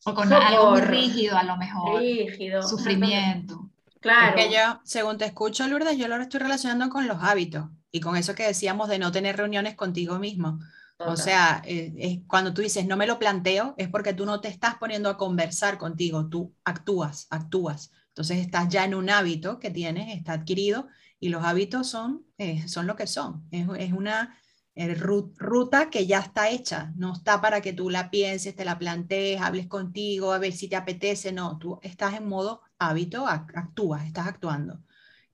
O 0.06 0.14
con 0.14 0.32
algo 0.34 0.72
muy 0.72 0.82
rígido, 0.82 1.38
a 1.38 1.44
lo 1.44 1.56
mejor. 1.58 2.02
Rígido. 2.02 2.62
Sufrimiento. 2.62 3.70
Claro. 4.02 4.38
Es 4.38 4.48
que 4.48 4.54
yo, 4.54 4.82
según 4.84 5.18
te 5.18 5.26
escucho, 5.26 5.66
Lourdes, 5.66 5.98
yo 5.98 6.10
lo 6.10 6.18
estoy 6.18 6.42
relacionando 6.42 6.90
con 6.90 7.08
los 7.08 7.24
hábitos 7.24 7.70
y 7.90 8.02
con 8.02 8.18
eso 8.18 8.36
que 8.36 8.46
decíamos 8.46 8.90
de 8.90 9.00
no 9.00 9.14
tener 9.14 9.38
reuniones 9.38 9.76
contigo 9.76 10.20
mismo. 10.20 10.60
O 11.06 11.18
sea, 11.18 11.62
eh, 11.66 12.24
cuando 12.28 12.54
tú 12.54 12.62
dices 12.62 12.86
no 12.86 12.98
me 12.98 13.08
lo 13.08 13.20
planteo, 13.20 13.76
es 13.78 13.90
porque 13.90 14.14
tú 14.14 14.26
no 14.26 14.42
te 14.42 14.48
estás 14.48 14.76
poniendo 14.76 15.10
a 15.10 15.18
conversar 15.18 15.78
contigo, 15.78 16.28
tú 16.28 16.54
actúas, 16.64 17.28
actúas. 17.30 17.92
Entonces 18.14 18.38
estás 18.38 18.70
ya 18.70 18.86
en 18.86 18.94
un 18.94 19.10
hábito 19.10 19.60
que 19.60 19.72
tienes, 19.72 20.16
está 20.16 20.34
adquirido 20.34 20.88
y 21.20 21.30
los 21.30 21.44
hábitos 21.44 21.90
son, 21.90 22.28
eh, 22.38 22.68
son 22.68 22.86
lo 22.86 22.96
que 22.96 23.08
son. 23.08 23.48
Es, 23.50 23.92
una 23.92 24.38
eh, 24.76 24.94
ruta 24.94 25.90
que 25.90 26.06
ya 26.06 26.20
está 26.20 26.50
hecha, 26.50 26.94
no 26.96 27.14
está 27.14 27.42
para 27.42 27.60
que 27.62 27.74
tú 27.74 27.90
la 27.90 28.12
pienses, 28.12 28.56
te 28.56 28.66
la 28.66 28.78
plantees, 28.78 29.42
hables 29.42 29.66
contigo, 29.66 30.32
a 30.32 30.38
ver 30.38 30.54
si 30.54 30.68
te 30.68 30.76
apetece, 30.76 31.32
no, 31.32 31.58
tú 31.58 31.80
estás 31.82 32.14
en 32.14 32.28
modo 32.28 32.62
hábito, 32.78 33.26
actúas, 33.28 34.06
estás 34.06 34.28
actuando. 34.28 34.84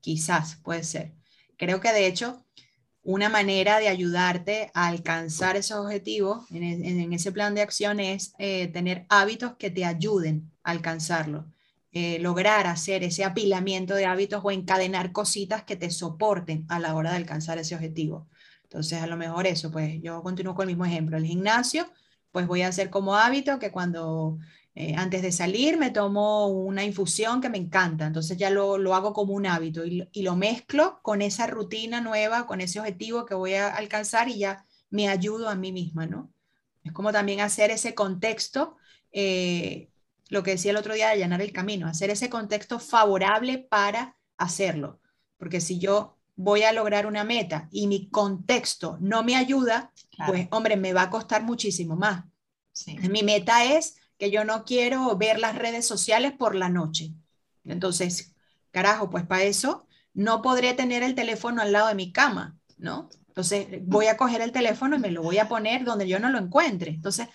Quizás 0.00 0.56
puede 0.56 0.82
ser. 0.82 1.12
Creo 1.58 1.80
que 1.80 1.92
de 1.92 2.06
hecho 2.06 2.46
una 3.02 3.28
manera 3.28 3.78
de 3.78 3.88
ayudarte 3.88 4.70
a 4.72 4.88
alcanzar 4.88 5.56
esos 5.56 5.84
objetivos 5.84 6.50
en, 6.50 7.12
ese 7.12 7.32
plan 7.32 7.54
de 7.54 7.62
acción 7.62 8.00
es 8.00 8.32
eh, 8.38 8.68
tener 8.68 9.04
hábitos 9.10 9.56
que 9.56 9.70
te 9.70 9.84
ayuden 9.84 10.50
a 10.62 10.70
alcanzarlo. 10.70 11.46
Eh, 11.92 12.18
lograr 12.20 12.66
hacer 12.68 13.02
ese 13.02 13.24
apilamiento 13.24 13.94
de 13.94 14.06
hábitos 14.06 14.42
o 14.44 14.50
encadenar 14.52 15.10
cositas 15.12 15.64
que 15.64 15.76
te 15.76 15.90
soporten 15.90 16.64
a 16.68 16.78
la 16.78 16.94
hora 16.94 17.10
de 17.10 17.16
alcanzar 17.16 17.58
ese 17.58 17.74
objetivo. 17.74 18.28
Entonces, 18.62 19.02
a 19.02 19.06
lo 19.08 19.16
mejor 19.16 19.46
eso, 19.46 19.70
pues 19.72 20.00
yo 20.00 20.22
continúo 20.22 20.54
con 20.54 20.68
el 20.68 20.76
mismo 20.76 20.84
ejemplo. 20.86 21.16
El 21.16 21.26
gimnasio, 21.26 21.90
pues 22.30 22.46
voy 22.46 22.62
a 22.62 22.68
hacer 22.68 22.90
como 22.90 23.16
hábito 23.16 23.58
que 23.58 23.72
cuando 23.72 24.38
eh, 24.74 24.94
antes 24.96 25.22
de 25.22 25.32
salir 25.32 25.78
me 25.78 25.90
tomo 25.90 26.46
una 26.46 26.84
infusión 26.84 27.40
que 27.40 27.48
me 27.48 27.58
encanta, 27.58 28.06
entonces 28.06 28.36
ya 28.38 28.50
lo, 28.50 28.78
lo 28.78 28.94
hago 28.94 29.12
como 29.12 29.34
un 29.34 29.46
hábito 29.46 29.84
y, 29.84 30.08
y, 30.12 30.22
lo 30.22 30.36
mezclo 30.36 31.00
con 31.02 31.22
esa 31.22 31.48
rutina 31.48 32.00
nueva, 32.00 32.46
con 32.46 32.60
ese 32.60 32.78
objetivo 32.78 33.26
que 33.26 33.34
voy 33.34 33.54
a 33.54 33.68
alcanzar 33.68 34.28
y 34.28 34.38
ya 34.38 34.64
me 34.90 35.08
ayudo 35.08 35.48
a 35.48 35.56
mí 35.56 35.72
misma, 35.72 36.06
¿no? 36.06 36.32
Es 36.84 36.92
como 36.92 37.12
también 37.12 37.40
hacer 37.40 37.70
ese 37.70 37.94
contexto, 37.94 38.76
eh, 39.12 39.90
lo 40.30 40.42
que 40.42 40.52
decía 40.52 40.70
el 40.70 40.76
otro 40.76 40.94
día 40.94 41.08
de 41.08 41.14
allanar 41.14 41.42
el 41.42 41.52
camino, 41.52 41.86
hacer 41.86 42.08
ese 42.08 42.30
contexto 42.30 42.78
favorable 42.78 43.58
para 43.58 44.16
hacerlo, 44.38 45.00
porque 45.36 45.60
si 45.60 45.78
yo 45.78 46.16
voy 46.36 46.62
a 46.62 46.72
lograr 46.72 47.06
una 47.06 47.24
meta 47.24 47.68
y 47.70 47.86
mi 47.86 48.08
contexto 48.08 48.96
no 49.00 49.22
me 49.22 49.36
ayuda, 49.36 49.92
pues 50.26 50.48
hombre, 50.50 50.76
me 50.76 50.94
va 50.94 51.02
a 51.02 51.10
costar 51.10 51.42
muchísimo 51.42 51.96
más. 51.96 52.24
Mi 53.10 53.22
meta 53.22 53.64
es 53.64 53.96
que 54.16 54.30
yo 54.30 54.44
no 54.44 54.64
quiero 54.64 55.14
ver 55.16 55.38
las 55.38 55.56
redes 55.56 55.86
sociales 55.86 56.32
por 56.32 56.54
la 56.54 56.68
noche. 56.68 57.12
Entonces, 57.64 58.34
carajo, 58.70 59.10
pues 59.10 59.26
para 59.26 59.42
eso 59.42 59.86
no 60.14 60.40
podré 60.40 60.72
tener 60.74 61.02
el 61.02 61.14
teléfono 61.14 61.60
al 61.60 61.72
lado 61.72 61.88
de 61.88 61.94
mi 61.94 62.12
cama, 62.12 62.58
¿no? 62.78 63.10
Entonces, 63.28 63.66
voy 63.82 64.06
a 64.06 64.16
coger 64.16 64.40
el 64.40 64.52
teléfono 64.52 64.96
y 64.96 64.98
me 64.98 65.10
lo 65.10 65.22
voy 65.22 65.38
a 65.38 65.48
poner 65.48 65.84
donde 65.84 66.08
yo 66.08 66.18
no 66.20 66.30
lo 66.30 66.38
encuentre. 66.38 66.90
Entonces, 66.90 67.28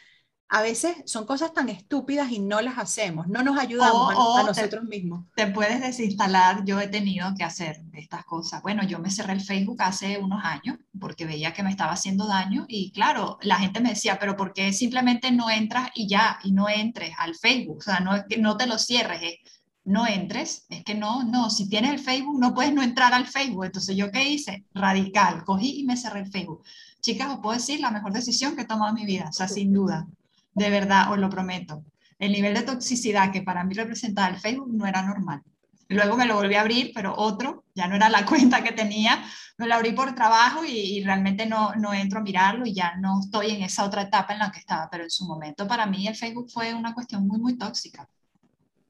a 0.48 0.62
veces 0.62 0.96
son 1.06 1.26
cosas 1.26 1.54
tan 1.54 1.70
estúpidas 1.70 2.32
y 2.32 2.40
no 2.40 2.62
las 2.62 2.78
hacemos, 2.78 3.28
no 3.28 3.42
nos 3.42 3.58
ayudamos 3.58 4.14
a, 4.14 4.44
nosotros 4.44 4.84
mismos. 4.84 5.26
Te 5.36 5.48
puedes 5.48 5.82
desinstalar, 5.82 6.64
yo 6.66 6.80
he 6.80 6.88
tenido 6.88 7.34
que 7.36 7.44
hacer 7.44 7.82
estas 7.94 8.26
cosas. 8.26 8.62
Bueno, 8.62 8.84
yo 8.84 9.00
me 9.00 9.10
cerré 9.10 9.34
el 9.34 9.42
Facebook 9.42 9.82
hace 9.82 10.20
unos 10.20 10.44
años 10.44 10.78
porque 11.00 11.26
veía 11.26 11.54
que 11.54 11.64
me 11.64 11.72
estaba 11.72 11.94
haciendo 11.94 12.28
daño 12.28 12.66
y 12.68 12.92
claro, 12.92 13.40
la 13.42 13.58
gente 13.58 13.82
me 13.82 13.90
decía, 13.90 14.20
pero 14.20 14.38
¿por 14.38 14.54
qué 14.54 14.72
simplemente 14.72 15.32
no 15.32 15.50
entras 15.50 15.90
y 15.96 16.08
ya, 16.08 16.40
y 16.44 16.52
no 16.52 16.70
entres 16.70 17.14
al 17.18 17.36
Facebook? 17.36 17.78
O 17.80 17.82
sea, 17.82 18.00
no 18.00 18.16
es 18.16 18.26
que 18.30 18.38
no 18.38 18.56
te 18.56 18.68
lo 18.68 18.78
cierres, 18.78 19.40
no 19.84 20.06
entres, 20.06 20.68
es 20.70 20.84
que 20.84 20.94
no, 20.94 21.24
no, 21.24 21.50
si 21.50 21.68
tienes 21.70 21.92
el 21.92 22.00
Facebook 22.00 22.40
no 22.40 22.54
puedes 22.54 22.74
no 22.74 22.84
entrar 22.84 23.14
al 23.14 23.26
Facebook. 23.26 23.66
Entonces, 23.66 23.96
¿yo 23.96 24.12
qué 24.12 24.30
hice? 24.30 24.64
Radical, 24.76 25.44
cogí 25.44 25.80
y 25.80 25.84
me 25.86 25.98
cerré 25.98 26.20
el 26.22 26.32
Facebook. 26.32 26.64
Chicas, 27.02 27.30
os 27.30 27.40
puedo 27.40 27.58
decir 27.58 27.80
la 27.80 27.92
mejor 27.92 28.14
decisión 28.14 28.56
que 28.56 28.62
he 28.62 28.66
tomado 28.66 28.90
en 28.90 28.96
mi 28.96 29.06
vida, 29.06 29.28
o 29.30 29.34
sea, 29.34 29.48
sin 29.48 29.74
duda 29.74 30.08
de 30.56 30.70
verdad, 30.70 31.12
os 31.12 31.20
lo 31.20 31.30
prometo. 31.30 31.84
El 32.18 32.32
nivel 32.32 32.54
de 32.54 32.64
toxicidad 32.64 33.32
que 33.32 33.42
para 33.42 33.64
mí 33.64 33.76
representaba 33.76 34.30
el 34.30 34.40
Facebook 34.40 34.74
no 34.74 34.88
era 34.88 35.02
normal. 35.02 35.44
Luego 35.90 36.18
me 36.18 36.26
lo 36.26 36.36
volví 36.36 36.56
a 36.56 36.62
abrir, 36.62 36.92
pero 36.96 37.14
otro, 37.16 37.66
ya 37.76 37.88
no 37.88 37.96
era 37.96 38.10
la 38.10 38.26
cuenta 38.26 38.64
que 38.64 38.72
tenía, 38.72 39.24
me 39.58 39.68
lo 39.68 39.76
abrí 39.76 39.92
por 39.92 40.16
trabajo 40.16 40.64
y, 40.66 41.04
realmente 41.04 41.46
no, 41.46 41.76
no 41.76 41.94
entro 41.94 42.20
a 42.20 42.24
mirarlo 42.24 42.66
y 42.66 42.74
ya 42.74 42.96
no 42.96 43.20
estoy 43.20 43.52
en 43.52 43.64
esa 43.64 43.84
otra 43.84 44.04
etapa 44.04 44.34
en 44.34 44.40
la 44.40 44.52
que 44.52 44.60
estaba, 44.60 44.90
pero 44.90 45.04
en 45.04 45.12
su 45.12 45.26
momento 45.26 45.68
para 45.68 45.86
mí 45.86 46.08
el 46.08 46.16
Facebook 46.16 46.50
fue 46.50 46.74
una 46.74 46.94
cuestión 46.94 47.28
muy, 47.28 47.40
muy 47.40 47.58
tóxica. 47.58 48.08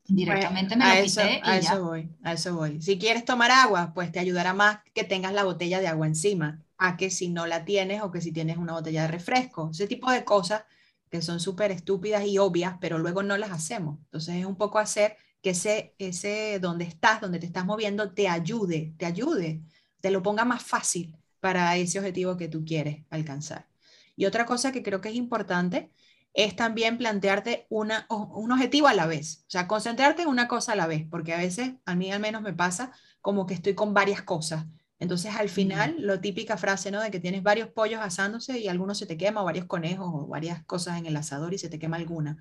Directamente 0.07 0.75
me 0.75 0.85
lo 0.85 0.91
eso, 0.91 1.21
quité 1.21 1.41
y 1.43 1.49
a 1.49 1.57
eso 1.57 1.83
voy, 1.83 2.09
a 2.23 2.33
eso 2.33 2.55
voy. 2.55 2.79
Si 2.79 2.99
quieres 2.99 3.25
tomar 3.25 3.49
agua, 3.49 3.91
pues 3.93 4.11
te 4.11 4.19
ayudará 4.19 4.53
más 4.53 4.79
que 4.93 5.03
tengas 5.03 5.33
la 5.33 5.43
botella 5.43 5.79
de 5.79 5.87
agua 5.87 6.05
encima, 6.05 6.61
a 6.77 6.95
que 6.95 7.09
si 7.09 7.29
no 7.29 7.47
la 7.47 7.65
tienes 7.65 8.03
o 8.03 8.11
que 8.11 8.21
si 8.21 8.31
tienes 8.31 8.57
una 8.57 8.73
botella 8.73 9.03
de 9.03 9.07
refresco. 9.07 9.71
Ese 9.71 9.87
tipo 9.87 10.11
de 10.11 10.23
cosas 10.23 10.63
que 11.09 11.21
son 11.21 11.39
súper 11.39 11.71
estúpidas 11.71 12.25
y 12.25 12.37
obvias, 12.37 12.75
pero 12.81 12.97
luego 12.97 13.23
no 13.23 13.37
las 13.37 13.51
hacemos. 13.51 13.99
Entonces 14.05 14.35
es 14.35 14.45
un 14.45 14.55
poco 14.55 14.79
hacer 14.79 15.17
que 15.41 15.51
ese, 15.51 15.95
ese 15.99 16.59
donde 16.59 16.85
estás, 16.85 17.21
donde 17.21 17.39
te 17.39 17.45
estás 17.45 17.65
moviendo, 17.65 18.11
te 18.11 18.27
ayude, 18.27 18.93
te 18.97 19.05
ayude, 19.05 19.61
te 20.01 20.11
lo 20.11 20.23
ponga 20.23 20.45
más 20.45 20.63
fácil 20.63 21.15
para 21.39 21.75
ese 21.77 21.99
objetivo 21.99 22.37
que 22.37 22.47
tú 22.47 22.65
quieres 22.65 23.03
alcanzar. 23.09 23.67
Y 24.15 24.25
otra 24.25 24.45
cosa 24.45 24.71
que 24.71 24.83
creo 24.83 25.01
que 25.01 25.09
es 25.09 25.15
importante 25.15 25.91
es 26.33 26.55
también 26.55 26.97
plantearte 26.97 27.65
una, 27.69 28.07
un 28.09 28.51
objetivo 28.51 28.87
a 28.87 28.93
la 28.93 29.05
vez, 29.05 29.45
o 29.47 29.51
sea, 29.51 29.67
concentrarte 29.67 30.23
en 30.23 30.27
una 30.27 30.47
cosa 30.47 30.73
a 30.73 30.75
la 30.75 30.87
vez, 30.87 31.05
porque 31.09 31.33
a 31.33 31.37
veces, 31.37 31.73
a 31.85 31.95
mí 31.95 32.11
al 32.11 32.19
menos 32.19 32.41
me 32.41 32.53
pasa 32.53 32.91
como 33.21 33.45
que 33.45 33.53
estoy 33.53 33.73
con 33.73 33.93
varias 33.93 34.21
cosas 34.21 34.65
entonces, 34.99 35.35
al 35.35 35.49
final, 35.49 35.95
lo 35.99 36.21
típica 36.21 36.57
frase, 36.57 36.89
¿no? 36.89 37.01
De 37.01 37.11
que 37.11 37.19
tienes 37.19 37.43
varios 37.43 37.69
pollos 37.69 37.99
asándose 38.01 38.59
y 38.59 38.69
alguno 38.69 38.95
se 38.95 39.05
te 39.05 39.17
quema, 39.17 39.41
o 39.41 39.45
varios 39.45 39.65
conejos, 39.65 40.07
o 40.09 40.27
varias 40.27 40.63
cosas 40.65 40.97
en 40.97 41.05
el 41.05 41.17
asador 41.17 41.53
y 41.53 41.57
se 41.57 41.69
te 41.69 41.79
quema 41.79 41.97
alguna. 41.97 42.37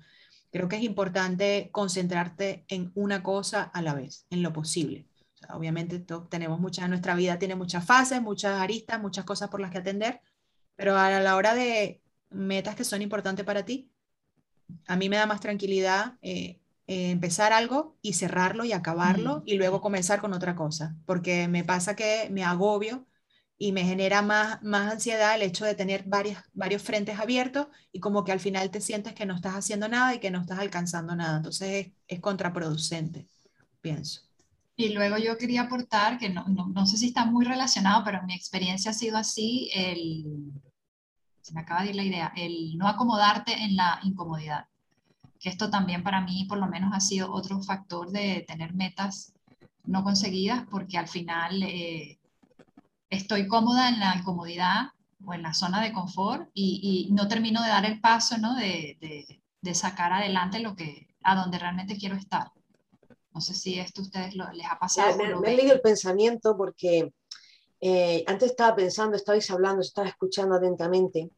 Creo 0.51 0.69
que 0.69 0.77
es 0.77 0.83
importante 0.83 1.69
concentrarte 1.73 2.65
en 2.69 2.91
una 2.95 3.23
cosa 3.23 3.63
a 3.63 3.81
la 3.81 3.93
vez, 3.93 4.25
en 4.29 4.41
lo 4.41 4.53
posible. 4.53 5.07
obviamente, 5.49 5.99
tenemos 6.29 6.59
muchas, 6.59 6.89
nuestra 6.89 7.13
vida 7.15 7.37
tiene 7.37 7.55
muchas 7.55 7.85
fases, 7.85 8.21
muchas 8.21 8.59
aristas, 8.61 9.01
muchas 9.01 9.25
cosas 9.25 9.49
por 9.49 9.59
las 9.61 9.71
que 9.71 9.79
atender, 9.79 10.21
pero 10.75 10.97
a 10.97 11.19
la 11.19 11.35
hora 11.35 11.53
de 11.55 12.01
metas 12.29 12.75
que 12.75 12.83
son 12.83 13.01
importantes 13.01 13.45
para 13.45 13.65
ti, 13.65 13.91
a 14.87 14.95
mí 14.95 15.09
me 15.09 15.17
da 15.17 15.25
más 15.25 15.41
tranquilidad 15.41 16.17
eh, 16.21 16.59
eh, 16.87 17.09
empezar 17.09 17.51
algo 17.51 17.97
y 18.03 18.13
cerrarlo 18.13 18.63
y 18.63 18.71
acabarlo 18.71 19.41
y 19.47 19.55
luego 19.55 19.81
comenzar 19.81 20.21
con 20.21 20.33
otra 20.33 20.55
cosa, 20.55 20.95
porque 21.07 21.47
me 21.47 21.63
pasa 21.63 21.95
que 21.95 22.29
me 22.29 22.43
agobio 22.43 23.07
y 23.57 23.71
me 23.71 23.83
genera 23.83 24.21
más, 24.21 24.61
más 24.61 24.91
ansiedad 24.91 25.33
el 25.33 25.41
hecho 25.41 25.65
de 25.65 25.73
tener 25.73 26.03
varios, 26.05 26.37
varios 26.53 26.83
frentes 26.83 27.19
abiertos 27.19 27.67
y 27.91 27.99
como 27.99 28.23
que 28.23 28.31
al 28.31 28.39
final 28.39 28.69
te 28.69 28.81
sientes 28.81 29.13
que 29.13 29.25
no 29.25 29.33
estás 29.33 29.53
haciendo 29.53 29.87
nada 29.87 30.13
y 30.13 30.19
que 30.19 30.29
no 30.29 30.41
estás 30.41 30.59
alcanzando 30.59 31.15
nada. 31.15 31.37
Entonces 31.37 31.91
es, 32.07 32.19
contraproducente, 32.19 33.27
pienso. 33.81 34.21
Y 34.75 34.89
luego 34.89 35.17
yo 35.17 35.39
quería 35.39 35.63
aportar, 35.63 36.19
que 36.19 36.29
no, 36.29 36.45
no, 36.49 36.67
no, 36.67 36.85
sé 36.85 36.97
si 36.97 37.07
está 37.07 37.25
muy 37.25 37.45
relacionado, 37.45 38.03
pero 38.03 38.21
mi 38.23 38.35
experiencia 38.35 38.91
ha 38.91 38.93
sido 38.93 39.17
así, 39.17 39.71
el, 39.73 40.51
se 41.41 41.53
me 41.53 41.61
acaba 41.61 41.81
de 41.81 41.89
ir 41.89 41.95
la 41.95 42.03
idea, 42.03 42.33
el 42.35 42.77
no 42.77 42.87
acomodarte 42.87 43.53
en 43.53 43.75
la 43.75 43.99
incomodidad 44.03 44.67
que 45.45 45.51
esto 45.51 45.69
también 45.69 46.01
para 46.01 46.21
mí 46.21 46.45
por 46.49 46.57
lo 46.57 46.65
menos 46.65 46.89
ha 46.91 46.99
sido 46.99 47.31
otro 47.31 47.61
factor 47.61 48.09
de 48.09 48.43
tener 48.47 48.73
metas 48.73 49.31
no 49.83 50.03
conseguidas, 50.03 50.65
porque 50.71 50.97
al 50.97 51.07
final 51.07 51.61
eh, 51.61 52.17
estoy 53.11 53.47
cómoda 53.47 53.89
en 53.89 53.99
la 53.99 54.15
incomodidad 54.15 54.87
o 55.23 55.35
en 55.35 55.43
la 55.43 55.53
zona 55.53 55.83
de 55.83 55.93
confort 55.93 56.49
y, 56.55 57.09
no 57.11 57.27
termino 57.27 57.61
de 57.61 57.69
dar 57.69 57.85
el 57.85 58.01
paso 58.01 58.39
¿no? 58.39 58.55
de, 58.55 58.97
de, 59.61 59.75
sacar 59.75 60.13
adelante 60.13 60.61
lo 60.61 60.75
que, 60.75 61.15
a 61.21 61.35
donde 61.35 61.59
realmente 61.59 61.95
quiero 61.95 62.15
estar. 62.15 62.47
No 63.31 63.39
sé 63.39 63.53
si 63.53 63.77
esto 63.77 64.01
a 64.01 64.05
ustedes 64.05 64.33
les 64.33 64.65
ha 64.67 64.79
pasado. 64.79 65.15
Me, 65.15 65.35
me 65.35 65.53
he 65.53 65.57
leído 65.57 65.75
el 65.75 65.81
pensamiento 65.81 66.57
porque 66.57 67.13
eh, 67.81 68.23
antes 68.25 68.49
estaba 68.49 68.75
pensando, 68.75 69.15
estabais 69.15 69.51
hablando, 69.51 69.81
estaba 69.81 70.07
escuchando 70.07 70.55
atentamente 70.55 71.29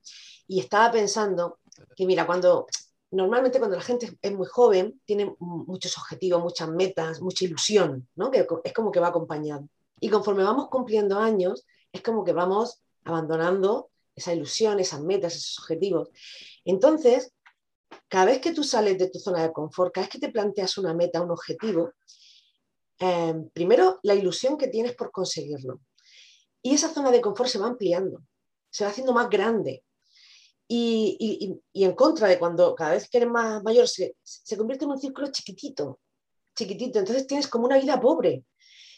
y 0.48 0.62
estaba 0.62 0.94
pensando 0.94 1.60
que, 1.94 2.06
mira, 2.06 2.26
cuando 2.26 2.68
normalmente 3.12 3.60
cuando 3.60 3.78
la 3.78 3.84
gente 3.84 4.18
es 4.22 4.32
muy 4.34 4.48
joven, 4.48 5.02
tiene 5.06 5.36
muchos 5.40 5.98
objetivos, 5.98 6.42
muchas 6.42 6.70
metas, 6.70 7.22
mucha 7.22 7.46
ilusión, 7.46 8.08
¿no? 8.16 8.32
que 8.32 8.46
es 8.64 8.74
como 8.74 8.92
que 8.92 9.00
va 9.00 9.08
acompañado. 9.08 9.68
Y 10.00 10.10
conforme 10.10 10.44
vamos 10.44 10.70
cumpliendo 10.70 11.18
años, 11.18 11.66
es 11.92 12.02
como 12.02 12.24
que 12.24 12.34
vamos 12.34 12.82
abandonando 13.04 13.90
esa 14.16 14.34
ilusión, 14.34 14.80
esas 14.80 15.02
metas, 15.02 15.36
esos 15.36 15.60
objetivos. 15.60 16.10
Entonces, 16.66 17.32
cada 18.08 18.26
vez 18.26 18.40
que 18.40 18.54
tú 18.54 18.64
sales 18.64 18.98
de 18.98 19.10
tu 19.10 19.20
zona 19.20 19.44
de 19.44 19.54
confort, 19.54 19.94
cada 19.94 20.06
vez 20.06 20.12
que 20.12 20.20
te 20.20 20.32
planteas 20.32 20.78
una 20.78 20.94
meta, 20.94 21.22
un 21.22 21.32
objetivo, 21.32 21.94
eh, 23.00 23.36
primero 23.54 24.00
la 24.04 24.16
ilusión 24.16 24.58
que 24.58 24.68
tienes 24.68 24.96
por 24.96 25.12
conseguirlo. 25.12 25.82
Y 26.62 26.74
esa 26.74 26.90
zona 26.90 27.12
de 27.12 27.22
confort 27.22 27.50
se 27.50 27.60
va 27.60 27.68
ampliando, 27.68 28.22
se 28.70 28.84
va 28.84 28.90
haciendo 28.90 29.14
más 29.14 29.30
grande. 29.30 29.84
Y, 30.70 31.62
en 31.74 31.94
contra 31.94 32.28
de 32.28 32.38
cuando 32.38 32.76
cada 32.76 32.92
vez 32.92 33.10
que 33.10 33.18
eres 33.18 33.30
más 33.30 33.64
mayor 33.64 33.88
se, 33.88 34.18
se 34.22 34.58
convierte 34.58 34.86
en 34.86 34.92
un 34.92 35.00
círculo 35.00 35.32
chiquitito, 35.32 36.00
chiquitito. 36.56 37.00
Entonces 37.00 37.26
tienes 37.28 37.48
como 37.48 37.66
una 37.66 37.78
vida 37.80 38.00
pobre. 38.00 38.44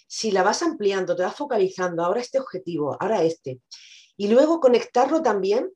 Si 0.08 0.32
la 0.32 0.42
vas 0.42 0.64
ampliando, 0.64 1.16
te 1.16 1.24
vas 1.24 1.36
focalizando, 1.36 2.04
ahora 2.04 2.22
este 2.22 2.40
objetivo, 2.40 2.98
ahora 3.00 3.22
este. 3.24 3.62
Y 4.18 4.28
luego 4.28 4.60
conectarlo 4.60 5.22
también 5.22 5.72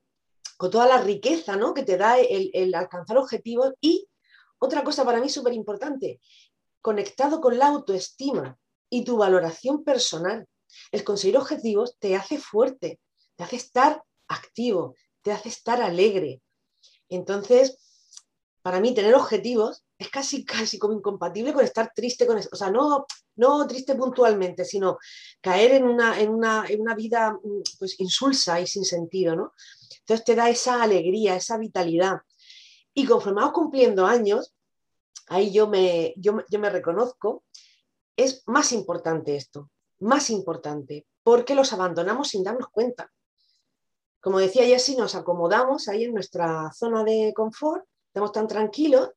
con 0.58 0.72
toda 0.72 0.88
la 0.88 1.02
riqueza 1.02 1.56
¿no? 1.56 1.74
que 1.74 1.84
te 1.84 1.98
da 1.98 2.20
el, 2.20 2.50
el 2.54 2.74
alcanzar 2.74 3.18
objetivos. 3.18 3.74
Y 3.80 4.08
otra 4.58 4.84
cosa 4.84 5.06
para 5.06 5.20
mí 5.20 5.30
súper 5.30 5.54
importante, 5.54 6.20
conectado 6.82 7.40
con 7.40 7.58
la 7.58 7.68
autoestima 7.68 8.58
y 8.90 9.04
tu 9.04 9.18
valoración 9.18 9.84
personal. 9.84 10.48
El 10.92 11.04
conseguir 11.04 11.38
objetivos 11.38 11.98
te 12.00 12.16
hace 12.16 12.38
fuerte, 12.38 13.00
te 13.36 13.44
hace 13.44 13.58
estar 13.58 14.04
activo, 14.28 14.96
te 15.24 15.32
hace 15.32 15.50
estar 15.50 15.82
alegre. 15.82 16.42
Entonces, 17.10 17.78
para 18.62 18.80
mí 18.80 18.94
tener 18.94 19.16
objetivos 19.16 19.84
es 19.98 20.10
casi, 20.10 20.46
casi 20.46 20.78
como 20.78 20.94
incompatible 20.94 21.54
con 21.54 21.64
estar 21.64 21.92
triste 21.96 22.28
con 22.28 22.38
eso. 22.38 22.50
O 22.52 22.56
sea, 22.56 22.70
no, 22.70 23.06
no 23.36 23.68
triste 23.68 23.96
puntualmente, 23.96 24.66
sino 24.66 24.98
caer 25.42 25.72
en 25.72 25.86
una, 25.86 26.20
en 26.20 26.30
una, 26.30 26.66
en 26.68 26.82
una 26.82 26.96
vida 26.96 27.38
pues, 27.80 28.00
insulsa 28.00 28.60
y 28.60 28.68
sin 28.68 28.86
sentido, 28.86 29.36
¿no? 29.36 29.54
Entonces 30.00 30.26
te 30.26 30.36
da 30.36 30.50
esa 30.50 30.84
alegría, 30.84 31.36
esa 31.36 31.58
vitalidad. 31.58 32.18
Y 32.94 33.06
conforme 33.06 33.42
cumpliendo 33.52 34.06
años, 34.06 34.54
ahí 35.28 35.52
yo 35.52 35.68
me, 35.68 36.14
yo, 36.18 36.44
yo 36.50 36.60
me 36.60 36.70
reconozco, 36.70 37.44
es 38.16 38.44
más 38.46 38.72
importante 38.72 39.36
esto, 39.36 39.72
más 40.00 40.30
importante, 40.30 41.08
porque 41.24 41.56
los 41.56 41.74
abandonamos 41.74 42.30
sin 42.30 42.44
darnos 42.44 42.70
cuenta. 42.70 43.12
Como 44.24 44.40
decía 44.40 44.64
Jessy, 44.64 44.96
nos 44.96 45.16
acomodamos 45.16 45.90
ahí 45.90 46.06
en 46.06 46.14
nuestra 46.14 46.72
zona 46.72 47.04
de 47.04 47.34
confort, 47.36 47.84
estamos 48.08 48.32
tan 48.32 48.48
tranquilos, 48.48 49.10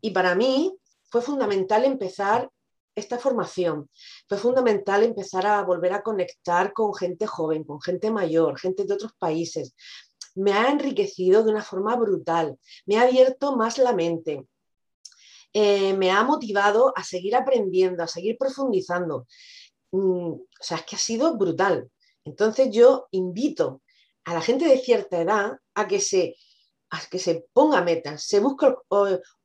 y 0.00 0.12
para 0.12 0.34
mí 0.34 0.74
fue 1.10 1.20
fundamental 1.20 1.84
empezar 1.84 2.50
esta 2.94 3.18
formación. 3.18 3.90
Fue 4.26 4.38
fundamental 4.38 5.02
empezar 5.02 5.46
a 5.46 5.62
volver 5.62 5.92
a 5.92 6.00
conectar 6.00 6.72
con 6.72 6.94
gente 6.94 7.26
joven, 7.26 7.64
con 7.64 7.82
gente 7.82 8.10
mayor, 8.10 8.58
gente 8.58 8.84
de 8.86 8.94
otros 8.94 9.12
países. 9.18 9.74
Me 10.34 10.54
ha 10.54 10.70
enriquecido 10.70 11.44
de 11.44 11.50
una 11.50 11.62
forma 11.62 11.94
brutal, 11.94 12.58
me 12.86 12.96
ha 12.96 13.02
abierto 13.02 13.56
más 13.56 13.76
la 13.76 13.92
mente, 13.92 14.42
eh, 15.52 15.92
me 15.92 16.10
ha 16.12 16.22
motivado 16.22 16.94
a 16.96 17.04
seguir 17.04 17.36
aprendiendo, 17.36 18.02
a 18.02 18.08
seguir 18.08 18.38
profundizando. 18.38 19.26
Mm, 19.90 20.30
o 20.32 20.62
sea, 20.62 20.78
es 20.78 20.84
que 20.84 20.96
ha 20.96 20.98
sido 20.98 21.36
brutal. 21.36 21.90
Entonces 22.24 22.70
yo 22.70 23.06
invito 23.10 23.82
a 24.28 24.34
la 24.34 24.42
gente 24.42 24.68
de 24.68 24.78
cierta 24.78 25.22
edad 25.22 25.58
a 25.74 25.88
que 25.88 26.00
se, 26.00 26.36
a 26.90 27.00
que 27.10 27.18
se 27.18 27.46
ponga 27.54 27.80
metas, 27.80 28.22
se 28.22 28.40
busque 28.40 28.66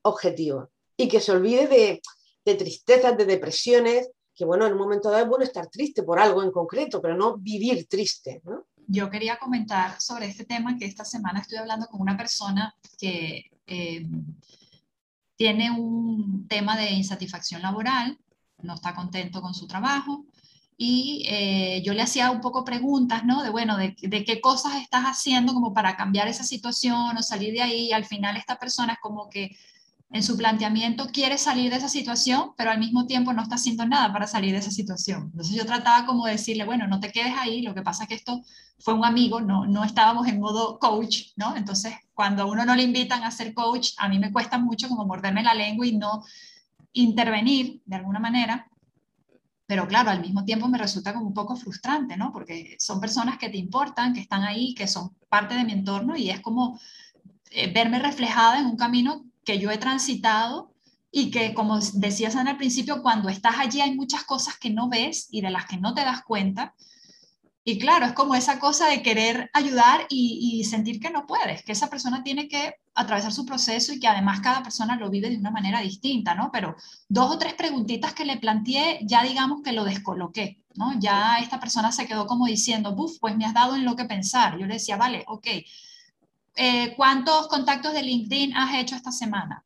objetivos 0.02 0.68
y 0.98 1.08
que 1.08 1.22
se 1.22 1.32
olvide 1.32 1.68
de, 1.68 2.02
de 2.44 2.56
tristezas, 2.56 3.18
de 3.18 3.26
depresiones, 3.26 4.10
que 4.36 4.44
bueno, 4.44 4.66
en 4.66 4.74
un 4.74 4.80
momento 4.80 5.10
dado 5.10 5.24
es 5.24 5.30
bueno 5.30 5.46
estar 5.46 5.68
triste 5.68 6.04
por 6.04 6.20
algo 6.20 6.44
en 6.44 6.52
concreto, 6.52 7.02
pero 7.02 7.16
no 7.16 7.38
vivir 7.38 7.88
triste. 7.88 8.42
Yo 8.86 9.10
quería 9.10 9.40
comentar 9.40 10.02
sobre 10.02 10.26
este 10.26 10.44
tema 10.44 10.78
que 10.78 10.86
esta 10.86 11.06
semana 11.06 11.40
estoy 11.40 11.60
hablando 11.60 11.88
con 11.88 12.02
una 12.02 12.18
persona 12.18 12.76
que 13.00 13.50
eh, 13.66 14.06
tiene 15.38 15.72
un 15.72 16.46
tema 16.50 16.76
de 16.76 16.92
insatisfacción 16.92 17.62
laboral, 17.62 18.20
no 18.62 18.74
está 18.74 18.94
contento 18.94 19.42
con 19.42 19.54
su 19.54 19.66
trabajo, 19.66 20.26
y 20.86 21.24
eh, 21.30 21.82
yo 21.86 21.94
le 21.94 22.02
hacía 22.02 22.30
un 22.30 22.42
poco 22.42 22.66
preguntas, 22.66 23.24
¿no? 23.24 23.42
De, 23.42 23.50
bueno, 23.50 23.78
de, 23.78 23.96
qué 23.96 24.42
cosas 24.42 24.76
estás 24.82 25.06
haciendo 25.06 25.54
como 25.54 25.74
para 25.74 25.96
cambiar 25.96 26.28
esa 26.28 26.44
situación 26.44 27.16
o 27.16 27.24
salir 27.24 27.54
de 27.54 27.62
ahí, 27.62 27.94
al 27.94 28.04
final 28.04 28.36
esta 28.36 28.60
persona 28.60 28.94
es 28.94 29.00
como 29.00 29.30
que 29.30 29.56
en 30.12 30.24
su 30.24 30.36
planteamiento 30.36 31.08
quiere 31.08 31.38
salir 31.38 31.72
de 31.72 31.78
esa 31.78 31.88
situación, 31.88 32.52
pero 32.58 32.70
al 32.70 32.80
mismo 32.80 33.08
tiempo 33.08 33.32
no 33.32 33.42
está 33.42 33.56
haciendo 33.56 33.86
nada 33.86 34.12
para 34.12 34.28
salir 34.28 34.52
de 34.52 34.58
esa 34.58 34.72
situación. 34.72 35.30
Entonces 35.32 35.56
yo 35.56 35.66
trataba 35.66 36.06
como 36.06 36.26
de 36.26 36.34
decirle, 36.34 36.66
bueno, 36.66 36.86
no 36.86 37.00
te 37.00 37.14
quedes 37.14 37.34
ahí, 37.38 37.62
lo 37.62 37.74
que 37.74 37.82
pasa 37.82 38.04
es 38.04 38.10
que 38.10 38.16
esto 38.16 38.42
fue 38.78 38.94
un 38.94 39.06
amigo, 39.06 39.40
no, 39.40 39.66
no 39.66 39.86
estábamos 39.86 40.28
en 40.28 40.42
modo 40.42 40.80
coach, 40.80 41.30
¿no? 41.38 41.56
Entonces 41.56 41.94
cuando 42.14 42.44
a 42.44 42.46
uno 42.46 42.66
no 42.66 42.76
le 42.76 42.84
invitan 42.84 43.24
a 43.24 43.32
ser 43.32 43.54
coach, 43.54 43.92
a 43.98 44.10
mí 44.10 44.20
me 44.20 44.34
cuesta 44.34 44.58
mucho 44.58 44.90
como 44.90 45.06
morderme 45.06 45.44
la 45.44 45.54
lengua 45.54 45.88
y 45.88 45.96
no 45.96 46.26
intervenir 46.92 47.82
de 47.86 47.96
alguna 47.96 48.20
manera, 48.20 48.68
pero 49.74 49.88
claro, 49.88 50.11
al 50.11 50.21
mismo 50.21 50.45
tiempo 50.45 50.67
me 50.67 50.78
resulta 50.78 51.15
como 51.15 51.26
un 51.26 51.34
poco 51.34 51.55
frustrante, 51.55 52.15
¿no? 52.15 52.32
Porque 52.32 52.76
son 52.78 53.01
personas 53.01 53.39
que 53.39 53.49
te 53.49 53.57
importan, 53.57 54.13
que 54.13 54.19
están 54.19 54.43
ahí, 54.43 54.76
que 54.76 54.86
son 54.86 55.15
parte 55.30 55.55
de 55.55 55.63
mi 55.63 55.71
entorno 55.71 56.15
y 56.15 56.30
es 56.30 56.41
como 56.41 56.80
eh, 57.49 57.74
verme 57.74 57.97
reflejada 57.97 58.59
en 58.59 58.67
un 58.67 58.78
camino 58.78 59.26
que 59.43 59.57
yo 59.57 59.71
he 59.71 59.80
transitado 59.80 60.71
y 61.09 61.32
que, 61.32 61.55
como 61.55 61.80
decías 61.80 62.36
en 62.36 62.49
el 62.49 62.55
principio, 62.55 63.01
cuando 63.01 63.30
estás 63.30 63.55
allí 63.57 63.82
hay 63.82 63.95
muchas 63.95 64.26
cosas 64.26 64.57
que 64.57 64.69
no 64.69 64.89
ves 64.89 65.28
y 65.32 65.41
de 65.41 65.49
las 65.49 65.65
que 65.65 65.78
no 65.78 65.95
te 65.95 66.05
das 66.05 66.21
cuenta. 66.21 66.76
Y 67.66 67.80
claro, 67.80 68.05
es 68.05 68.14
como 68.14 68.36
esa 68.36 68.59
cosa 68.59 68.89
de 68.89 69.01
querer 69.01 69.49
ayudar 69.53 70.05
y, 70.09 70.64
sentir 70.66 70.99
que 70.99 71.09
no 71.09 71.26
puedes, 71.26 71.64
que 71.64 71.72
esa 71.72 71.89
persona 71.89 72.22
tiene 72.22 72.49
que 72.49 72.76
atravesar 72.93 73.32
su 73.32 73.45
proceso 73.45 73.93
y 73.93 73.99
que 73.99 74.07
además 74.07 74.41
cada 74.41 74.61
persona 74.64 74.97
lo 74.97 75.09
vive 75.09 75.30
de 75.30 75.38
una 75.38 75.51
manera 75.51 75.80
distinta, 75.80 76.36
¿no? 76.36 76.51
Pero 76.51 76.76
dos 77.07 77.32
o 77.32 77.38
tres 77.38 77.53
preguntitas 77.53 78.14
que 78.14 78.26
le 78.26 78.38
planteé, 78.38 78.99
ya 79.03 79.24
digamos 79.24 79.61
que 79.61 79.72
lo 79.72 79.86
descoloqué, 79.86 80.61
¿no? 80.76 80.99
Ya 80.99 81.38
esta 81.39 81.59
persona 81.59 81.91
se 81.93 82.05
quedó 82.05 82.28
como 82.28 82.47
diciendo, 82.47 82.95
buf, 82.95 83.18
pues 83.20 83.38
me 83.38 83.45
has 83.45 83.53
dado 83.53 83.76
en 83.76 83.86
lo 83.86 83.95
que 83.95 84.05
pensar. 84.05 84.57
Yo 84.59 84.66
le 84.66 84.76
decía, 84.76 84.97
vale, 84.97 85.24
ok, 85.28 85.47
eh, 86.55 86.93
¿cuántos 86.97 87.47
contactos 87.47 87.93
de 87.93 88.03
LinkedIn 88.03 88.57
has 88.57 88.76
hecho 88.76 88.95
esta 88.95 89.11
semana? 89.11 89.64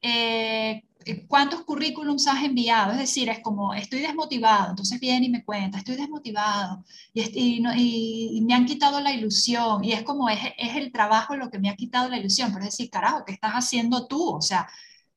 Eh, 0.00 0.84
¿Cuántos 1.26 1.62
currículums 1.62 2.26
has 2.26 2.44
enviado? 2.44 2.92
Es 2.92 2.98
decir, 2.98 3.28
es 3.28 3.40
como, 3.40 3.72
estoy 3.72 4.00
desmotivado, 4.00 4.70
entonces 4.70 5.00
viene 5.00 5.26
y 5.26 5.30
me 5.30 5.44
cuenta, 5.44 5.78
estoy 5.78 5.96
desmotivado 5.96 6.84
y, 7.14 7.62
y, 8.36 8.40
me 8.42 8.54
han 8.54 8.66
quitado 8.66 9.00
la 9.00 9.12
ilusión 9.12 9.84
y 9.84 9.92
es 9.92 10.02
como, 10.02 10.28
es, 10.28 10.40
es, 10.58 10.76
el 10.76 10.92
trabajo 10.92 11.36
lo 11.36 11.50
que 11.50 11.58
me 11.58 11.70
ha 11.70 11.76
quitado 11.76 12.08
la 12.08 12.18
ilusión, 12.18 12.52
pero 12.52 12.64
es 12.64 12.72
decir, 12.72 12.90
carajo, 12.90 13.24
¿qué 13.24 13.32
estás 13.32 13.52
haciendo 13.52 14.06
tú? 14.06 14.36
O 14.36 14.42
sea, 14.42 14.68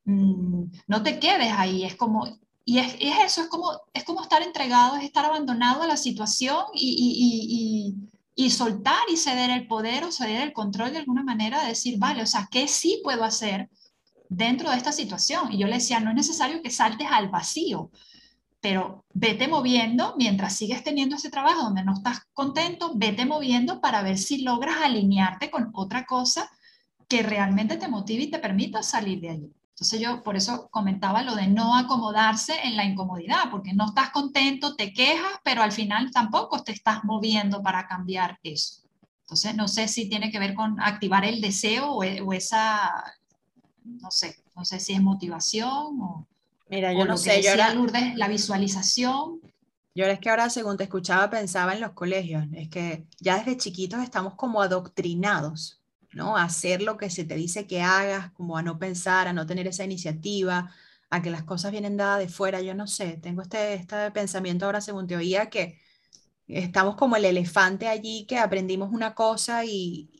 mm, 0.04 0.64
no 0.86 1.02
te 1.02 1.18
quedes 1.18 1.52
ahí, 1.52 1.84
es 1.84 1.96
como, 1.96 2.26
y 2.64 2.78
es, 2.78 2.94
es, 3.00 3.18
eso, 3.26 3.42
es 3.42 3.48
como, 3.48 3.72
es 3.92 4.04
como 4.04 4.22
estar 4.22 4.42
entregado, 4.42 4.96
es 4.96 5.04
estar 5.04 5.24
abandonado 5.24 5.82
a 5.82 5.86
la 5.86 5.96
situación 5.96 6.64
y, 6.74 7.94
y 8.34 8.50
soltar 8.50 9.02
y 9.12 9.16
ceder 9.16 9.50
el 9.50 9.66
poder 9.66 10.04
o 10.04 10.12
ceder 10.12 10.42
el 10.42 10.52
control 10.52 10.92
de 10.92 10.98
alguna 10.98 11.22
manera, 11.22 11.62
de 11.62 11.68
decir, 11.68 11.98
vale, 11.98 12.22
o 12.22 12.26
sea, 12.26 12.48
¿qué 12.50 12.66
sí 12.68 13.00
puedo 13.02 13.24
hacer 13.24 13.68
dentro 14.36 14.70
de 14.70 14.76
esta 14.76 14.92
situación? 14.92 15.52
Y 15.52 15.58
yo 15.58 15.66
le 15.66 15.74
decía, 15.74 16.00
no 16.00 16.10
es 16.10 16.16
necesario 16.16 16.62
que 16.62 16.70
saltes 16.70 17.08
al 17.10 17.28
vacío, 17.28 17.90
pero 18.60 19.04
vete 19.12 19.48
moviendo 19.48 20.14
mientras 20.16 20.56
sigues 20.56 20.84
teniendo 20.84 21.16
ese 21.16 21.30
trabajo 21.30 21.62
donde 21.62 21.84
no 21.84 21.94
estás 21.94 22.20
contento, 22.32 22.92
vete 22.94 23.26
moviendo 23.26 23.80
para 23.80 24.02
ver 24.02 24.18
si 24.18 24.42
logras 24.42 24.76
alinearte 24.82 25.50
con 25.50 25.70
otra 25.74 26.04
cosa 26.04 26.48
que 27.08 27.22
realmente 27.22 27.76
te 27.76 27.88
motive 27.88 28.22
y 28.24 28.30
te 28.30 28.38
permita 28.38 28.82
salir 28.82 29.20
de 29.20 29.30
allí. 29.30 29.52
Entonces 29.70 30.00
yo 30.00 30.22
por 30.22 30.36
eso 30.36 30.68
comentaba 30.70 31.22
lo 31.22 31.34
de 31.34 31.48
no 31.48 31.76
acomodarse 31.76 32.54
en 32.62 32.76
la 32.76 32.84
incomodidad, 32.84 33.50
porque 33.50 33.72
no 33.72 33.86
estás 33.86 34.10
contento, 34.10 34.76
te 34.76 34.92
quejas, 34.92 35.40
pero 35.42 35.62
al 35.62 35.72
final 35.72 36.12
tampoco 36.12 36.62
te 36.62 36.72
estás 36.72 37.02
moviendo 37.02 37.62
para 37.62 37.88
cambiar 37.88 38.38
eso. 38.44 38.82
Entonces 39.22 39.56
no 39.56 39.66
sé 39.66 39.88
si 39.88 40.08
tiene 40.08 40.30
que 40.30 40.38
ver 40.38 40.54
con 40.54 40.80
activar 40.80 41.24
el 41.24 41.40
deseo 41.40 41.90
o, 41.90 42.04
e, 42.04 42.22
esa, 42.36 43.02
no 43.84 44.10
sé, 44.10 44.36
no 44.56 44.64
sé 44.64 44.80
si 44.80 44.92
es 44.92 45.00
motivación 45.00 46.00
o... 46.00 46.26
Mira, 46.68 46.92
yo 46.92 47.04
no 47.04 47.16
sé, 47.16 47.42
yo 47.42 47.50
ahora... 47.50 47.74
Lourdes, 47.74 48.16
la 48.16 48.28
visualización. 48.28 49.40
Yo 49.94 50.06
es 50.06 50.20
que 50.20 50.30
ahora, 50.30 50.48
según 50.48 50.78
te 50.78 50.84
escuchaba, 50.84 51.28
pensaba 51.28 51.74
en 51.74 51.80
los 51.80 51.92
colegios. 51.92 52.46
Es 52.52 52.70
que 52.70 53.06
ya 53.20 53.36
desde 53.36 53.58
chiquitos 53.58 54.02
estamos 54.02 54.34
como 54.36 54.62
adoctrinados 54.62 55.82
¿no? 56.12 56.36
A 56.36 56.44
hacer 56.44 56.82
lo 56.82 56.96
que 56.96 57.10
se 57.10 57.24
te 57.24 57.34
dice 57.34 57.66
que 57.66 57.82
hagas, 57.82 58.30
como 58.32 58.56
a 58.56 58.62
no 58.62 58.78
pensar, 58.78 59.28
a 59.28 59.32
no 59.32 59.46
tener 59.46 59.66
esa 59.66 59.84
iniciativa, 59.84 60.70
a 61.10 61.22
que 61.22 61.30
las 61.30 61.42
cosas 61.42 61.72
vienen 61.72 61.96
dadas 61.96 62.20
de 62.20 62.28
fuera, 62.28 62.60
yo 62.60 62.74
no 62.74 62.86
sé, 62.86 63.18
tengo 63.18 63.42
este, 63.42 63.74
este 63.74 64.10
pensamiento 64.12 64.66
ahora 64.66 64.80
según 64.80 65.06
te 65.06 65.16
oía 65.16 65.50
que 65.50 65.78
estamos 66.46 66.96
como 66.96 67.16
el 67.16 67.24
elefante 67.24 67.88
allí 67.88 68.26
que 68.26 68.38
aprendimos 68.38 68.92
una 68.92 69.14
cosa 69.14 69.64
y, 69.64 70.10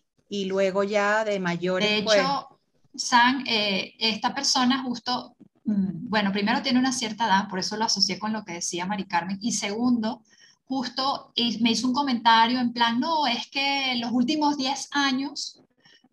luego 0.46 0.82
ya 0.82 1.24
de 1.24 1.38
mayores. 1.40 1.90
De 1.90 2.02
pues 2.02 2.18
hecho, 2.18 2.51
San, 2.94 3.44
eh, 3.46 3.94
esta 3.98 4.34
persona 4.34 4.82
justo, 4.82 5.36
mm, 5.64 6.08
bueno, 6.08 6.32
primero 6.32 6.62
tiene 6.62 6.78
una 6.78 6.92
cierta 6.92 7.26
edad, 7.26 7.48
por 7.48 7.58
eso 7.58 7.76
lo 7.76 7.84
asocié 7.84 8.18
con 8.18 8.32
lo 8.32 8.44
que 8.44 8.54
decía 8.54 8.86
Mari 8.86 9.06
Carmen, 9.06 9.38
y 9.40 9.52
segundo, 9.52 10.22
justo 10.64 11.32
me 11.60 11.72
hizo 11.72 11.86
un 11.88 11.94
comentario 11.94 12.58
en 12.60 12.72
plan, 12.72 13.00
no, 13.00 13.26
es 13.26 13.48
que 13.50 13.94
los 13.96 14.12
últimos 14.12 14.56
10 14.56 14.88
años, 14.92 15.60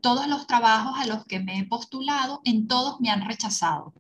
todos 0.02 0.28
los 0.28 0.48
trabajos 0.48 1.00
a 1.00 1.06
los 1.06 1.26
que 1.26 1.40
me 1.40 1.60
he 1.60 1.66
postulado, 1.66 2.42
en 2.44 2.68
todos 2.68 3.00
me 3.00 3.10
han 3.10 3.26
rechazado. 3.26 3.94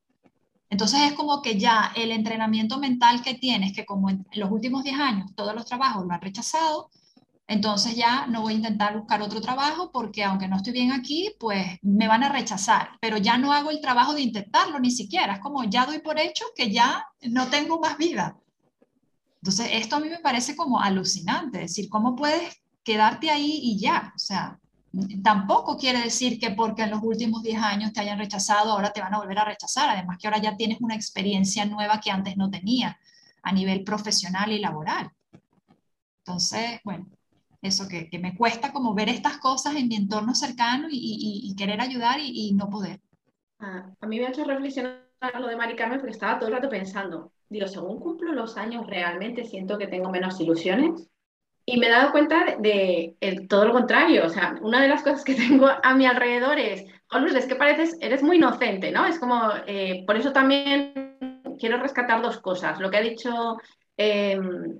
Entonces 0.69 1.01
es 1.01 1.13
como 1.13 1.41
que 1.41 1.57
ya 1.59 1.91
el 1.95 2.11
entrenamiento 2.11 2.77
mental 2.77 3.21
que 3.21 3.33
tienes, 3.33 3.73
que 3.73 3.85
como 3.85 4.09
en 4.09 4.25
los 4.33 4.51
últimos 4.51 4.83
10 4.83 4.99
años 4.99 5.31
todos 5.35 5.55
los 5.55 5.65
trabajos 5.65 6.05
lo 6.05 6.13
han 6.13 6.21
rechazado, 6.21 6.89
entonces 7.49 7.95
ya 7.95 8.27
no 8.27 8.41
voy 8.43 8.53
a 8.53 8.57
intentar 8.57 8.95
buscar 8.95 9.23
otro 9.23 9.41
trabajo 9.41 9.91
porque 9.91 10.23
aunque 10.23 10.47
no 10.47 10.57
estoy 10.57 10.71
bien 10.71 10.91
aquí, 10.91 11.31
pues 11.39 11.65
me 11.81 12.07
van 12.07 12.23
a 12.23 12.29
rechazar, 12.29 12.91
pero 13.01 13.17
ya 13.17 13.39
no 13.39 13.51
hago 13.51 13.71
el 13.71 13.81
trabajo 13.81 14.13
de 14.13 14.21
intentarlo 14.21 14.79
ni 14.79 14.91
siquiera, 14.91 15.33
es 15.33 15.39
como 15.39 15.63
ya 15.63 15.87
doy 15.87 15.97
por 15.97 16.19
hecho 16.19 16.45
que 16.55 16.71
ya 16.71 17.03
no 17.23 17.47
tengo 17.47 17.79
más 17.79 17.97
vida. 17.97 18.37
Entonces 19.41 19.67
esto 19.71 19.95
a 19.95 19.99
mí 19.99 20.09
me 20.09 20.19
parece 20.19 20.55
como 20.55 20.79
alucinante, 20.79 21.57
es 21.63 21.71
decir, 21.71 21.89
¿cómo 21.89 22.15
puedes 22.15 22.61
quedarte 22.83 23.31
ahí 23.31 23.59
y 23.63 23.79
ya? 23.79 24.13
O 24.15 24.19
sea, 24.19 24.59
tampoco 25.23 25.75
quiere 25.75 26.03
decir 26.03 26.39
que 26.39 26.51
porque 26.51 26.83
en 26.83 26.91
los 26.91 27.01
últimos 27.01 27.41
10 27.41 27.63
años 27.63 27.93
te 27.93 28.01
hayan 28.01 28.19
rechazado, 28.19 28.73
ahora 28.73 28.93
te 28.93 29.01
van 29.01 29.15
a 29.15 29.17
volver 29.17 29.39
a 29.39 29.45
rechazar, 29.45 29.89
además 29.89 30.19
que 30.19 30.27
ahora 30.27 30.39
ya 30.39 30.55
tienes 30.55 30.81
una 30.81 30.93
experiencia 30.93 31.65
nueva 31.65 31.99
que 31.99 32.11
antes 32.11 32.37
no 32.37 32.51
tenía 32.51 32.99
a 33.41 33.51
nivel 33.51 33.83
profesional 33.83 34.51
y 34.51 34.59
laboral. 34.59 35.09
Entonces, 36.19 36.79
bueno, 36.83 37.07
eso 37.61 37.87
que, 37.87 38.09
me 38.19 38.35
cuesta 38.35 38.71
como 38.71 38.93
ver 38.93 39.09
estas 39.09 39.37
cosas 39.37 39.75
en 39.75 39.87
mi 39.87 39.95
entorno 39.95 40.33
cercano 40.33 40.87
y, 40.89 41.53
querer 41.57 41.81
ayudar 41.81 42.19
y, 42.21 42.53
no 42.53 42.69
poder. 42.69 42.99
Ah, 43.59 43.91
a 43.99 44.07
mí 44.07 44.19
me 44.19 44.27
ha 44.27 44.29
hecho 44.29 44.45
reflexionar 44.45 45.01
lo 45.39 45.47
de 45.47 45.57
Mari 45.57 45.75
Carmen 45.75 45.99
porque 45.99 46.13
estaba 46.13 46.39
todo 46.39 46.49
el 46.49 46.55
rato 46.55 46.69
pensando, 46.69 47.33
digo, 47.49 47.67
según 47.67 47.99
cumplo 47.99 48.31
los 48.31 48.55
años 48.55 48.87
realmente 48.87 49.43
siento 49.43 49.77
que 49.77 49.87
tengo 49.87 50.09
menos 50.09 50.39
ilusiones 50.39 51.09
y 51.65 51.77
me 51.77 51.87
he 51.87 51.91
dado 51.91 52.11
cuenta 52.11 52.57
de, 52.57 53.17
todo 53.49 53.65
lo 53.65 53.73
contrario, 53.73 54.25
o 54.25 54.29
sea, 54.29 54.57
una 54.61 54.81
de 54.81 54.87
las 54.87 55.03
cosas 55.03 55.23
que 55.23 55.35
tengo 55.35 55.67
a 55.67 55.93
mi 55.95 56.05
alrededor 56.05 56.57
es, 56.57 56.85
oh, 57.11 57.19
es 57.19 57.45
que 57.45 57.55
pareces, 57.55 57.97
eres 57.99 58.23
muy 58.23 58.37
inocente, 58.37 58.91
¿no? 58.91 59.05
Es 59.05 59.19
como, 59.19 59.51
eh, 59.67 60.03
por 60.07 60.15
eso 60.15 60.31
también 60.31 61.17
quiero 61.59 61.77
rescatar 61.77 62.21
dos 62.21 62.39
cosas, 62.39 62.79
lo 62.79 62.89
que 62.89 62.97
ha 62.97 63.01
dicho... 63.01 63.57
Em, 63.97 64.79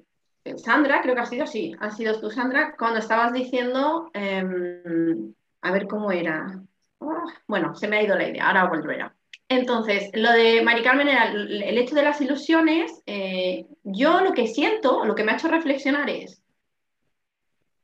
Sandra, 0.58 1.02
creo 1.02 1.16
que 1.16 1.22
ha 1.22 1.26
sido 1.26 1.44
así, 1.44 1.76
ha 1.80 1.92
sido 1.92 2.20
tú, 2.20 2.32
Sandra, 2.32 2.76
cuando 2.78 3.00
estabas 3.00 3.34
diciendo, 3.34 4.10
em, 4.14 5.34
a 5.62 5.72
ver 5.72 5.88
cómo 5.88 6.12
era. 6.12 6.62
Ah, 7.02 7.24
bueno, 7.48 7.76
se 7.76 7.88
me 7.88 7.98
ha 7.98 8.04
ido 8.04 8.18
la 8.18 8.28
idea, 8.28 8.48
ahora 8.48 8.68
volverá. 8.68 9.16
Entonces, 9.48 10.12
lo 10.14 10.32
de 10.32 10.62
Mari 10.62 10.84
Carmen 10.84 11.08
era 11.08 11.32
el, 11.32 11.78
hecho 11.78 11.96
de 11.96 12.04
las 12.04 12.22
ilusiones. 12.22 13.02
Eh, 13.06 13.66
yo 13.84 14.22
lo 14.22 14.34
que 14.34 14.48
siento, 14.48 15.06
lo 15.06 15.16
que 15.16 15.24
me 15.24 15.32
ha 15.32 15.36
hecho 15.36 15.48
reflexionar 15.48 16.10
es, 16.10 16.42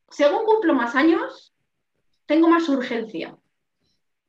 según 0.10 0.46
cumplo 0.46 0.74
más 0.74 0.96
años, 0.96 1.54
tengo 2.26 2.48
más 2.48 2.70
urgencia. 2.70 3.36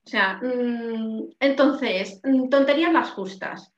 O 0.07 0.09
sea, 0.09 0.41
mm, 0.43 1.31
entonces, 1.41 2.21
mm, 2.25 2.49
tonterías 2.49 2.93
las 2.93 3.11
justas 3.11 3.73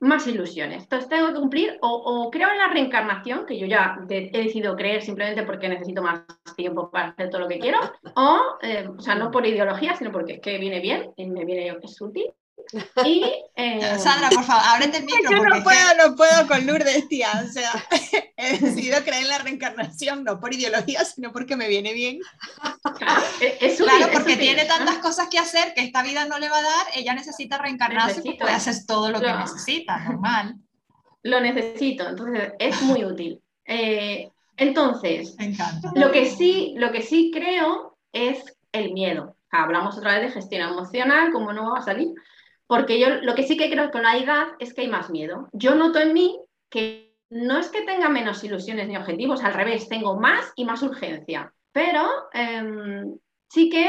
más 0.00 0.26
ilusiones. 0.26 0.82
Entonces 0.82 1.08
tengo 1.08 1.28
que 1.28 1.40
cumplir 1.40 1.78
o, 1.80 2.30
creo 2.30 2.50
en 2.50 2.58
la 2.58 2.68
reencarnación, 2.68 3.46
que 3.46 3.58
yo 3.58 3.66
ya 3.66 3.98
he 4.08 4.30
decidido 4.30 4.76
creer 4.76 5.02
simplemente 5.02 5.42
porque 5.44 5.68
necesito 5.68 6.02
más 6.02 6.22
tiempo 6.56 6.90
para 6.90 7.08
hacer 7.08 7.30
todo 7.30 7.42
lo 7.42 7.48
que 7.48 7.58
quiero, 7.58 7.78
o, 8.16 8.58
eh, 8.62 8.88
o 8.88 9.00
sea, 9.00 9.14
no 9.14 9.30
por 9.30 9.46
ideología, 9.46 9.94
sino 9.96 10.12
porque 10.12 10.34
es 10.34 10.40
que 10.40 10.58
viene 10.58 10.80
bien 10.80 11.12
y 11.16 11.28
me 11.28 11.44
viene 11.44 11.76
es 11.82 12.00
útil. 12.00 12.32
Y, 13.04 13.24
eh, 13.56 13.98
Sandra, 13.98 14.30
por 14.30 14.44
favor, 14.44 14.62
ábrete 14.66 14.98
el 14.98 15.04
micro. 15.04 15.30
Yo 15.30 15.44
no 15.44 15.62
puedo, 15.62 16.08
no 16.08 16.16
puedo 16.16 16.46
con 16.46 16.66
Lourdes, 16.66 17.08
tía. 17.08 17.30
O 17.44 17.52
sea, 17.52 17.70
he 18.36 18.58
decidido 18.58 19.02
creer 19.02 19.22
en 19.22 19.28
la 19.28 19.38
reencarnación, 19.38 20.24
no 20.24 20.40
por 20.40 20.54
ideología, 20.54 21.04
sino 21.04 21.32
porque 21.32 21.56
me 21.56 21.68
viene 21.68 21.92
bien. 21.92 22.20
Claro, 22.98 23.22
es, 23.40 23.78
claro 23.78 24.08
porque 24.12 24.36
tiene 24.36 24.64
tantas 24.64 24.98
cosas 24.98 25.28
que 25.28 25.38
hacer 25.38 25.74
que 25.74 25.82
esta 25.82 26.02
vida 26.02 26.24
no 26.26 26.38
le 26.38 26.48
va 26.48 26.58
a 26.58 26.62
dar, 26.62 26.86
ella 26.94 27.14
necesita 27.14 27.58
reencarnarse 27.58 28.22
y 28.24 28.34
puede 28.34 28.52
hacer 28.52 28.74
todo 28.86 29.10
lo, 29.10 29.20
que 29.20 29.32
necesita, 29.32 29.98
normal. 29.98 30.56
Lo 31.22 31.40
necesito, 31.40 32.08
entonces 32.08 32.52
es 32.58 32.82
muy 32.82 33.04
útil. 33.04 33.40
Eh, 33.66 34.30
entonces, 34.56 35.36
Lo, 35.94 36.12
que 36.12 36.26
sí, 36.26 36.74
lo 36.76 36.92
que 36.92 37.02
sí 37.02 37.30
creo 37.34 37.98
es 38.12 38.44
el 38.72 38.92
miedo. 38.92 39.36
Hablamos 39.50 39.96
otra 39.96 40.18
vez 40.18 40.22
de 40.22 40.40
gestión 40.40 40.68
emocional, 40.68 41.32
cómo 41.32 41.52
no 41.52 41.72
va 41.72 41.78
a 41.78 41.82
salir. 41.82 42.08
Porque 42.66 42.98
yo 42.98 43.08
lo 43.22 43.34
que 43.34 43.42
sí 43.42 43.56
que 43.56 43.70
creo 43.70 43.90
con 43.90 44.02
la 44.02 44.16
edad 44.16 44.46
es 44.58 44.72
que 44.72 44.82
hay 44.82 44.88
más 44.88 45.10
miedo. 45.10 45.48
Yo 45.52 45.74
noto 45.74 45.98
en 45.98 46.12
mí 46.12 46.38
que 46.70 47.14
no 47.30 47.58
es 47.58 47.68
que 47.68 47.82
tenga 47.82 48.08
menos 48.08 48.42
ilusiones 48.44 48.88
ni 48.88 48.96
objetivos, 48.96 49.42
al 49.42 49.54
revés, 49.54 49.88
tengo 49.88 50.18
más 50.18 50.52
y 50.56 50.64
más 50.64 50.82
urgencia. 50.82 51.52
Pero 51.72 52.08
em, 52.32 53.16
sí 53.48 53.68
que 53.68 53.88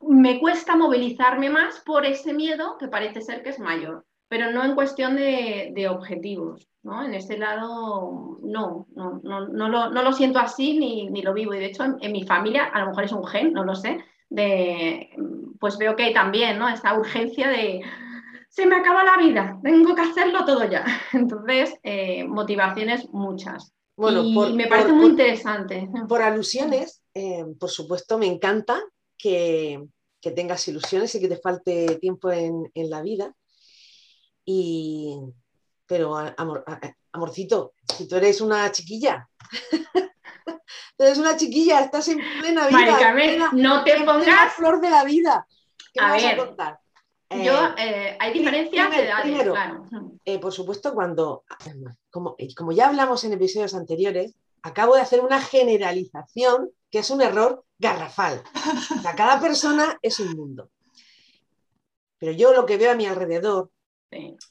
me 0.00 0.38
cuesta 0.38 0.76
movilizarme 0.76 1.48
más 1.50 1.80
por 1.80 2.04
ese 2.04 2.34
miedo 2.34 2.76
que 2.78 2.88
parece 2.88 3.22
ser 3.22 3.42
que 3.42 3.50
es 3.50 3.58
mayor, 3.58 4.04
pero 4.28 4.52
no 4.52 4.62
en 4.64 4.74
cuestión 4.74 5.16
de, 5.16 5.88
objetivos. 5.88 6.68
¿no? 6.82 7.02
En 7.02 7.14
ese 7.14 7.38
lado 7.38 8.38
no, 8.42 8.86
no, 8.94 9.20
no, 9.22 9.88
lo, 9.88 10.12
siento 10.12 10.38
así 10.38 10.78
ni, 10.78 11.08
ni, 11.08 11.22
lo 11.22 11.32
vivo. 11.32 11.54
Y 11.54 11.58
de 11.58 11.66
hecho 11.66 11.84
en, 11.84 11.96
en, 12.02 12.12
mi 12.12 12.24
familia, 12.24 12.64
a 12.64 12.80
lo 12.80 12.88
mejor 12.88 13.04
es 13.04 13.12
un 13.12 13.26
gen, 13.26 13.54
no 13.54 13.64
lo 13.64 13.74
sé, 13.74 14.04
de, 14.28 15.08
pues 15.58 15.78
veo 15.78 15.96
que 15.96 16.04
hay 16.04 16.12
también 16.12 16.58
¿no? 16.58 16.68
esta 16.68 16.98
urgencia 16.98 17.48
de 17.48 17.80
se 18.54 18.66
me 18.66 18.76
acaba 18.76 19.02
la 19.02 19.16
vida, 19.16 19.58
tengo 19.64 19.96
que 19.96 20.02
hacerlo 20.02 20.44
todo 20.44 20.64
ya. 20.70 20.84
Entonces, 21.12 21.74
eh, 21.82 22.22
motivaciones 22.22 23.08
muchas. 23.10 23.72
Bueno, 23.96 24.22
y 24.22 24.52
me 24.52 24.68
parece 24.68 24.92
muy 24.92 25.10
interesante. 25.10 25.88
Por 26.08 26.22
alusiones, 26.22 27.02
eh, 27.14 27.44
por 27.58 27.70
supuesto, 27.70 28.16
me 28.16 28.26
encanta 28.26 28.80
que, 29.18 29.82
tengas 30.36 30.66
ilusiones 30.68 31.14
y 31.14 31.20
que 31.20 31.28
te 31.28 31.36
falte 31.36 31.96
tiempo 31.96 32.30
en, 32.30 32.70
la 32.74 33.02
vida. 33.02 33.34
Y, 34.44 35.18
pero, 35.86 36.16
amorcito, 37.12 37.74
si 37.96 38.08
tú 38.08 38.16
eres 38.16 38.40
una 38.40 38.70
chiquilla, 38.72 39.28
tú 40.96 41.04
eres 41.04 41.18
una 41.18 41.36
chiquilla, 41.36 41.80
estás 41.80 42.08
en 42.08 42.20
plena 42.40 42.68
vida. 42.68 43.50
no 43.52 43.84
te 43.84 43.96
pongas. 44.04 44.54
flor 44.54 44.80
de 44.80 44.90
la 44.90 45.04
vida. 45.04 45.46
¿Qué 45.92 46.00
a 46.00 46.12
ver, 46.12 46.26
a 46.26 46.36
contar? 46.36 46.83
Yo, 47.30 47.66
eh, 47.68 47.74
eh, 47.78 48.16
hay 48.20 48.32
diferencias 48.32 48.90
de 48.90 49.04
edades, 49.04 49.42
claro. 49.42 49.86
Eh, 50.24 50.38
por 50.38 50.52
supuesto, 50.52 50.94
cuando, 50.94 51.44
como, 52.10 52.36
como 52.56 52.72
ya 52.72 52.88
hablamos 52.88 53.24
en 53.24 53.32
episodios 53.32 53.74
anteriores, 53.74 54.34
acabo 54.62 54.94
de 54.94 55.00
hacer 55.00 55.20
una 55.20 55.40
generalización 55.40 56.70
que 56.90 56.98
es 57.00 57.10
un 57.10 57.22
error 57.22 57.64
garrafal. 57.78 58.42
O 58.98 59.02
sea, 59.02 59.14
cada 59.14 59.40
persona 59.40 59.98
es 60.02 60.20
un 60.20 60.32
mundo. 60.36 60.70
Pero 62.18 62.32
yo 62.32 62.52
lo 62.52 62.64
que 62.66 62.76
veo 62.76 62.92
a 62.92 62.96
mi 62.96 63.06
alrededor 63.06 63.70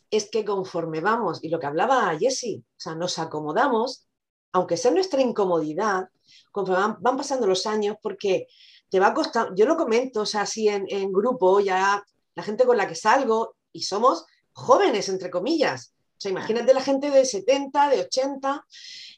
es 0.10 0.30
que 0.30 0.44
conforme 0.44 1.00
vamos, 1.00 1.42
y 1.42 1.50
lo 1.50 1.60
que 1.60 1.68
hablaba 1.68 2.18
Jessie, 2.20 2.60
o 2.60 2.80
sea, 2.80 2.96
nos 2.96 3.18
acomodamos, 3.18 4.08
aunque 4.52 4.76
sea 4.76 4.92
nuestra 4.92 5.22
incomodidad, 5.22 6.10
conforme 6.52 6.96
van, 7.00 7.18
pasando 7.18 7.48
los 7.48 7.66
años, 7.66 7.96
porque 8.02 8.48
te 8.90 9.00
va 9.00 9.08
a 9.08 9.14
costar, 9.14 9.54
yo 9.56 9.66
lo 9.66 9.78
comento, 9.78 10.22
o 10.22 10.26
sea, 10.26 10.42
así 10.42 10.68
en, 10.68 10.86
en 10.90 11.12
grupo, 11.14 11.62
ya 11.62 12.04
la 12.36 12.44
gente 12.44 12.66
con 12.66 12.78
la 12.78 12.88
que 12.88 12.96
salgo 12.96 13.56
y 13.72 13.84
somos 13.84 14.26
jóvenes, 14.52 15.10
entre 15.10 15.30
comillas. 15.30 15.94
O 16.18 16.22
sea, 16.24 16.32
imagínate 16.32 16.74
la 16.74 16.82
gente 16.82 17.10
de 17.10 17.26
70, 17.26 17.90
de 17.90 18.00
80. 18.02 18.66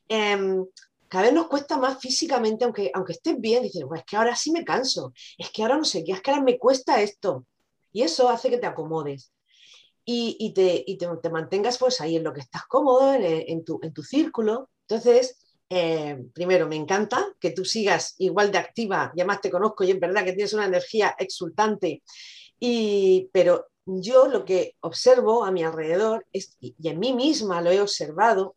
Em, 0.08 0.66
cada 1.08 1.26
vez 1.26 1.34
nos 1.34 1.48
cuesta 1.48 1.78
más 1.78 2.00
físicamente, 2.00 2.66
aunque, 2.66 2.92
aunque 2.94 3.14
estés 3.14 3.40
bien, 3.40 3.64
dices, 3.64 3.84
es 3.96 4.04
que 4.06 4.18
ahora 4.18 4.36
sí 4.36 4.52
me 4.52 4.66
canso, 4.66 5.14
es 5.38 5.50
que 5.52 5.62
ahora 5.62 5.78
no 5.78 5.86
sé 5.86 6.04
qué, 6.04 6.14
es 6.14 6.22
que 6.22 6.32
ahora 6.32 6.44
me 6.44 6.58
cuesta 6.58 7.02
esto. 7.02 7.46
Y 7.92 8.02
eso 8.02 8.28
hace 8.30 8.50
que 8.50 8.58
te 8.58 8.68
acomodes 8.68 9.32
y, 10.06 10.54
te, 10.54 10.86
te, 11.22 11.30
mantengas 11.30 11.78
pues 11.78 12.00
ahí 12.00 12.16
en 12.16 12.24
lo 12.24 12.34
que 12.34 12.42
estás 12.42 12.66
cómodo, 12.68 13.14
en, 13.14 13.66
tu, 13.66 13.80
en 13.82 13.92
tu, 13.92 14.04
círculo. 14.04 14.70
Entonces, 14.88 15.40
em, 15.68 16.30
primero, 16.32 16.68
me 16.68 16.76
encanta 16.76 17.26
que 17.40 17.52
tú 17.52 17.66
sigas 17.66 18.14
igual 18.20 18.52
de 18.52 18.60
activa, 18.60 19.12
ya 19.16 19.26
más 19.26 19.42
te 19.42 19.50
conozco 19.50 19.84
y 19.84 19.92
es 19.92 20.00
verdad 20.00 20.24
que 20.24 20.34
tienes 20.34 20.54
una 20.54 20.66
energía 20.66 21.16
exultante 21.18 22.04
y, 22.60 23.30
pero 23.34 23.68
yo 23.86 24.28
lo 24.28 24.46
que 24.46 24.76
observo 24.82 25.46
a 25.46 25.52
mi 25.52 25.64
alrededor, 25.64 26.26
es, 26.32 26.58
y 26.60 26.76
en 26.88 27.00
mí 27.00 27.14
misma 27.14 27.62
lo 27.62 27.72
he 27.72 27.82
observado, 27.82 28.56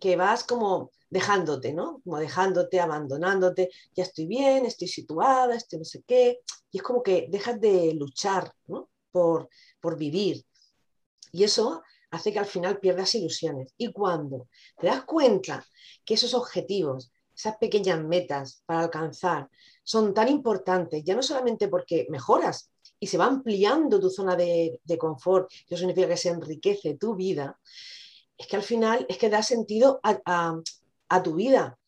que 0.00 0.16
vas 0.16 0.44
como 0.44 0.90
dejándote, 1.08 1.72
¿no? 1.72 2.00
Como 2.04 2.18
dejándote, 2.18 2.80
abandonándote, 2.80 3.70
ya 3.94 4.02
estoy 4.02 4.26
bien, 4.26 4.66
estoy 4.66 4.88
situada, 4.88 5.54
estoy 5.54 5.78
no 5.78 5.84
sé 5.84 6.02
qué, 6.06 6.40
y 6.70 6.78
es 6.78 6.82
como 6.82 7.02
que 7.02 7.28
dejas 7.30 7.60
de 7.60 7.94
luchar, 7.94 8.52
¿no? 8.66 8.90
Por, 9.12 9.48
por 9.80 9.96
vivir. 9.96 10.44
Y 11.32 11.44
eso 11.44 11.82
hace 12.10 12.32
que 12.32 12.38
al 12.38 12.46
final 12.46 12.80
pierdas 12.80 13.14
ilusiones. 13.14 13.72
Y 13.76 13.92
cuando 13.92 14.48
te 14.78 14.88
das 14.88 15.04
cuenta 15.04 15.64
que 16.04 16.14
esos 16.14 16.34
objetivos, 16.34 17.12
esas 17.34 17.56
pequeñas 17.56 18.02
metas 18.02 18.62
para 18.66 18.80
alcanzar, 18.80 19.48
son 19.84 20.12
tan 20.14 20.28
importantes, 20.28 21.04
ya 21.04 21.14
no 21.14 21.22
solamente 21.22 21.68
porque 21.68 22.06
mejoras 22.10 22.70
y 22.98 23.06
se 23.06 23.18
va 23.18 23.26
ampliando 23.26 24.00
tu 24.00 24.10
zona 24.10 24.36
de, 24.36 24.80
confort, 24.98 25.50
eso 25.68 25.76
significa 25.76 26.08
que 26.08 26.16
se 26.16 26.30
enriquece 26.30 26.96
tu 26.96 27.14
vida, 27.14 27.58
es 28.36 28.46
que 28.46 28.56
al 28.56 28.62
final 28.62 29.06
es 29.08 29.18
que 29.18 29.30
da 29.30 29.42
sentido 29.42 30.00
a, 30.02 31.22
tu 31.22 31.34
vida. 31.34 31.78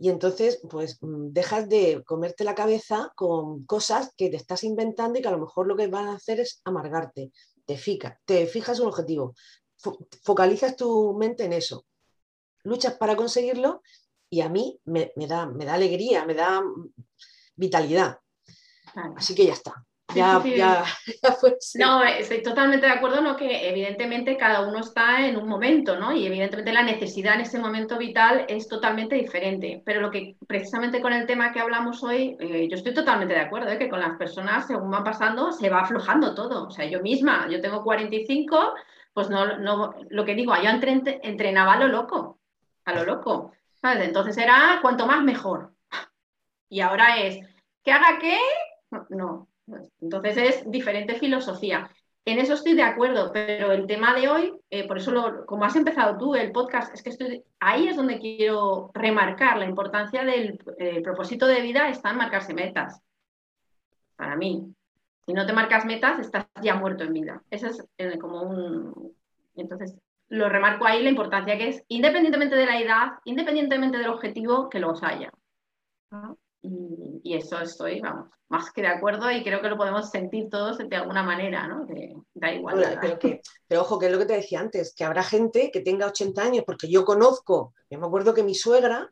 Y 0.00 0.10
entonces, 0.10 0.60
pues 0.70 0.98
mm, 1.00 1.32
dejas 1.32 1.68
de 1.68 2.04
comerte 2.04 2.44
la 2.44 2.54
cabeza 2.54 3.12
con 3.16 3.64
cosas 3.64 4.12
que 4.16 4.30
te 4.30 4.36
estás 4.36 4.62
inventando 4.62 5.18
y 5.18 5.22
que 5.22 5.28
a 5.28 5.32
lo 5.32 5.40
mejor 5.40 5.66
lo 5.66 5.76
que 5.76 5.88
van 5.88 6.08
a 6.08 6.14
hacer 6.14 6.40
es 6.40 6.60
amargarte. 6.64 7.32
Te, 7.64 7.76
fija, 7.76 8.18
te 8.24 8.46
fijas 8.46 8.80
un 8.80 8.88
objetivo, 8.88 9.34
focalizas 10.22 10.76
tu 10.76 11.14
mente 11.14 11.44
en 11.44 11.52
eso, 11.52 11.84
luchas 12.62 12.94
para 12.94 13.16
conseguirlo 13.16 13.82
y 14.30 14.40
a 14.40 14.48
mí 14.48 14.80
me, 14.84 15.12
da, 15.26 15.46
me 15.46 15.64
da 15.64 15.74
alegría, 15.74 16.24
me 16.24 16.34
da 16.34 16.62
vitalidad. 17.56 18.18
Así 19.16 19.34
que 19.34 19.46
ya 19.46 19.52
está. 19.52 19.86
Ya, 20.14 20.42
ya, 20.42 20.84
No, 21.78 22.02
estoy 22.02 22.42
totalmente 22.42 22.86
de 22.86 22.92
acuerdo, 22.92 23.20
¿no? 23.20 23.36
Que 23.36 23.68
evidentemente 23.68 24.38
cada 24.38 24.66
uno 24.66 24.80
está 24.80 25.26
en 25.26 25.36
un 25.36 25.46
momento, 25.46 25.98
¿no? 25.98 26.12
Y 26.12 26.26
evidentemente 26.26 26.72
la 26.72 26.82
necesidad 26.82 27.34
en 27.34 27.42
ese 27.42 27.58
momento 27.58 27.98
vital 27.98 28.46
es 28.48 28.68
totalmente 28.68 29.16
diferente. 29.16 29.82
Pero 29.84 30.00
lo 30.00 30.10
que 30.10 30.36
precisamente 30.46 31.02
con 31.02 31.12
el 31.12 31.26
tema 31.26 31.52
que 31.52 31.60
hablamos 31.60 32.02
hoy, 32.02 32.36
eh, 32.40 32.68
yo 32.70 32.76
estoy 32.76 32.94
totalmente 32.94 33.34
de 33.34 33.40
acuerdo, 33.40 33.70
¿eh? 33.70 33.78
que 33.78 33.90
con 33.90 34.00
las 34.00 34.16
personas, 34.16 34.66
según 34.66 34.90
van 34.90 35.04
pasando, 35.04 35.52
se 35.52 35.68
va 35.68 35.80
aflojando 35.80 36.34
todo. 36.34 36.68
O 36.68 36.70
sea, 36.70 36.86
yo 36.86 37.00
misma, 37.00 37.46
yo 37.50 37.60
tengo 37.60 37.84
45, 37.84 38.74
pues 39.12 39.28
no, 39.28 39.58
no 39.58 39.94
lo 40.08 40.24
que 40.24 40.34
digo, 40.34 40.54
yo 40.56 40.70
entrenaba 40.70 41.74
a 41.74 41.80
lo 41.80 41.88
loco, 41.88 42.38
a 42.86 42.94
lo 42.94 43.04
loco. 43.04 43.52
Entonces 43.82 44.38
era 44.38 44.78
cuanto 44.80 45.06
más 45.06 45.22
mejor. 45.22 45.72
Y 46.70 46.80
ahora 46.80 47.16
es, 47.16 47.40
¿que 47.82 47.92
haga 47.92 48.18
qué? 48.18 48.38
No, 49.08 49.48
entonces 50.00 50.36
es 50.36 50.70
diferente 50.70 51.14
filosofía. 51.14 51.90
En 52.24 52.38
eso 52.38 52.54
estoy 52.54 52.74
de 52.74 52.82
acuerdo, 52.82 53.32
pero 53.32 53.72
el 53.72 53.86
tema 53.86 54.14
de 54.14 54.28
hoy, 54.28 54.52
eh, 54.68 54.86
por 54.86 54.98
eso 54.98 55.46
como 55.46 55.64
has 55.64 55.76
empezado 55.76 56.18
tú 56.18 56.34
el 56.34 56.52
podcast, 56.52 56.92
es 56.94 57.02
que 57.02 57.08
estoy, 57.08 57.42
ahí 57.58 57.88
es 57.88 57.96
donde 57.96 58.18
quiero 58.18 58.90
remarcar 58.92 59.56
la 59.56 59.64
importancia 59.64 60.24
del 60.24 60.58
eh, 60.78 61.00
propósito 61.00 61.46
de 61.46 61.62
vida, 61.62 61.88
está 61.88 62.10
en 62.10 62.18
marcarse 62.18 62.52
metas. 62.52 63.00
Para 64.16 64.36
mí, 64.36 64.74
si 65.24 65.32
no 65.32 65.46
te 65.46 65.52
marcas 65.52 65.86
metas, 65.86 66.18
estás 66.18 66.46
ya 66.60 66.74
muerto 66.74 67.04
en 67.04 67.12
vida. 67.12 67.42
Eso 67.50 67.68
es 67.68 67.82
eh, 67.96 68.18
como 68.18 68.42
un... 68.42 69.14
Entonces, 69.56 69.96
lo 70.28 70.48
remarco 70.48 70.86
ahí 70.86 71.02
la 71.02 71.10
importancia 71.10 71.56
que 71.56 71.68
es, 71.68 71.84
independientemente 71.88 72.56
de 72.56 72.66
la 72.66 72.78
edad, 72.78 73.12
independientemente 73.24 73.96
del 73.96 74.08
objetivo, 74.08 74.68
que 74.68 74.80
los 74.80 75.02
haya. 75.02 75.30
Y, 77.22 77.34
eso 77.34 77.60
estoy, 77.60 78.00
vamos, 78.00 78.30
más 78.48 78.72
que 78.72 78.82
de 78.82 78.88
acuerdo 78.88 79.30
y 79.30 79.42
creo 79.42 79.60
que 79.60 79.68
lo 79.68 79.76
podemos 79.76 80.10
sentir 80.10 80.48
todos 80.48 80.78
de 80.78 80.96
alguna 80.96 81.22
manera, 81.22 81.66
¿no? 81.66 81.86
da 82.34 82.52
igual. 82.52 82.98
pero, 83.66 83.82
ojo, 83.82 83.98
que 83.98 84.06
es 84.06 84.12
lo 84.12 84.18
que 84.18 84.26
te 84.26 84.36
decía 84.36 84.60
antes, 84.60 84.94
que 84.94 85.04
habrá 85.04 85.22
gente 85.22 85.70
que 85.70 85.80
tenga 85.80 86.06
80 86.06 86.42
años, 86.42 86.64
porque 86.64 86.88
yo 86.88 87.04
conozco, 87.04 87.74
yo 87.90 87.98
me 87.98 88.06
acuerdo 88.06 88.34
que 88.34 88.42
mi 88.42 88.54
suegra, 88.54 89.10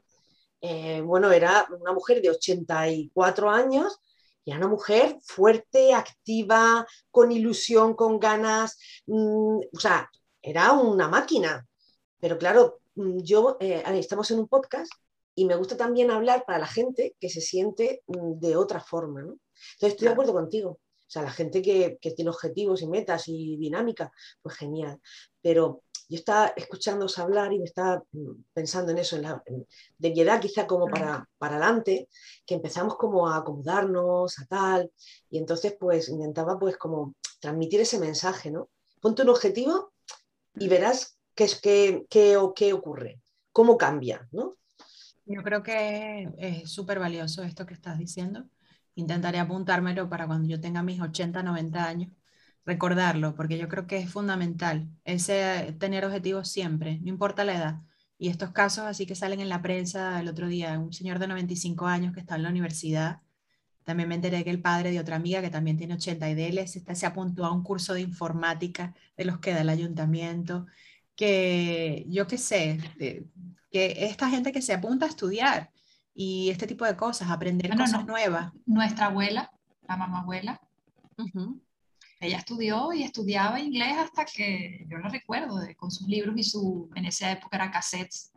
eh, 0.60 1.00
bueno, 1.02 1.30
era 1.30 1.66
una 1.78 1.92
mujer 1.92 2.22
de 2.22 2.30
84 2.30 3.50
años 3.50 4.00
y 4.44 4.50
era 4.50 4.60
una 4.60 4.68
mujer 4.68 5.18
fuerte, 5.22 5.92
activa, 5.92 6.86
con 7.10 7.32
ilusión, 7.32 7.94
con 7.94 8.18
ganas, 8.18 8.78
mm, 9.06 9.58
o 9.72 9.80
sea, 9.80 10.08
era 10.40 10.72
una 10.72 11.08
máquina. 11.08 11.66
Pero 12.20 12.38
claro, 12.38 12.80
mm, 12.94 13.18
yo, 13.22 13.56
eh, 13.60 13.82
estamos 13.94 14.30
en 14.30 14.38
un 14.38 14.48
podcast 14.48 14.90
y 15.36 15.44
me 15.44 15.54
gusta 15.54 15.76
también 15.76 16.10
hablar 16.10 16.44
para 16.46 16.58
la 16.58 16.66
gente 16.66 17.14
que 17.20 17.28
se 17.28 17.42
siente 17.42 18.02
mm, 18.06 18.40
de 18.40 18.56
otra 18.56 18.80
forma. 18.80 19.22
¿no? 19.22 19.38
Entonces 19.74 19.92
estoy 19.92 20.08
de 20.08 20.12
acuerdo 20.12 20.32
contigo. 20.32 20.70
O 20.70 21.08
sea, 21.08 21.22
la 21.22 21.30
gente 21.30 21.62
que, 21.62 21.98
tiene 22.16 22.30
objetivos 22.30 22.82
y 22.82 22.88
metas 22.88 23.28
y 23.28 23.56
dinámica, 23.58 24.10
pues 24.42 24.56
genial. 24.56 25.00
Pero 25.40 25.82
yo 26.08 26.16
estaba 26.16 26.48
escuchándoos 26.56 27.18
hablar 27.18 27.52
y 27.52 27.58
me 27.58 27.66
estaba 27.66 28.02
mm, 28.12 28.44
pensando 28.54 28.92
en 28.92 28.98
eso, 28.98 29.16
en 29.16 29.22
la, 29.22 29.42
de 29.98 30.10
mi 30.10 30.20
edad 30.20 30.40
quizá 30.40 30.66
como 30.66 30.88
para, 30.88 31.28
para 31.38 31.56
adelante, 31.56 32.08
que 32.46 32.54
empezamos 32.54 32.96
como 32.96 33.28
a 33.28 33.36
acomodarnos, 33.36 34.38
a 34.38 34.46
tal, 34.46 34.90
y 35.28 35.38
entonces 35.38 35.76
pues 35.78 36.08
intentaba 36.08 36.58
pues 36.58 36.78
como 36.78 37.14
transmitir 37.40 37.80
ese 37.80 38.00
mensaje, 38.00 38.50
¿no? 38.50 38.70
Ponte 39.00 39.22
un 39.22 39.28
objetivo 39.28 39.92
y 40.54 40.68
verás 40.68 41.18
qué, 41.34 41.44
es, 41.44 41.60
qué, 41.60 42.06
qué, 42.08 42.38
qué 42.54 42.72
ocurre, 42.72 43.20
cómo 43.52 43.76
cambia, 43.76 44.26
¿no? 44.32 44.56
Yo 45.26 45.42
creo 45.42 45.62
que 45.62 46.30
es 46.38 46.70
súper 46.70 46.98
valioso 47.00 47.42
esto 47.42 47.66
que 47.66 47.74
estás 47.74 47.98
diciendo. 47.98 48.48
Intentaré 48.94 49.38
apuntármelo 49.40 50.08
para 50.08 50.26
cuando 50.26 50.48
yo 50.48 50.60
tenga 50.60 50.82
mis 50.82 51.00
80, 51.00 51.42
90 51.42 51.84
años, 51.88 52.10
recordarlo, 52.64 53.34
porque 53.34 53.58
yo 53.58 53.68
creo 53.68 53.86
que 53.86 53.98
es 53.98 54.10
fundamental 54.10 54.88
ese 55.04 55.74
tener 55.80 56.04
objetivos 56.04 56.48
siempre, 56.48 56.98
no 57.00 57.08
importa 57.08 57.44
la 57.44 57.54
edad. 57.56 57.82
Y 58.18 58.28
estos 58.28 58.52
casos 58.52 58.84
así 58.86 59.04
que 59.06 59.14
salen 59.16 59.40
en 59.40 59.48
la 59.48 59.62
prensa 59.62 60.20
el 60.20 60.28
otro 60.28 60.46
día, 60.48 60.78
un 60.78 60.92
señor 60.92 61.18
de 61.18 61.26
95 61.28 61.86
años 61.86 62.14
que 62.14 62.20
está 62.20 62.36
en 62.36 62.44
la 62.44 62.50
universidad, 62.50 63.20
también 63.84 64.08
me 64.08 64.16
enteré 64.16 64.44
que 64.44 64.50
el 64.50 64.62
padre 64.62 64.90
de 64.92 65.00
otra 65.00 65.16
amiga 65.16 65.42
que 65.42 65.50
también 65.50 65.76
tiene 65.78 65.94
80 65.94 66.30
y 66.30 66.34
de 66.34 66.48
él 66.48 66.68
se, 66.68 66.82
se 66.94 67.06
apuntó 67.06 67.44
a 67.46 67.52
un 67.52 67.62
curso 67.62 67.94
de 67.94 68.00
informática 68.02 68.94
de 69.16 69.24
los 69.26 69.38
que 69.40 69.52
da 69.52 69.60
el 69.62 69.68
ayuntamiento, 69.70 70.66
que 71.16 72.04
yo 72.08 72.26
qué 72.26 72.38
sé, 72.38 72.78
que 73.76 74.06
esta 74.06 74.30
gente 74.30 74.52
que 74.52 74.62
se 74.62 74.72
apunta 74.72 75.04
a 75.04 75.08
estudiar 75.10 75.70
y 76.14 76.48
este 76.48 76.66
tipo 76.66 76.86
de 76.86 76.96
cosas, 76.96 77.30
aprender 77.30 77.76
cosas 77.76 78.06
nuevas. 78.06 78.50
Nuestra 78.64 79.06
abuela, 79.06 79.50
la 79.86 79.96
mamá 79.98 80.20
abuela, 80.20 80.58
ella 82.20 82.38
estudió 82.38 82.94
y 82.94 83.02
estudiaba 83.02 83.60
inglés 83.60 83.98
hasta 83.98 84.24
que 84.24 84.86
yo 84.88 84.96
la 84.96 85.10
recuerdo, 85.10 85.60
con 85.76 85.90
sus 85.90 86.08
libros 86.08 86.34
y 86.38 86.42
su, 86.42 86.88
en 86.94 87.04
esa 87.04 87.30
época 87.32 87.56
era 87.58 87.70
cassettes, 87.70 88.32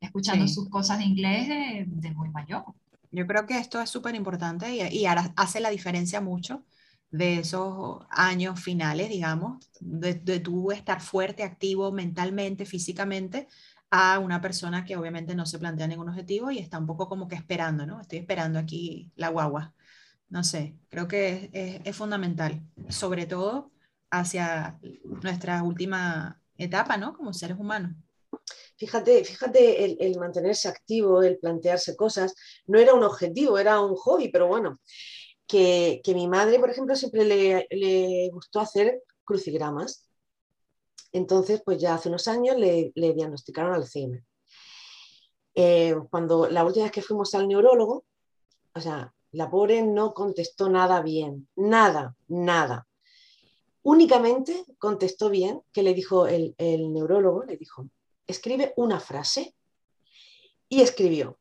escuchando 0.00 0.48
sus 0.48 0.68
cosas 0.68 0.98
de 0.98 1.04
inglés 1.04 1.46
de, 1.86 2.10
muy 2.10 2.30
mayor. 2.30 2.64
Yo 3.12 3.26
creo 3.28 3.46
que 3.46 3.56
esto 3.56 3.80
es 3.80 3.88
súper 3.88 4.16
importante 4.16 4.74
y, 4.74 4.80
y 4.98 5.06
ahora 5.06 5.32
hace 5.36 5.60
la 5.60 5.70
diferencia 5.70 6.20
mucho 6.20 6.64
de 7.12 7.38
esos 7.38 8.04
años 8.10 8.60
finales, 8.60 9.08
digamos, 9.08 9.70
de, 9.80 10.14
de 10.14 10.40
tú 10.40 10.72
estar 10.72 11.00
fuerte, 11.00 11.42
activo 11.42 11.90
mentalmente, 11.92 12.66
físicamente, 12.66 13.48
a 13.90 14.18
una 14.20 14.40
persona 14.40 14.84
que 14.84 14.96
obviamente 14.96 15.34
no 15.34 15.46
se 15.46 15.58
plantea 15.58 15.88
ningún 15.88 16.08
objetivo 16.08 16.50
y 16.50 16.58
está 16.58 16.78
un 16.78 16.86
poco 16.86 17.08
como 17.08 17.28
que 17.28 17.34
esperando, 17.34 17.86
¿no? 17.86 18.00
Estoy 18.00 18.20
esperando 18.20 18.58
aquí 18.58 19.12
la 19.16 19.28
guagua. 19.28 19.74
No 20.28 20.44
sé, 20.44 20.76
creo 20.88 21.08
que 21.08 21.50
es, 21.84 21.96
fundamental, 21.96 22.62
sobre 22.88 23.26
todo 23.26 23.72
hacia 24.10 24.78
nuestra 25.22 25.62
última 25.64 26.40
etapa, 26.56 26.96
¿no? 26.96 27.16
Como 27.16 27.32
seres 27.32 27.58
humanos. 27.58 27.92
Fíjate, 28.76 29.24
fíjate 29.24 30.06
el, 30.06 30.18
mantenerse 30.18 30.68
activo, 30.68 31.22
el 31.22 31.38
plantearse 31.38 31.96
cosas, 31.96 32.34
no 32.66 32.78
era 32.78 32.94
un 32.94 33.02
objetivo, 33.02 33.58
era 33.58 33.80
un 33.80 33.96
hobby, 33.96 34.28
pero 34.28 34.46
bueno, 34.46 34.80
que, 35.46 36.00
mi 36.14 36.28
madre, 36.28 36.60
por 36.60 36.70
ejemplo, 36.70 36.94
siempre 36.94 37.24
le 37.24 38.30
gustó 38.32 38.60
hacer 38.60 39.02
crucigramas 39.24 40.09
entonces, 41.12 41.62
pues 41.64 41.78
ya 41.78 41.94
hace 41.94 42.08
unos 42.08 42.28
años 42.28 42.56
le, 42.56 42.92
diagnosticaron 42.94 43.74
Alzheimer. 43.74 44.24
Eh, 45.54 45.96
cuando 46.10 46.48
la 46.48 46.64
última 46.64 46.84
vez 46.84 46.92
que 46.92 47.02
fuimos 47.02 47.34
al 47.34 47.48
neurólogo, 47.48 48.04
o 48.74 48.80
sea, 48.80 49.12
la 49.32 49.50
pobre 49.50 49.82
no 49.82 50.14
contestó 50.14 50.68
nada 50.68 51.02
bien, 51.02 51.48
nada, 51.56 52.16
nada. 52.28 52.86
Únicamente 53.82 54.64
contestó 54.78 55.30
bien 55.30 55.62
que 55.72 55.82
le 55.82 55.94
dijo 55.94 56.26
el, 56.26 56.54
el 56.58 56.92
neurólogo, 56.92 57.44
le 57.44 57.56
dijo, 57.56 57.88
escribe 58.26 58.72
una 58.76 59.00
frase 59.00 59.54
y 60.68 60.82
escribió, 60.82 61.38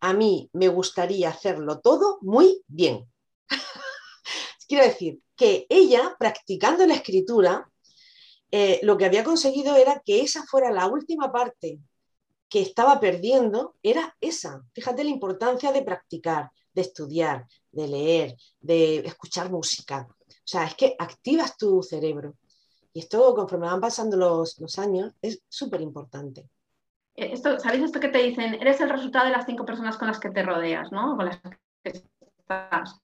a 0.00 0.12
mí 0.12 0.50
me 0.52 0.68
gustaría 0.68 1.30
hacerlo 1.30 1.80
todo 1.80 2.18
muy 2.20 2.62
bien. 2.66 3.10
Quiero 4.68 4.84
decir 4.84 5.20
que 5.36 5.66
ella, 5.70 6.16
practicando 6.18 6.86
la 6.86 6.94
escritura, 6.94 7.70
eh, 8.50 8.80
lo 8.82 8.96
que 8.96 9.04
había 9.04 9.24
conseguido 9.24 9.76
era 9.76 10.02
que 10.04 10.20
esa 10.20 10.44
fuera 10.44 10.70
la 10.70 10.86
última 10.86 11.30
parte 11.32 11.78
que 12.48 12.62
estaba 12.62 12.98
perdiendo, 12.98 13.74
era 13.82 14.16
esa. 14.20 14.62
Fíjate 14.74 15.04
la 15.04 15.10
importancia 15.10 15.70
de 15.70 15.82
practicar, 15.82 16.50
de 16.72 16.80
estudiar, 16.80 17.46
de 17.70 17.88
leer, 17.88 18.36
de 18.60 18.98
escuchar 19.00 19.50
música. 19.50 20.08
O 20.08 20.50
sea, 20.50 20.64
es 20.64 20.74
que 20.74 20.96
activas 20.98 21.56
tu 21.58 21.82
cerebro. 21.82 22.36
Y 22.94 23.00
esto, 23.00 23.34
conforme 23.34 23.66
van 23.66 23.80
pasando 23.80 24.16
los, 24.16 24.58
los 24.58 24.78
años, 24.78 25.12
es 25.20 25.42
súper 25.46 25.82
importante. 25.82 26.48
Eh, 27.14 27.32
esto, 27.32 27.58
¿Sabéis 27.58 27.84
esto 27.84 28.00
que 28.00 28.08
te 28.08 28.22
dicen? 28.22 28.54
Eres 28.54 28.80
el 28.80 28.88
resultado 28.88 29.26
de 29.26 29.32
las 29.32 29.44
cinco 29.44 29.66
personas 29.66 29.98
con 29.98 30.08
las 30.08 30.18
que 30.18 30.30
te 30.30 30.42
rodeas, 30.42 30.90
¿no? 30.90 31.16
Con 31.16 31.26
las 31.26 31.38
que 31.40 31.52
estás. 31.84 32.98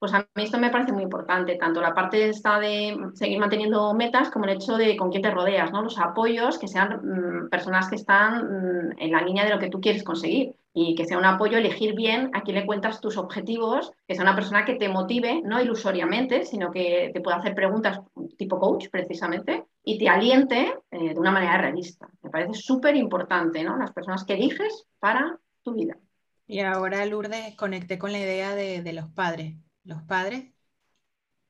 Pues 0.00 0.14
a 0.14 0.26
mí 0.34 0.44
esto 0.44 0.58
me 0.58 0.70
parece 0.70 0.92
muy 0.92 1.02
importante, 1.02 1.56
tanto 1.56 1.82
la 1.82 1.92
parte 1.92 2.30
esta 2.30 2.58
de 2.58 2.96
seguir 3.12 3.38
manteniendo 3.38 3.92
metas 3.92 4.30
como 4.30 4.46
el 4.46 4.52
hecho 4.52 4.78
de 4.78 4.96
con 4.96 5.10
quién 5.10 5.22
te 5.22 5.30
rodeas, 5.30 5.70
¿no? 5.72 5.82
Los 5.82 5.98
apoyos, 5.98 6.58
que 6.58 6.68
sean 6.68 7.00
mm, 7.04 7.50
personas 7.50 7.90
que 7.90 7.96
están 7.96 8.46
mm, 8.46 8.92
en 8.96 9.12
la 9.12 9.20
línea 9.20 9.44
de 9.44 9.50
lo 9.50 9.58
que 9.58 9.68
tú 9.68 9.78
quieres 9.78 10.02
conseguir 10.02 10.56
y 10.72 10.94
que 10.94 11.04
sea 11.04 11.18
un 11.18 11.26
apoyo 11.26 11.58
elegir 11.58 11.94
bien 11.94 12.30
a 12.32 12.40
quién 12.40 12.56
le 12.56 12.64
cuentas 12.64 13.02
tus 13.02 13.18
objetivos, 13.18 13.92
que 14.08 14.14
sea 14.14 14.22
una 14.22 14.34
persona 14.34 14.64
que 14.64 14.76
te 14.76 14.88
motive, 14.88 15.42
no 15.44 15.60
ilusoriamente, 15.60 16.46
sino 16.46 16.70
que 16.70 17.10
te 17.12 17.20
pueda 17.20 17.36
hacer 17.36 17.54
preguntas 17.54 18.00
tipo 18.38 18.58
coach 18.58 18.88
precisamente 18.90 19.66
y 19.84 19.98
te 19.98 20.08
aliente 20.08 20.78
eh, 20.92 21.12
de 21.12 21.20
una 21.20 21.30
manera 21.30 21.58
realista. 21.58 22.08
Me 22.22 22.30
parece 22.30 22.54
súper 22.54 22.96
importante, 22.96 23.62
¿no? 23.62 23.76
Las 23.76 23.92
personas 23.92 24.24
que 24.24 24.32
eliges 24.32 24.86
para 24.98 25.38
tu 25.62 25.74
vida. 25.74 25.98
Y 26.46 26.60
ahora, 26.60 27.04
Lourdes, 27.04 27.54
conecté 27.54 27.98
con 27.98 28.12
la 28.12 28.20
idea 28.20 28.54
de, 28.54 28.80
de 28.80 28.92
los 28.94 29.06
padres 29.08 29.56
los 29.90 30.02
padres 30.02 30.52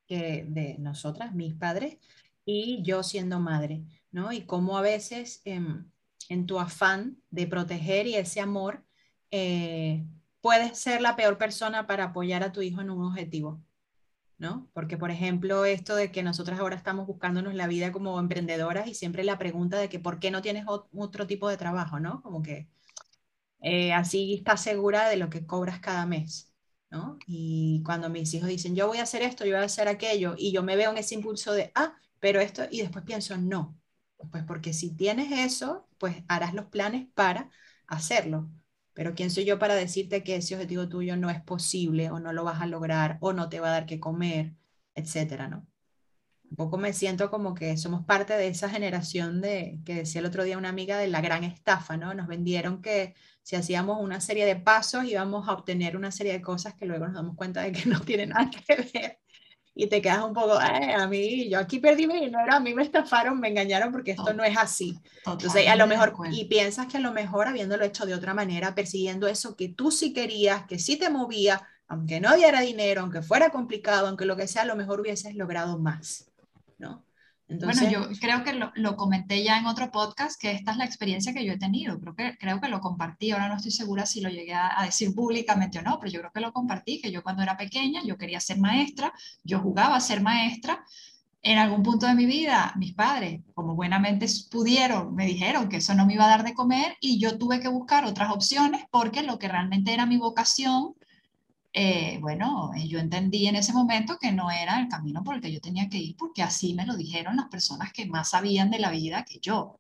que 0.06 0.44
de 0.48 0.76
nosotras, 0.78 1.34
mis 1.34 1.54
padres, 1.54 1.98
y 2.44 2.82
yo 2.82 3.02
siendo 3.04 3.38
madre, 3.38 3.84
¿no? 4.10 4.32
Y 4.32 4.46
cómo 4.46 4.76
a 4.76 4.82
veces 4.82 5.42
em, 5.44 5.88
en 6.28 6.46
tu 6.46 6.58
afán 6.58 7.18
de 7.30 7.46
proteger 7.46 8.06
y 8.06 8.16
ese 8.16 8.40
amor, 8.40 8.84
eh, 9.30 10.04
puedes 10.40 10.78
ser 10.78 11.00
la 11.02 11.16
peor 11.16 11.38
persona 11.38 11.86
para 11.86 12.04
apoyar 12.04 12.42
a 12.42 12.52
tu 12.52 12.62
hijo 12.62 12.80
en 12.80 12.90
un 12.90 13.04
objetivo, 13.04 13.62
¿no? 14.38 14.68
Porque, 14.72 14.96
por 14.96 15.10
ejemplo, 15.10 15.64
esto 15.64 15.94
de 15.94 16.10
que 16.10 16.22
nosotras 16.22 16.58
ahora 16.58 16.76
estamos 16.76 17.06
buscándonos 17.06 17.54
la 17.54 17.68
vida 17.68 17.92
como 17.92 18.18
emprendedoras 18.18 18.88
y 18.88 18.94
siempre 18.94 19.22
la 19.22 19.38
pregunta 19.38 19.78
de 19.78 19.88
que 19.88 20.00
por 20.00 20.18
qué 20.18 20.30
no 20.30 20.42
tienes 20.42 20.64
otro 20.66 21.26
tipo 21.26 21.48
de 21.48 21.58
trabajo, 21.58 22.00
¿no? 22.00 22.22
Como 22.22 22.42
que 22.42 22.68
eh, 23.60 23.92
así 23.92 24.34
estás 24.34 24.62
segura 24.62 25.08
de 25.08 25.16
lo 25.18 25.30
que 25.30 25.46
cobras 25.46 25.80
cada 25.80 26.06
mes. 26.06 26.49
Y 27.26 27.82
cuando 27.84 28.08
mis 28.10 28.32
hijos 28.34 28.48
dicen, 28.48 28.74
yo 28.74 28.86
voy 28.88 28.98
a 28.98 29.02
hacer 29.04 29.22
esto, 29.22 29.44
yo 29.44 29.52
voy 29.54 29.62
a 29.62 29.66
hacer 29.66 29.88
aquello, 29.88 30.34
y 30.36 30.52
yo 30.52 30.62
me 30.62 30.76
veo 30.76 30.90
en 30.90 30.98
ese 30.98 31.14
impulso 31.14 31.52
de, 31.52 31.70
ah, 31.74 31.94
pero 32.18 32.40
esto, 32.40 32.62
y 32.70 32.80
después 32.82 33.04
pienso, 33.04 33.36
no, 33.38 33.78
pues 34.30 34.44
porque 34.44 34.72
si 34.72 34.94
tienes 34.96 35.30
eso, 35.32 35.88
pues 35.98 36.16
harás 36.28 36.54
los 36.54 36.66
planes 36.66 37.06
para 37.14 37.50
hacerlo. 37.86 38.50
Pero 38.92 39.14
¿quién 39.14 39.30
soy 39.30 39.44
yo 39.44 39.58
para 39.58 39.74
decirte 39.76 40.24
que 40.24 40.36
ese 40.36 40.54
objetivo 40.54 40.88
tuyo 40.88 41.16
no 41.16 41.30
es 41.30 41.40
posible 41.42 42.10
o 42.10 42.18
no 42.20 42.32
lo 42.32 42.44
vas 42.44 42.60
a 42.60 42.66
lograr 42.66 43.18
o 43.20 43.32
no 43.32 43.48
te 43.48 43.60
va 43.60 43.68
a 43.68 43.70
dar 43.72 43.86
que 43.86 44.00
comer, 44.00 44.54
etcétera, 44.94 45.48
¿no? 45.48 45.66
Un 46.50 46.56
poco 46.56 46.78
me 46.78 46.92
siento 46.92 47.30
como 47.30 47.54
que 47.54 47.76
somos 47.76 48.04
parte 48.04 48.36
de 48.36 48.48
esa 48.48 48.68
generación 48.68 49.40
de 49.40 49.78
que 49.84 49.94
decía 49.94 50.20
el 50.20 50.26
otro 50.26 50.44
día 50.44 50.58
una 50.58 50.68
amiga 50.68 50.98
de 50.98 51.08
la 51.08 51.20
gran 51.20 51.44
estafa, 51.44 51.96
¿no? 51.96 52.12
Nos 52.12 52.26
vendieron 52.26 52.82
que 52.82 53.14
si 53.42 53.56
hacíamos 53.56 53.98
una 54.00 54.20
serie 54.20 54.44
de 54.46 54.56
pasos 54.56 55.04
íbamos 55.04 55.48
a 55.48 55.52
obtener 55.52 55.96
una 55.96 56.10
serie 56.10 56.32
de 56.32 56.42
cosas 56.42 56.74
que 56.74 56.86
luego 56.86 57.06
nos 57.06 57.14
damos 57.14 57.36
cuenta 57.36 57.62
de 57.62 57.72
que 57.72 57.86
no 57.88 58.00
tienen 58.00 58.30
nada 58.30 58.50
que 58.66 58.90
ver 58.92 59.20
y 59.74 59.86
te 59.86 60.02
quedas 60.02 60.24
un 60.24 60.34
poco, 60.34 60.60
eh, 60.60 60.92
a 60.94 61.06
mí, 61.06 61.48
yo 61.48 61.58
aquí 61.58 61.78
perdí 61.78 62.06
mi 62.06 62.20
dinero, 62.20 62.52
a 62.52 62.60
mí 62.60 62.74
me 62.74 62.82
estafaron, 62.82 63.38
me 63.40 63.48
engañaron 63.48 63.92
porque 63.92 64.10
esto 64.10 64.34
no 64.34 64.44
es 64.44 64.56
así. 64.58 64.98
Entonces, 65.24 65.68
a 65.68 65.76
lo 65.76 65.86
mejor, 65.86 66.12
y 66.30 66.46
piensas 66.46 66.86
que 66.86 66.96
a 66.96 67.00
lo 67.00 67.12
mejor 67.12 67.46
habiéndolo 67.46 67.84
hecho 67.84 68.04
de 68.04 68.14
otra 68.14 68.34
manera, 68.34 68.74
persiguiendo 68.74 69.28
eso 69.28 69.56
que 69.56 69.68
tú 69.68 69.90
sí 69.90 70.12
querías, 70.12 70.66
que 70.66 70.78
sí 70.78 70.96
te 70.98 71.08
movía, 71.08 71.66
aunque 71.86 72.20
no 72.20 72.36
diera 72.36 72.60
dinero, 72.60 73.02
aunque 73.02 73.22
fuera 73.22 73.50
complicado, 73.50 74.08
aunque 74.08 74.26
lo 74.26 74.36
que 74.36 74.48
sea, 74.48 74.62
a 74.62 74.66
lo 74.66 74.76
mejor 74.76 75.00
hubieses 75.00 75.34
logrado 75.34 75.78
más, 75.78 76.29
¿no? 76.80 77.04
bueno, 77.58 77.90
yo 77.90 78.08
creo 78.20 78.44
que 78.44 78.52
lo, 78.52 78.96
comenté 78.96 79.42
ya 79.42 79.58
en 79.58 79.66
otro 79.66 79.90
podcast, 79.90 80.40
que 80.40 80.52
esta 80.52 80.70
es 80.70 80.76
la 80.76 80.84
experiencia 80.84 81.32
que 81.34 81.44
yo 81.44 81.52
he 81.52 81.58
tenido. 81.58 81.98
Creo 81.98 82.14
que, 82.14 82.38
creo 82.38 82.60
que 82.60 82.68
lo 82.68 82.80
compartí, 82.80 83.32
ahora 83.32 83.48
no 83.48 83.56
estoy 83.56 83.72
segura 83.72 84.06
si 84.06 84.20
lo 84.20 84.28
llegué 84.28 84.54
a, 84.54 84.84
decir 84.84 85.14
públicamente 85.14 85.78
o 85.78 85.82
no, 85.82 85.98
pero 85.98 86.12
yo 86.12 86.20
creo 86.20 86.32
que 86.32 86.40
lo 86.40 86.52
compartí, 86.52 87.00
que 87.00 87.10
yo 87.10 87.22
cuando 87.22 87.42
era 87.42 87.56
pequeña, 87.56 88.02
yo 88.04 88.16
quería 88.16 88.40
ser 88.40 88.58
maestra, 88.58 89.12
yo 89.42 89.58
jugaba 89.60 89.96
a 89.96 90.00
ser 90.00 90.22
maestra. 90.22 90.84
En 91.42 91.56
algún 91.56 91.82
punto 91.82 92.06
de 92.06 92.14
mi 92.14 92.26
vida, 92.26 92.74
mis 92.76 92.92
padres, 92.92 93.40
como 93.54 93.74
buenamente 93.74 94.26
pudieron, 94.50 95.14
me 95.14 95.24
dijeron 95.24 95.70
que 95.70 95.78
eso 95.78 95.94
no 95.94 96.04
me 96.04 96.12
iba 96.14 96.26
a 96.26 96.28
dar 96.28 96.44
de 96.44 96.52
comer 96.52 96.96
y 97.00 97.18
yo 97.18 97.38
tuve 97.38 97.60
que 97.60 97.68
buscar 97.68 98.04
otras 98.04 98.30
opciones 98.30 98.84
porque 98.90 99.22
lo 99.22 99.38
que 99.38 99.48
realmente 99.48 99.94
era 99.94 100.04
mi 100.04 100.18
vocación 100.18 100.94
eh, 101.72 102.18
bueno, 102.20 102.72
yo 102.76 102.98
entendí 102.98 103.46
en 103.46 103.56
ese 103.56 103.72
momento 103.72 104.18
que 104.18 104.32
no 104.32 104.50
era 104.50 104.80
el 104.80 104.88
camino 104.88 105.22
por 105.22 105.36
el 105.36 105.40
que 105.40 105.52
yo 105.52 105.60
tenía 105.60 105.88
que 105.88 105.98
ir, 105.98 106.16
porque 106.16 106.42
así 106.42 106.74
me 106.74 106.86
lo 106.86 106.96
dijeron 106.96 107.36
las 107.36 107.48
personas 107.48 107.92
que 107.92 108.06
más 108.06 108.30
sabían 108.30 108.70
de 108.70 108.80
la 108.80 108.90
vida 108.90 109.24
que 109.24 109.38
yo. 109.40 109.78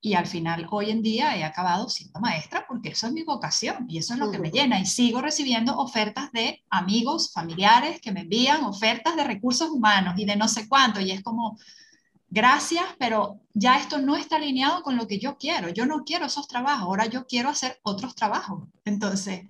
Y 0.00 0.14
al 0.14 0.26
final, 0.26 0.66
hoy 0.70 0.90
en 0.90 1.02
día 1.02 1.36
he 1.36 1.42
acabado 1.42 1.88
siendo 1.88 2.20
maestra 2.20 2.64
porque 2.68 2.90
eso 2.90 3.08
es 3.08 3.12
mi 3.12 3.24
vocación 3.24 3.86
y 3.88 3.98
eso 3.98 4.14
es 4.14 4.20
lo 4.20 4.30
que 4.30 4.38
me 4.38 4.50
llena. 4.50 4.80
Y 4.80 4.86
sigo 4.86 5.20
recibiendo 5.20 5.76
ofertas 5.76 6.30
de 6.32 6.62
amigos, 6.70 7.32
familiares 7.32 8.00
que 8.00 8.12
me 8.12 8.20
envían 8.20 8.64
ofertas 8.64 9.16
de 9.16 9.24
recursos 9.24 9.70
humanos 9.70 10.14
y 10.16 10.24
de 10.24 10.36
no 10.36 10.46
sé 10.46 10.68
cuánto. 10.68 11.00
Y 11.00 11.10
es 11.10 11.22
como, 11.22 11.58
gracias, 12.28 12.84
pero 12.98 13.40
ya 13.54 13.78
esto 13.78 13.98
no 13.98 14.16
está 14.16 14.36
alineado 14.36 14.82
con 14.82 14.96
lo 14.96 15.08
que 15.08 15.18
yo 15.18 15.36
quiero. 15.36 15.68
Yo 15.68 15.84
no 15.84 16.04
quiero 16.04 16.26
esos 16.26 16.46
trabajos, 16.46 16.84
ahora 16.84 17.06
yo 17.06 17.26
quiero 17.26 17.48
hacer 17.48 17.80
otros 17.82 18.14
trabajos. 18.14 18.68
Entonces, 18.84 19.48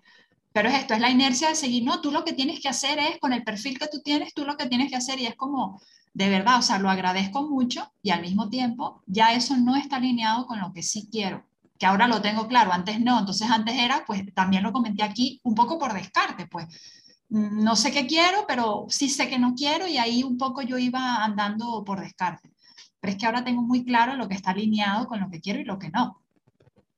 pero 0.58 0.70
es 0.70 0.74
esto, 0.74 0.94
es 0.94 1.00
la 1.00 1.08
inercia 1.08 1.50
de 1.50 1.54
seguir, 1.54 1.84
no, 1.84 2.00
tú 2.00 2.10
lo 2.10 2.24
que 2.24 2.32
tienes 2.32 2.58
que 2.58 2.68
hacer 2.68 2.98
es, 2.98 3.20
con 3.20 3.32
el 3.32 3.44
perfil 3.44 3.78
que 3.78 3.86
tú 3.86 4.00
tienes, 4.02 4.34
tú 4.34 4.44
lo 4.44 4.56
que 4.56 4.66
tienes 4.66 4.90
que 4.90 4.96
hacer 4.96 5.20
y 5.20 5.26
es 5.26 5.36
como, 5.36 5.80
de 6.12 6.28
verdad, 6.28 6.58
o 6.58 6.62
sea, 6.62 6.80
lo 6.80 6.90
agradezco 6.90 7.48
mucho 7.48 7.92
y 8.02 8.10
al 8.10 8.22
mismo 8.22 8.48
tiempo 8.48 9.00
ya 9.06 9.34
eso 9.34 9.56
no 9.56 9.76
está 9.76 9.98
alineado 9.98 10.48
con 10.48 10.58
lo 10.58 10.72
que 10.72 10.82
sí 10.82 11.08
quiero, 11.12 11.44
que 11.78 11.86
ahora 11.86 12.08
lo 12.08 12.20
tengo 12.22 12.48
claro, 12.48 12.72
antes 12.72 13.00
no, 13.00 13.20
entonces 13.20 13.48
antes 13.48 13.76
era, 13.76 14.02
pues 14.04 14.34
también 14.34 14.64
lo 14.64 14.72
comenté 14.72 15.04
aquí, 15.04 15.40
un 15.44 15.54
poco 15.54 15.78
por 15.78 15.94
descarte, 15.94 16.48
pues 16.48 16.66
no 17.28 17.76
sé 17.76 17.92
qué 17.92 18.08
quiero, 18.08 18.44
pero 18.48 18.86
sí 18.88 19.08
sé 19.08 19.28
que 19.28 19.38
no 19.38 19.54
quiero 19.54 19.86
y 19.86 19.98
ahí 19.98 20.24
un 20.24 20.38
poco 20.38 20.62
yo 20.62 20.76
iba 20.76 21.22
andando 21.22 21.84
por 21.84 22.00
descarte. 22.00 22.50
Pero 22.98 23.12
es 23.12 23.16
que 23.16 23.26
ahora 23.26 23.44
tengo 23.44 23.62
muy 23.62 23.84
claro 23.84 24.16
lo 24.16 24.28
que 24.28 24.34
está 24.34 24.50
alineado 24.50 25.06
con 25.06 25.20
lo 25.20 25.30
que 25.30 25.40
quiero 25.40 25.60
y 25.60 25.64
lo 25.64 25.78
que 25.78 25.90
no. 25.90 26.20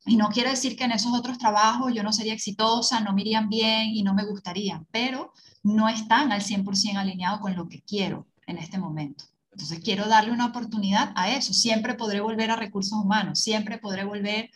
Y 0.07 0.17
no 0.17 0.29
quiere 0.29 0.51
decir 0.51 0.77
que 0.77 0.85
en 0.85 0.93
esos 0.93 1.13
otros 1.13 1.39
trabajos 1.39 1.93
yo 1.95 2.03
no 2.03 2.13
sería 2.13 2.33
exitosa, 2.33 3.01
no 3.01 3.13
me 3.13 3.21
irían 3.21 3.49
bien 3.49 3.89
y 3.89 4.03
no 4.03 4.15
me 4.15 4.25
gustarían, 4.25 4.87
pero 4.91 5.33
no 5.63 5.89
están 5.89 6.33
al 6.33 6.41
100% 6.41 6.97
alineados 6.97 7.41
con 7.41 7.55
lo 7.55 7.69
que 7.69 7.83
quiero 7.83 8.27
en 8.47 8.59
este 8.59 8.79
momento. 8.79 9.25
Entonces 9.53 9.81
quiero 9.81 10.07
darle 10.07 10.33
una 10.33 10.47
oportunidad 10.47 11.13
a 11.17 11.31
eso. 11.31 11.53
Siempre 11.53 11.95
podré 11.95 12.21
volver 12.21 12.51
a 12.51 12.57
recursos 12.57 12.99
humanos, 12.99 13.41
siempre 13.41 13.79
podré 13.79 14.05
volver 14.05 14.51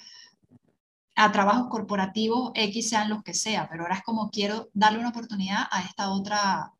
a 1.16 1.30
trabajos 1.30 1.68
corporativos, 1.68 2.52
X 2.54 2.88
sean 2.88 3.08
los 3.08 3.22
que 3.22 3.34
sea, 3.34 3.68
pero 3.68 3.82
ahora 3.82 3.96
es 3.96 4.02
como 4.02 4.30
quiero 4.30 4.70
darle 4.72 4.98
una 4.98 5.10
oportunidad 5.10 5.66
a 5.70 5.82
esta 5.82 6.10
otra 6.10 6.72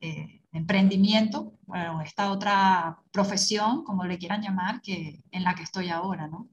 eh, 0.00 0.42
emprendimiento, 0.52 1.54
bueno, 1.66 2.02
esta 2.02 2.30
otra 2.30 2.98
profesión, 3.10 3.84
como 3.84 4.04
le 4.04 4.18
quieran 4.18 4.42
llamar, 4.42 4.82
que 4.82 5.22
en 5.30 5.44
la 5.44 5.54
que 5.54 5.62
estoy 5.62 5.88
ahora, 5.88 6.28
¿no? 6.28 6.48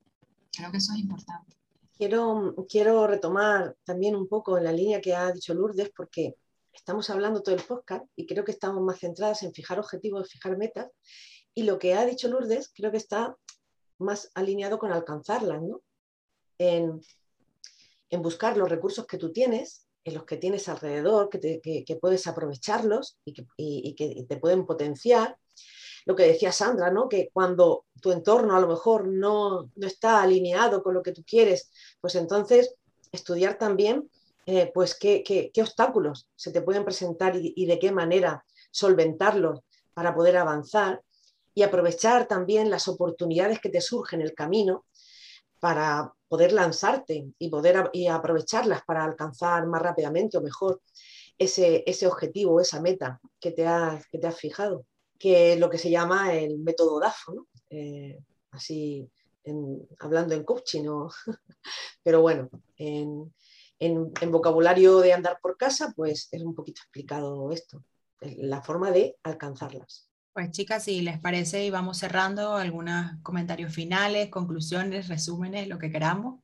Creo 0.60 0.72
que 0.72 0.78
eso 0.78 0.91
es 0.91 0.99
importante. 0.99 1.55
Quiero, 1.95 2.53
quiero 2.68 3.07
retomar 3.07 3.78
también 3.86 4.14
un 4.14 4.28
poco 4.28 4.57
en 4.57 4.66
la 4.66 4.74
línea 4.74 4.99
que 4.99 5.16
ha 5.16 5.32
dicho 5.32 5.53
Lourdes, 5.53 5.89
porque 5.95 6.36
estamos 6.74 7.10
hablando 7.10 7.41
todo 7.41 7.55
el 7.55 7.64
podcast 7.64 8.05
y 8.18 8.26
creo 8.26 8.43
que 8.43 8.51
estamos 8.51 8.82
más 8.82 8.99
centradas 8.99 9.41
en 9.43 9.53
fijar 9.53 9.80
objetivos, 9.80 10.30
fijar 10.30 10.57
metas. 10.57 10.91
Y 11.53 11.64
lo 11.64 11.80
que 11.80 11.93
ha 11.93 12.05
dicho 12.05 12.28
Lourdes 12.28 12.74
creo 12.76 12.91
que 12.91 12.97
está 12.97 13.38
más 13.99 14.32
alineado 14.34 14.80
con 14.80 14.91
alcanzarlas, 14.91 15.62
¿no? 15.62 15.82
En, 16.57 16.99
buscar 18.22 18.57
los 18.57 18.68
recursos 18.68 19.07
que 19.07 19.18
tú 19.18 19.32
tienes, 19.32 19.88
en 20.03 20.16
los 20.16 20.26
que 20.26 20.36
tienes 20.36 20.68
alrededor, 20.68 21.30
que, 21.30 21.97
puedes 22.01 22.28
aprovecharlos 22.28 23.18
que, 23.24 23.47
y 23.55 23.95
que, 23.95 24.26
te 24.28 24.38
pueden 24.38 24.66
potenciar 24.66 25.38
lo 26.10 26.16
que 26.16 26.24
decía 26.24 26.51
Sandra, 26.51 26.89
¿no? 26.89 27.07
que 27.07 27.30
cuando 27.32 27.86
tu 28.01 28.12
entorno 28.12 28.55
a 28.55 28.60
lo 28.60 28.68
mejor 28.68 29.07
no, 29.07 29.70
está 29.80 30.24
alineado 30.24 30.82
con 30.82 30.95
lo 30.95 31.03
que 31.03 31.12
tú 31.12 31.24
quieres, 31.24 31.70
pues 32.01 32.16
entonces 32.16 32.74
estudiar 33.12 33.60
también 33.60 34.10
eh, 34.47 34.72
pues 34.74 34.95
qué, 34.95 35.51
obstáculos 35.62 36.28
se 36.36 36.51
te 36.51 36.64
pueden 36.64 36.84
presentar 36.84 37.36
y, 37.36 37.64
de 37.64 37.78
qué 37.78 37.91
manera 37.91 38.43
solventarlos 38.72 39.60
para 39.93 40.16
poder 40.16 40.38
avanzar 40.38 41.03
y 41.53 41.62
aprovechar 41.62 42.28
también 42.28 42.72
las 42.72 42.88
oportunidades 42.88 43.60
que 43.60 43.70
te 43.70 43.80
surgen 43.80 44.22
en 44.22 44.26
el 44.30 44.34
camino 44.34 44.88
para 45.60 46.12
poder 46.28 46.53
lanzarte 46.53 47.28
y 47.38 47.49
poder 47.51 47.91
y 47.93 48.07
aprovecharlas 48.07 48.82
para 48.84 49.03
alcanzar 49.03 49.68
más 49.68 49.84
rápidamente 49.84 50.39
o 50.39 50.41
mejor 50.41 50.82
ese, 51.38 51.84
ese 51.86 52.07
objetivo, 52.07 52.60
esa 52.60 52.82
meta 52.82 53.22
que 53.39 53.51
te 53.51 53.68
que 54.12 54.18
te 54.18 54.26
has 54.26 54.39
fijado 54.39 54.88
que 55.20 55.53
es 55.53 55.59
lo 55.59 55.70
que 55.70 55.78
se 55.78 55.91
llama 55.91 56.34
el 56.34 56.57
método 56.59 56.99
DAFO, 56.99 57.47
eh, 57.70 58.17
así 58.51 59.11
hablando 59.99 60.36
en 60.36 60.43
coaching, 60.43 60.86
pero 62.03 62.22
bueno, 62.22 62.49
en, 62.78 63.32
vocabulario 64.32 64.99
de 64.99 65.13
andar 65.13 65.39
por 65.41 65.57
casa, 65.57 65.93
pues 65.95 66.30
es 66.32 66.41
un 66.41 66.55
poquito 66.55 66.82
explicado 66.82 67.51
esto, 67.51 67.84
la 68.22 68.61
forma 68.61 68.91
de 68.91 69.17
alcanzarlas. 69.24 70.09
Pues 70.34 70.51
chicas, 70.51 70.84
si 70.84 71.01
les 71.01 71.20
parece, 71.20 71.65
y 71.65 71.70
vamos 71.70 71.97
cerrando 71.97 72.55
algunos 72.55 73.11
comentarios 73.24 73.74
finales, 73.74 74.30
conclusiones, 74.30 75.07
resúmenes, 75.07 75.67
lo 75.67 75.80
que 75.80 75.91
queramos, 75.91 76.41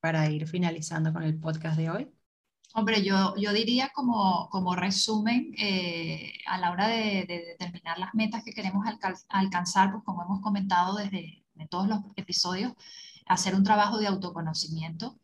para 0.00 0.30
ir 0.30 0.46
finalizando 0.46 1.12
con 1.12 1.22
el 1.22 1.38
podcast 1.38 1.76
de 1.76 1.90
hoy. 1.90 2.19
Hombre, 2.72 3.02
yo, 3.02 3.34
yo 3.36 3.52
diría 3.52 3.90
como, 3.92 4.48
como 4.48 4.76
resumen, 4.76 5.52
eh, 5.58 6.34
a 6.46 6.58
la 6.58 6.70
hora 6.70 6.86
de, 6.86 7.24
determinar 7.26 7.98
las 7.98 8.14
metas 8.14 8.44
que 8.44 8.52
queremos 8.52 8.86
alcanzar, 9.28 9.90
pues 9.92 10.04
como 10.04 10.22
hemos 10.22 10.40
comentado 10.40 10.96
desde 10.96 11.44
todos 11.68 11.88
los 11.88 12.00
episodios, 12.16 12.72
hacer 13.26 13.54
un 13.54 13.64
trabajo 13.64 13.98
de 13.98 14.06
autoconocimiento, 14.06 15.18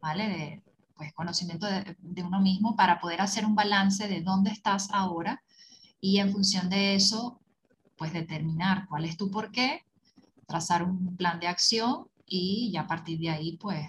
¿vale? 0.00 0.28
De, 0.28 0.62
pues 0.96 1.12
conocimiento 1.12 1.66
de, 1.66 1.96
de 2.00 2.22
uno 2.22 2.40
mismo 2.40 2.74
para 2.76 3.00
poder 3.00 3.20
hacer 3.20 3.44
un 3.44 3.54
balance 3.54 4.08
de 4.08 4.22
dónde 4.22 4.50
estás 4.50 4.88
ahora 4.92 5.42
y 6.00 6.18
en 6.18 6.32
función 6.32 6.70
de 6.70 6.94
eso, 6.94 7.40
pues 7.98 8.12
determinar 8.12 8.86
cuál 8.88 9.04
es 9.04 9.16
tu 9.18 9.30
por 9.30 9.50
qué, 9.52 9.84
trazar 10.46 10.82
un 10.82 11.16
plan 11.16 11.40
de 11.40 11.48
acción 11.48 12.08
y 12.24 12.70
ya 12.72 12.82
a 12.82 12.86
partir 12.86 13.18
de 13.18 13.30
ahí, 13.30 13.56
pues 13.58 13.86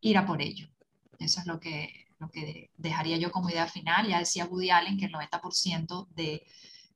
ir 0.00 0.18
a 0.18 0.26
por 0.26 0.40
ello. 0.40 0.71
Eso 1.22 1.40
es 1.40 1.46
lo 1.46 1.60
que, 1.60 2.06
lo 2.18 2.30
que 2.30 2.70
dejaría 2.76 3.16
yo 3.16 3.30
como 3.30 3.50
idea 3.50 3.66
final. 3.66 4.08
Ya 4.08 4.18
decía 4.18 4.46
Woody 4.46 4.70
Allen 4.70 4.98
que 4.98 5.06
el 5.06 5.12
90% 5.12 6.08
de 6.14 6.44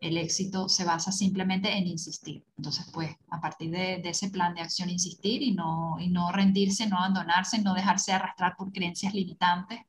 el 0.01 0.19
éxito 0.19 0.69
se 0.69 0.85
basa 0.85 1.11
simplemente 1.11 1.73
en 1.73 1.87
insistir. 1.87 2.45
Entonces, 2.57 2.87
pues, 2.93 3.11
a 3.31 3.41
partir 3.41 3.71
de, 3.71 4.03
ese 4.05 4.29
plan 4.29 4.55
de 4.55 4.61
acción, 4.61 4.91
insistir 4.91 5.43
y 5.43 5.53
no, 5.53 5.97
y 5.99 6.09
no 6.09 6.31
rendirse, 6.33 6.87
no 6.87 6.99
abandonarse, 6.99 7.61
no 7.61 7.75
dejarse 7.75 8.13
arrastrar 8.13 8.57
por 8.57 8.73
creencias 8.73 9.15
limitantes. 9.15 9.81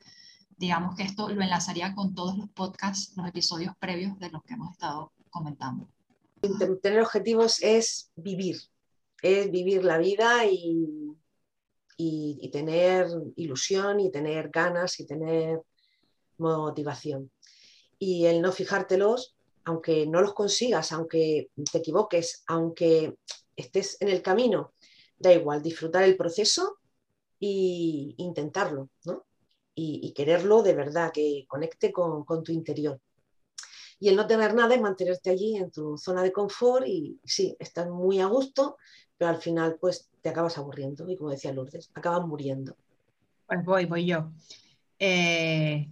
Digamos 0.57 0.95
que 0.95 1.03
esto 1.03 1.29
lo 1.29 1.41
enlazaría 1.41 1.93
con 1.93 2.15
todos 2.15 2.37
los 2.37 2.49
podcasts, 2.49 3.15
los 3.15 3.27
episodios 3.27 3.75
previos 3.77 4.17
de 4.19 4.29
los 4.29 4.43
que 4.43 4.53
hemos 4.53 4.71
estado 4.71 5.11
comentando. 5.29 5.87
Tener 6.81 7.01
objetivos 7.01 7.61
es 7.61 8.11
vivir, 8.15 8.57
es 9.21 9.51
vivir 9.51 9.83
la 9.83 9.97
vida 9.97 10.45
y 10.45 11.06
y, 11.97 12.49
tener 12.51 13.07
ilusión 13.35 13.99
y 13.99 14.11
tener 14.11 14.49
ganas 14.49 14.99
y 14.99 15.05
tener 15.05 15.61
motivación. 16.37 17.31
Y 17.97 18.25
el 18.25 18.41
no 18.41 18.51
fijártelos, 18.51 19.35
aunque 19.65 20.05
no 20.05 20.21
los 20.21 20.33
consigas, 20.33 20.91
aunque 20.91 21.49
te 21.71 21.79
equivoques, 21.79 22.43
aunque 22.47 23.17
estés 23.55 23.97
en 23.99 24.09
el 24.09 24.21
camino, 24.21 24.73
da 25.17 25.33
igual, 25.33 25.63
disfrutar 25.63 26.03
el 26.03 26.15
proceso 26.15 26.77
e 27.39 28.13
intentarlo, 28.17 28.89
¿no? 29.05 29.25
Y, 29.79 30.11
quererlo 30.13 30.63
de 30.63 30.73
verdad, 30.73 31.11
que 31.11 31.45
conecte 31.47 31.91
con, 31.91 32.25
tu 32.43 32.51
interior. 32.51 32.99
Y 33.99 34.09
el 34.09 34.15
no 34.15 34.25
tener 34.25 34.55
nada 34.55 34.73
es 34.73 34.81
mantenerte 34.81 35.29
allí 35.29 35.55
en 35.55 35.69
tu 35.71 35.97
zona 35.97 36.23
de 36.23 36.31
confort 36.31 36.87
y 36.87 37.19
sí, 37.23 37.55
estás 37.59 37.87
muy 37.87 38.19
a 38.19 38.25
gusto, 38.25 38.77
pero 39.17 39.29
al 39.29 39.41
final 39.41 39.77
pues 39.79 40.09
te 40.27 40.31
acabas 40.31 40.57
aburriendo 40.57 41.09
y 41.09 41.15
como 41.15 41.29
decía 41.29 41.53
Lourdes, 41.53 41.89
acabas 41.93 42.27
muriendo. 42.27 42.75
Pues 43.45 43.63
voy, 43.63 43.85
voy 43.85 44.05
yo. 44.05 44.29
Eh, 44.99 45.89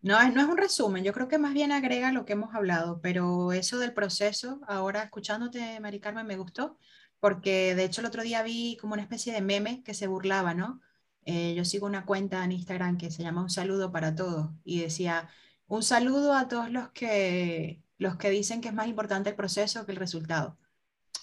no, 0.00 0.18
es, 0.18 0.32
no 0.32 0.40
es 0.40 0.48
un 0.48 0.56
resumen, 0.56 1.04
yo 1.04 1.12
creo 1.12 1.28
que 1.28 1.36
más 1.36 1.52
bien 1.52 1.72
agrega 1.72 2.10
lo 2.10 2.24
que 2.24 2.32
hemos 2.32 2.54
hablado, 2.54 3.00
pero 3.02 3.52
eso 3.52 3.78
del 3.78 3.92
proceso, 3.92 4.60
ahora 4.66 5.02
escuchándote, 5.02 5.78
Mari 5.80 6.00
Carmen, 6.00 6.26
me 6.26 6.38
gustó, 6.38 6.78
porque 7.20 7.74
de 7.74 7.84
hecho 7.84 8.00
el 8.00 8.06
otro 8.06 8.22
día 8.22 8.42
vi 8.42 8.78
como 8.80 8.94
una 8.94 9.02
especie 9.02 9.34
de 9.34 9.42
meme 9.42 9.82
que 9.82 9.92
se 9.92 10.06
burlaba, 10.06 10.54
¿no? 10.54 10.80
Eh, 11.26 11.54
yo 11.54 11.66
sigo 11.66 11.86
una 11.86 12.06
cuenta 12.06 12.42
en 12.44 12.52
Instagram 12.52 12.96
que 12.96 13.10
se 13.10 13.22
llama 13.22 13.42
Un 13.42 13.50
saludo 13.50 13.92
para 13.92 14.14
todos 14.14 14.52
y 14.64 14.80
decía, 14.80 15.28
un 15.66 15.82
saludo 15.82 16.32
a 16.32 16.48
todos 16.48 16.70
los 16.70 16.90
que, 16.92 17.82
los 17.98 18.16
que 18.16 18.30
dicen 18.30 18.62
que 18.62 18.68
es 18.68 18.74
más 18.74 18.88
importante 18.88 19.28
el 19.30 19.36
proceso 19.36 19.84
que 19.84 19.92
el 19.92 19.98
resultado 19.98 20.56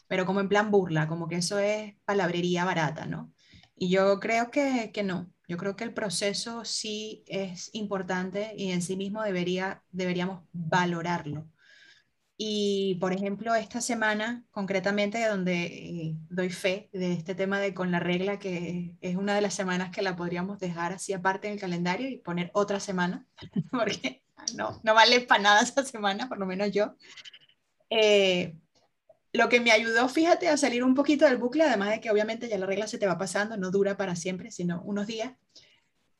pero 0.07 0.25
como 0.25 0.39
en 0.39 0.49
plan 0.49 0.71
burla, 0.71 1.07
como 1.07 1.27
que 1.27 1.35
eso 1.37 1.59
es 1.59 1.95
palabrería 2.05 2.65
barata, 2.65 3.05
¿no? 3.05 3.33
Y 3.75 3.89
yo 3.89 4.19
creo 4.19 4.51
que, 4.51 4.91
que 4.93 5.03
no, 5.03 5.31
yo 5.47 5.57
creo 5.57 5.75
que 5.75 5.83
el 5.83 5.93
proceso 5.93 6.65
sí 6.65 7.23
es 7.27 7.69
importante 7.73 8.53
y 8.57 8.71
en 8.71 8.81
sí 8.81 8.95
mismo 8.95 9.23
debería, 9.23 9.83
deberíamos 9.91 10.43
valorarlo. 10.51 11.47
Y, 12.37 12.95
por 12.95 13.13
ejemplo, 13.13 13.53
esta 13.53 13.79
semana, 13.79 14.43
concretamente, 14.51 15.25
donde 15.27 15.65
eh, 15.65 16.15
doy 16.29 16.49
fe 16.49 16.89
de 16.91 17.13
este 17.13 17.35
tema 17.35 17.59
de 17.59 17.73
con 17.73 17.91
la 17.91 17.99
regla, 17.99 18.39
que 18.39 18.95
es 19.01 19.15
una 19.15 19.35
de 19.35 19.41
las 19.41 19.53
semanas 19.53 19.91
que 19.91 20.01
la 20.01 20.15
podríamos 20.15 20.59
dejar 20.59 20.93
así 20.93 21.13
aparte 21.13 21.47
en 21.47 21.53
el 21.53 21.59
calendario 21.59 22.09
y 22.09 22.17
poner 22.17 22.49
otra 22.53 22.79
semana, 22.79 23.27
porque 23.71 24.23
no, 24.55 24.81
no 24.83 24.93
vale 24.93 25.21
para 25.21 25.43
nada 25.43 25.61
esa 25.61 25.83
semana, 25.83 26.27
por 26.27 26.39
lo 26.39 26.45
menos 26.45 26.71
yo. 26.71 26.95
Eh, 27.89 28.55
lo 29.34 29.49
que 29.49 29.59
me 29.59 29.71
ayudó, 29.71 30.07
fíjate, 30.07 30.47
a 30.47 30.57
salir 30.57 30.84
un 30.84 30.95
poquito 30.95 31.25
del 31.25 31.38
bucle, 31.38 31.63
además 31.63 31.89
de 31.89 31.99
que 31.99 32.11
obviamente 32.11 32.47
ya 32.47 32.57
la 32.57 32.67
regla 32.67 32.88
se 32.88 32.97
te 32.97 33.07
va 33.07 33.17
pasando, 33.17 33.57
no 33.57 33.71
dura 33.71 33.97
para 33.97 34.15
siempre, 34.15 34.51
sino 34.51 34.81
unos 34.84 35.07
días, 35.07 35.34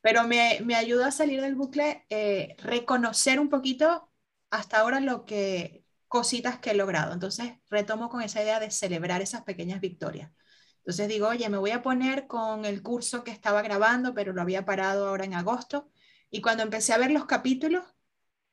pero 0.00 0.24
me, 0.24 0.60
me 0.64 0.74
ayudó 0.74 1.04
a 1.06 1.10
salir 1.12 1.40
del 1.40 1.54
bucle, 1.54 2.04
eh, 2.10 2.56
reconocer 2.58 3.40
un 3.40 3.48
poquito 3.48 4.10
hasta 4.50 4.78
ahora 4.78 5.00
lo 5.00 5.24
que, 5.24 5.84
cositas 6.08 6.58
que 6.58 6.70
he 6.70 6.74
logrado. 6.74 7.12
Entonces 7.12 7.54
retomo 7.70 8.08
con 8.08 8.22
esa 8.22 8.42
idea 8.42 8.60
de 8.60 8.70
celebrar 8.70 9.22
esas 9.22 9.42
pequeñas 9.42 9.80
victorias. 9.80 10.30
Entonces 10.78 11.08
digo, 11.08 11.28
oye, 11.28 11.48
me 11.48 11.56
voy 11.56 11.70
a 11.70 11.82
poner 11.82 12.26
con 12.26 12.64
el 12.64 12.82
curso 12.82 13.24
que 13.24 13.30
estaba 13.30 13.62
grabando, 13.62 14.14
pero 14.14 14.32
lo 14.32 14.42
había 14.42 14.64
parado 14.64 15.08
ahora 15.08 15.24
en 15.24 15.34
agosto. 15.34 15.90
Y 16.30 16.40
cuando 16.40 16.62
empecé 16.62 16.92
a 16.92 16.98
ver 16.98 17.10
los 17.10 17.24
capítulos, 17.26 17.84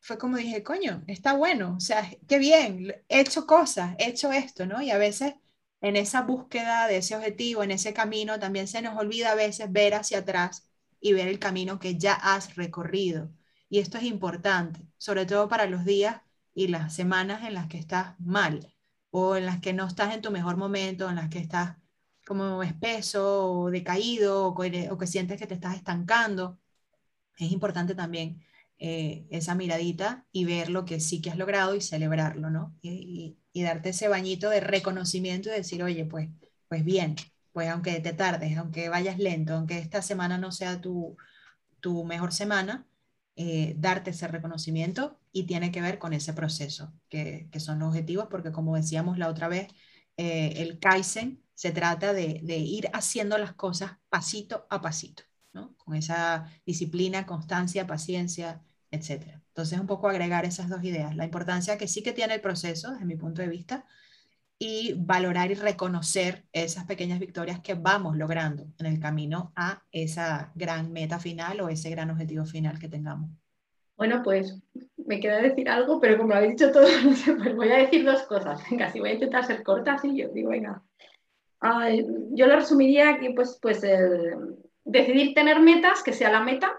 fue 0.02 0.18
como 0.18 0.38
dije, 0.38 0.64
coño, 0.64 1.04
está 1.08 1.34
bueno, 1.34 1.76
o 1.78 1.80
sea, 1.80 2.10
qué 2.28 2.40
bien, 2.40 2.94
he 3.08 3.22
hecho 3.22 3.46
cosas, 3.46 3.96
he 4.00 4.10
hecho 4.10 4.32
esto, 4.32 4.66
¿no? 4.66 4.82
Y 4.82 4.90
a 4.92 4.98
veces 4.98 5.36
en 5.80 5.96
esa 5.96 6.22
búsqueda 6.24 6.88
de 6.88 6.98
ese 6.98 7.16
objetivo, 7.16 7.64
en 7.64 7.72
ese 7.72 7.94
camino, 7.94 8.40
también 8.40 8.68
se 8.68 8.82
nos 8.82 8.98
olvida 8.98 9.32
a 9.32 9.36
veces 9.36 9.72
ver 9.72 9.94
hacia 9.94 10.20
atrás 10.20 10.68
y 11.00 11.14
ver 11.14 11.28
el 11.28 11.40
camino 11.40 11.80
que 11.80 11.98
ya 11.98 12.14
has 12.14 12.56
recorrido. 12.56 13.32
Y 13.70 13.80
esto 13.80 13.98
es 13.98 14.04
importante, 14.06 14.82
sobre 14.98 15.26
todo 15.26 15.48
para 15.48 15.68
los 15.68 15.86
días 15.86 16.22
y 16.54 16.68
las 16.68 16.94
semanas 16.94 17.44
en 17.48 17.54
las 17.54 17.68
que 17.68 17.78
estás 17.78 18.20
mal 18.20 18.74
o 19.12 19.36
en 19.36 19.46
las 19.46 19.62
que 19.62 19.74
no 19.74 19.88
estás 19.88 20.14
en 20.16 20.22
tu 20.22 20.32
mejor 20.32 20.58
momento, 20.58 21.10
en 21.10 21.16
las 21.16 21.30
que 21.30 21.40
estás 21.40 21.78
como 22.26 22.64
espeso 22.64 23.52
o 23.54 23.72
decaído 23.72 24.48
o, 24.48 24.50
o 24.50 24.98
que 24.98 25.08
sientes 25.08 25.40
que 25.40 25.48
te 25.48 25.56
estás 25.56 25.76
estancando. 25.76 26.60
Es 27.38 27.52
importante 27.52 27.96
también 27.96 28.44
eh, 28.84 29.28
esa 29.30 29.54
miradita 29.54 30.26
y 30.32 30.46
ver 30.46 30.72
lo 30.72 30.86
que 30.86 31.00
sí 31.00 31.22
que 31.22 31.30
has 31.30 31.38
logrado 31.38 31.76
y 31.76 31.82
celebrarlo, 31.82 32.50
¿no? 32.50 32.76
Y, 32.82 33.38
darte 33.54 33.90
ese 33.90 34.08
bañito 34.08 34.50
de 34.50 34.60
reconocimiento 34.60 35.50
y 35.50 35.54
decir, 35.54 35.84
oye, 35.84 36.06
pues, 36.06 36.30
pues 36.68 36.84
bien, 36.84 37.16
pues 37.52 37.70
aunque 37.70 38.00
te 38.00 38.14
tardes, 38.14 38.58
aunque 38.58 38.90
vayas 38.90 39.20
lento, 39.20 39.54
aunque 39.54 39.78
esta 39.78 40.02
semana 40.02 40.40
no 40.40 40.52
sea 40.52 40.82
tu, 40.82 41.16
tu 41.80 42.04
mejor 42.06 42.34
semana, 42.34 42.88
eh, 43.36 43.76
darte 43.78 44.12
ese 44.12 44.28
reconocimiento 44.28 45.20
y 45.32 45.44
tiene 45.44 45.72
que 45.72 45.82
ver 45.82 46.00
con 46.00 46.14
ese 46.14 46.34
proceso, 46.34 46.92
que, 47.10 47.50
son 47.60 47.80
los 47.80 47.90
objetivos, 47.90 48.28
porque 48.32 48.52
como 48.52 48.76
decíamos 48.76 49.20
la 49.20 49.30
otra 49.30 49.48
vez, 49.48 49.68
eh, 50.18 50.54
el 50.58 50.80
Kaizen 50.80 51.44
se 51.54 51.72
trata 51.72 52.14
de, 52.14 52.40
de, 52.44 52.58
ir 52.58 52.90
haciendo 52.94 53.38
las 53.38 53.54
cosas 53.54 53.98
pasito 54.10 54.66
a 54.72 54.82
pasito, 54.82 55.24
¿no? 55.54 55.76
Con 55.78 55.96
esa 55.96 56.50
disciplina, 56.66 57.28
constancia, 57.28 57.86
paciencia, 57.86 58.64
etcétera. 58.92 59.42
Entonces, 59.48 59.80
un 59.80 59.88
poco 59.88 60.08
agregar 60.08 60.46
esas 60.46 60.70
dos 60.70 60.84
ideas, 60.84 61.16
la 61.16 61.26
importancia 61.26 61.78
que 61.78 61.88
sí 61.88 62.04
que 62.04 62.14
tiene 62.14 62.36
el 62.36 62.42
proceso, 62.42 62.92
desde 62.92 63.06
mi 63.06 63.16
punto 63.16 63.42
de 63.42 63.48
vista, 63.48 63.86
y 64.60 64.94
valorar 64.96 65.50
y 65.50 65.56
reconocer 65.56 66.46
esas 66.54 66.86
pequeñas 66.86 67.20
victorias 67.20 67.62
que 67.62 67.74
vamos 67.74 68.16
logrando 68.16 68.68
en 68.78 68.86
el 68.86 69.00
camino 69.00 69.52
a 69.56 69.82
esa 69.92 70.52
gran 70.54 70.92
meta 70.92 71.18
final 71.18 71.62
o 71.62 71.70
ese 71.70 71.90
gran 71.90 72.12
objetivo 72.12 72.46
final 72.46 72.78
que 72.78 72.88
tengamos. 72.88 73.32
Bueno, 73.98 74.22
pues 74.24 74.62
me 74.98 75.20
queda 75.20 75.42
decir 75.42 75.68
algo, 75.68 76.00
pero 76.00 76.18
como 76.18 76.30
lo 76.30 76.36
habéis 76.36 76.58
dicho 76.58 76.72
todo, 76.72 76.86
pues 77.38 77.56
voy 77.56 77.72
a 77.72 77.78
decir 77.78 78.06
dos 78.06 78.22
cosas. 78.24 78.62
Venga, 78.70 78.92
si 78.92 79.00
voy 79.00 79.10
a 79.10 79.14
intentar 79.14 79.46
ser 79.46 79.64
corta, 79.64 79.98
sí, 79.98 80.16
yo 80.16 80.30
digo, 80.30 80.50
venga. 80.50 80.84
yo 82.32 82.48
lo 82.48 82.56
resumiría 82.56 83.10
aquí, 83.10 83.30
pues, 83.30 83.58
pues 83.62 83.82
decidir 84.84 85.34
tener 85.34 85.60
metas, 85.60 86.04
que 86.04 86.14
sea 86.14 86.32
la 86.32 86.42
meta, 86.42 86.72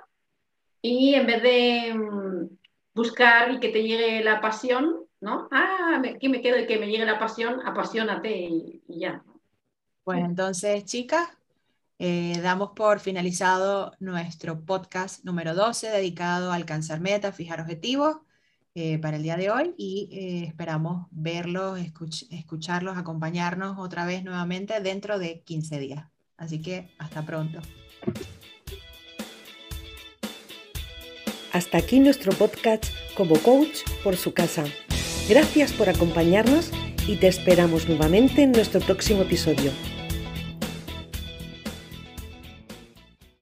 y 0.82 1.14
en 1.14 1.26
vez 1.26 1.42
de 1.42 1.94
mm, 1.94 2.58
buscar 2.94 3.52
y 3.52 3.60
que 3.60 3.68
te 3.68 3.82
llegue 3.82 4.22
la 4.22 4.40
pasión, 4.40 5.06
¿no? 5.20 5.48
Ah, 5.52 6.02
aquí 6.04 6.28
me 6.28 6.42
quedo 6.42 6.58
y 6.58 6.66
que 6.66 6.78
me 6.78 6.88
llegue 6.88 7.06
la 7.06 7.20
pasión, 7.20 7.60
apasionate 7.64 8.30
y, 8.30 8.82
ya. 8.88 9.22
Pues 10.02 10.18
entonces, 10.18 10.84
chicas, 10.84 11.28
eh, 12.00 12.40
damos 12.42 12.70
por 12.70 12.98
finalizado 12.98 13.92
nuestro 14.00 14.60
podcast 14.64 15.24
número 15.24 15.54
12 15.54 15.88
dedicado 15.88 16.50
a 16.50 16.56
alcanzar 16.56 17.00
metas, 17.00 17.36
fijar 17.36 17.60
objetivos 17.60 18.16
eh, 18.74 18.98
para 18.98 19.18
el 19.18 19.22
día 19.22 19.36
de 19.36 19.50
hoy 19.50 19.74
y 19.78 20.08
eh, 20.10 20.44
esperamos 20.48 21.06
verlos, 21.12 21.78
escucharlos, 22.30 22.98
acompañarnos 22.98 23.78
otra 23.78 24.04
vez 24.06 24.24
nuevamente 24.24 24.80
dentro 24.80 25.20
de 25.20 25.42
15 25.42 25.78
días. 25.78 26.06
Así 26.36 26.60
que 26.60 26.90
hasta 26.98 27.24
pronto. 27.24 27.60
Hasta 31.52 31.78
aquí 31.78 32.00
nuestro 32.00 32.32
podcast 32.32 32.86
como 33.14 33.38
coach 33.38 33.80
por 34.02 34.16
su 34.16 34.32
casa. 34.32 34.64
Gracias 35.28 35.72
por 35.72 35.90
acompañarnos 35.90 36.70
y 37.06 37.16
te 37.16 37.28
esperamos 37.28 37.88
nuevamente 37.88 38.42
en 38.42 38.52
nuestro 38.52 38.80
próximo 38.80 39.22
episodio. 39.22 39.70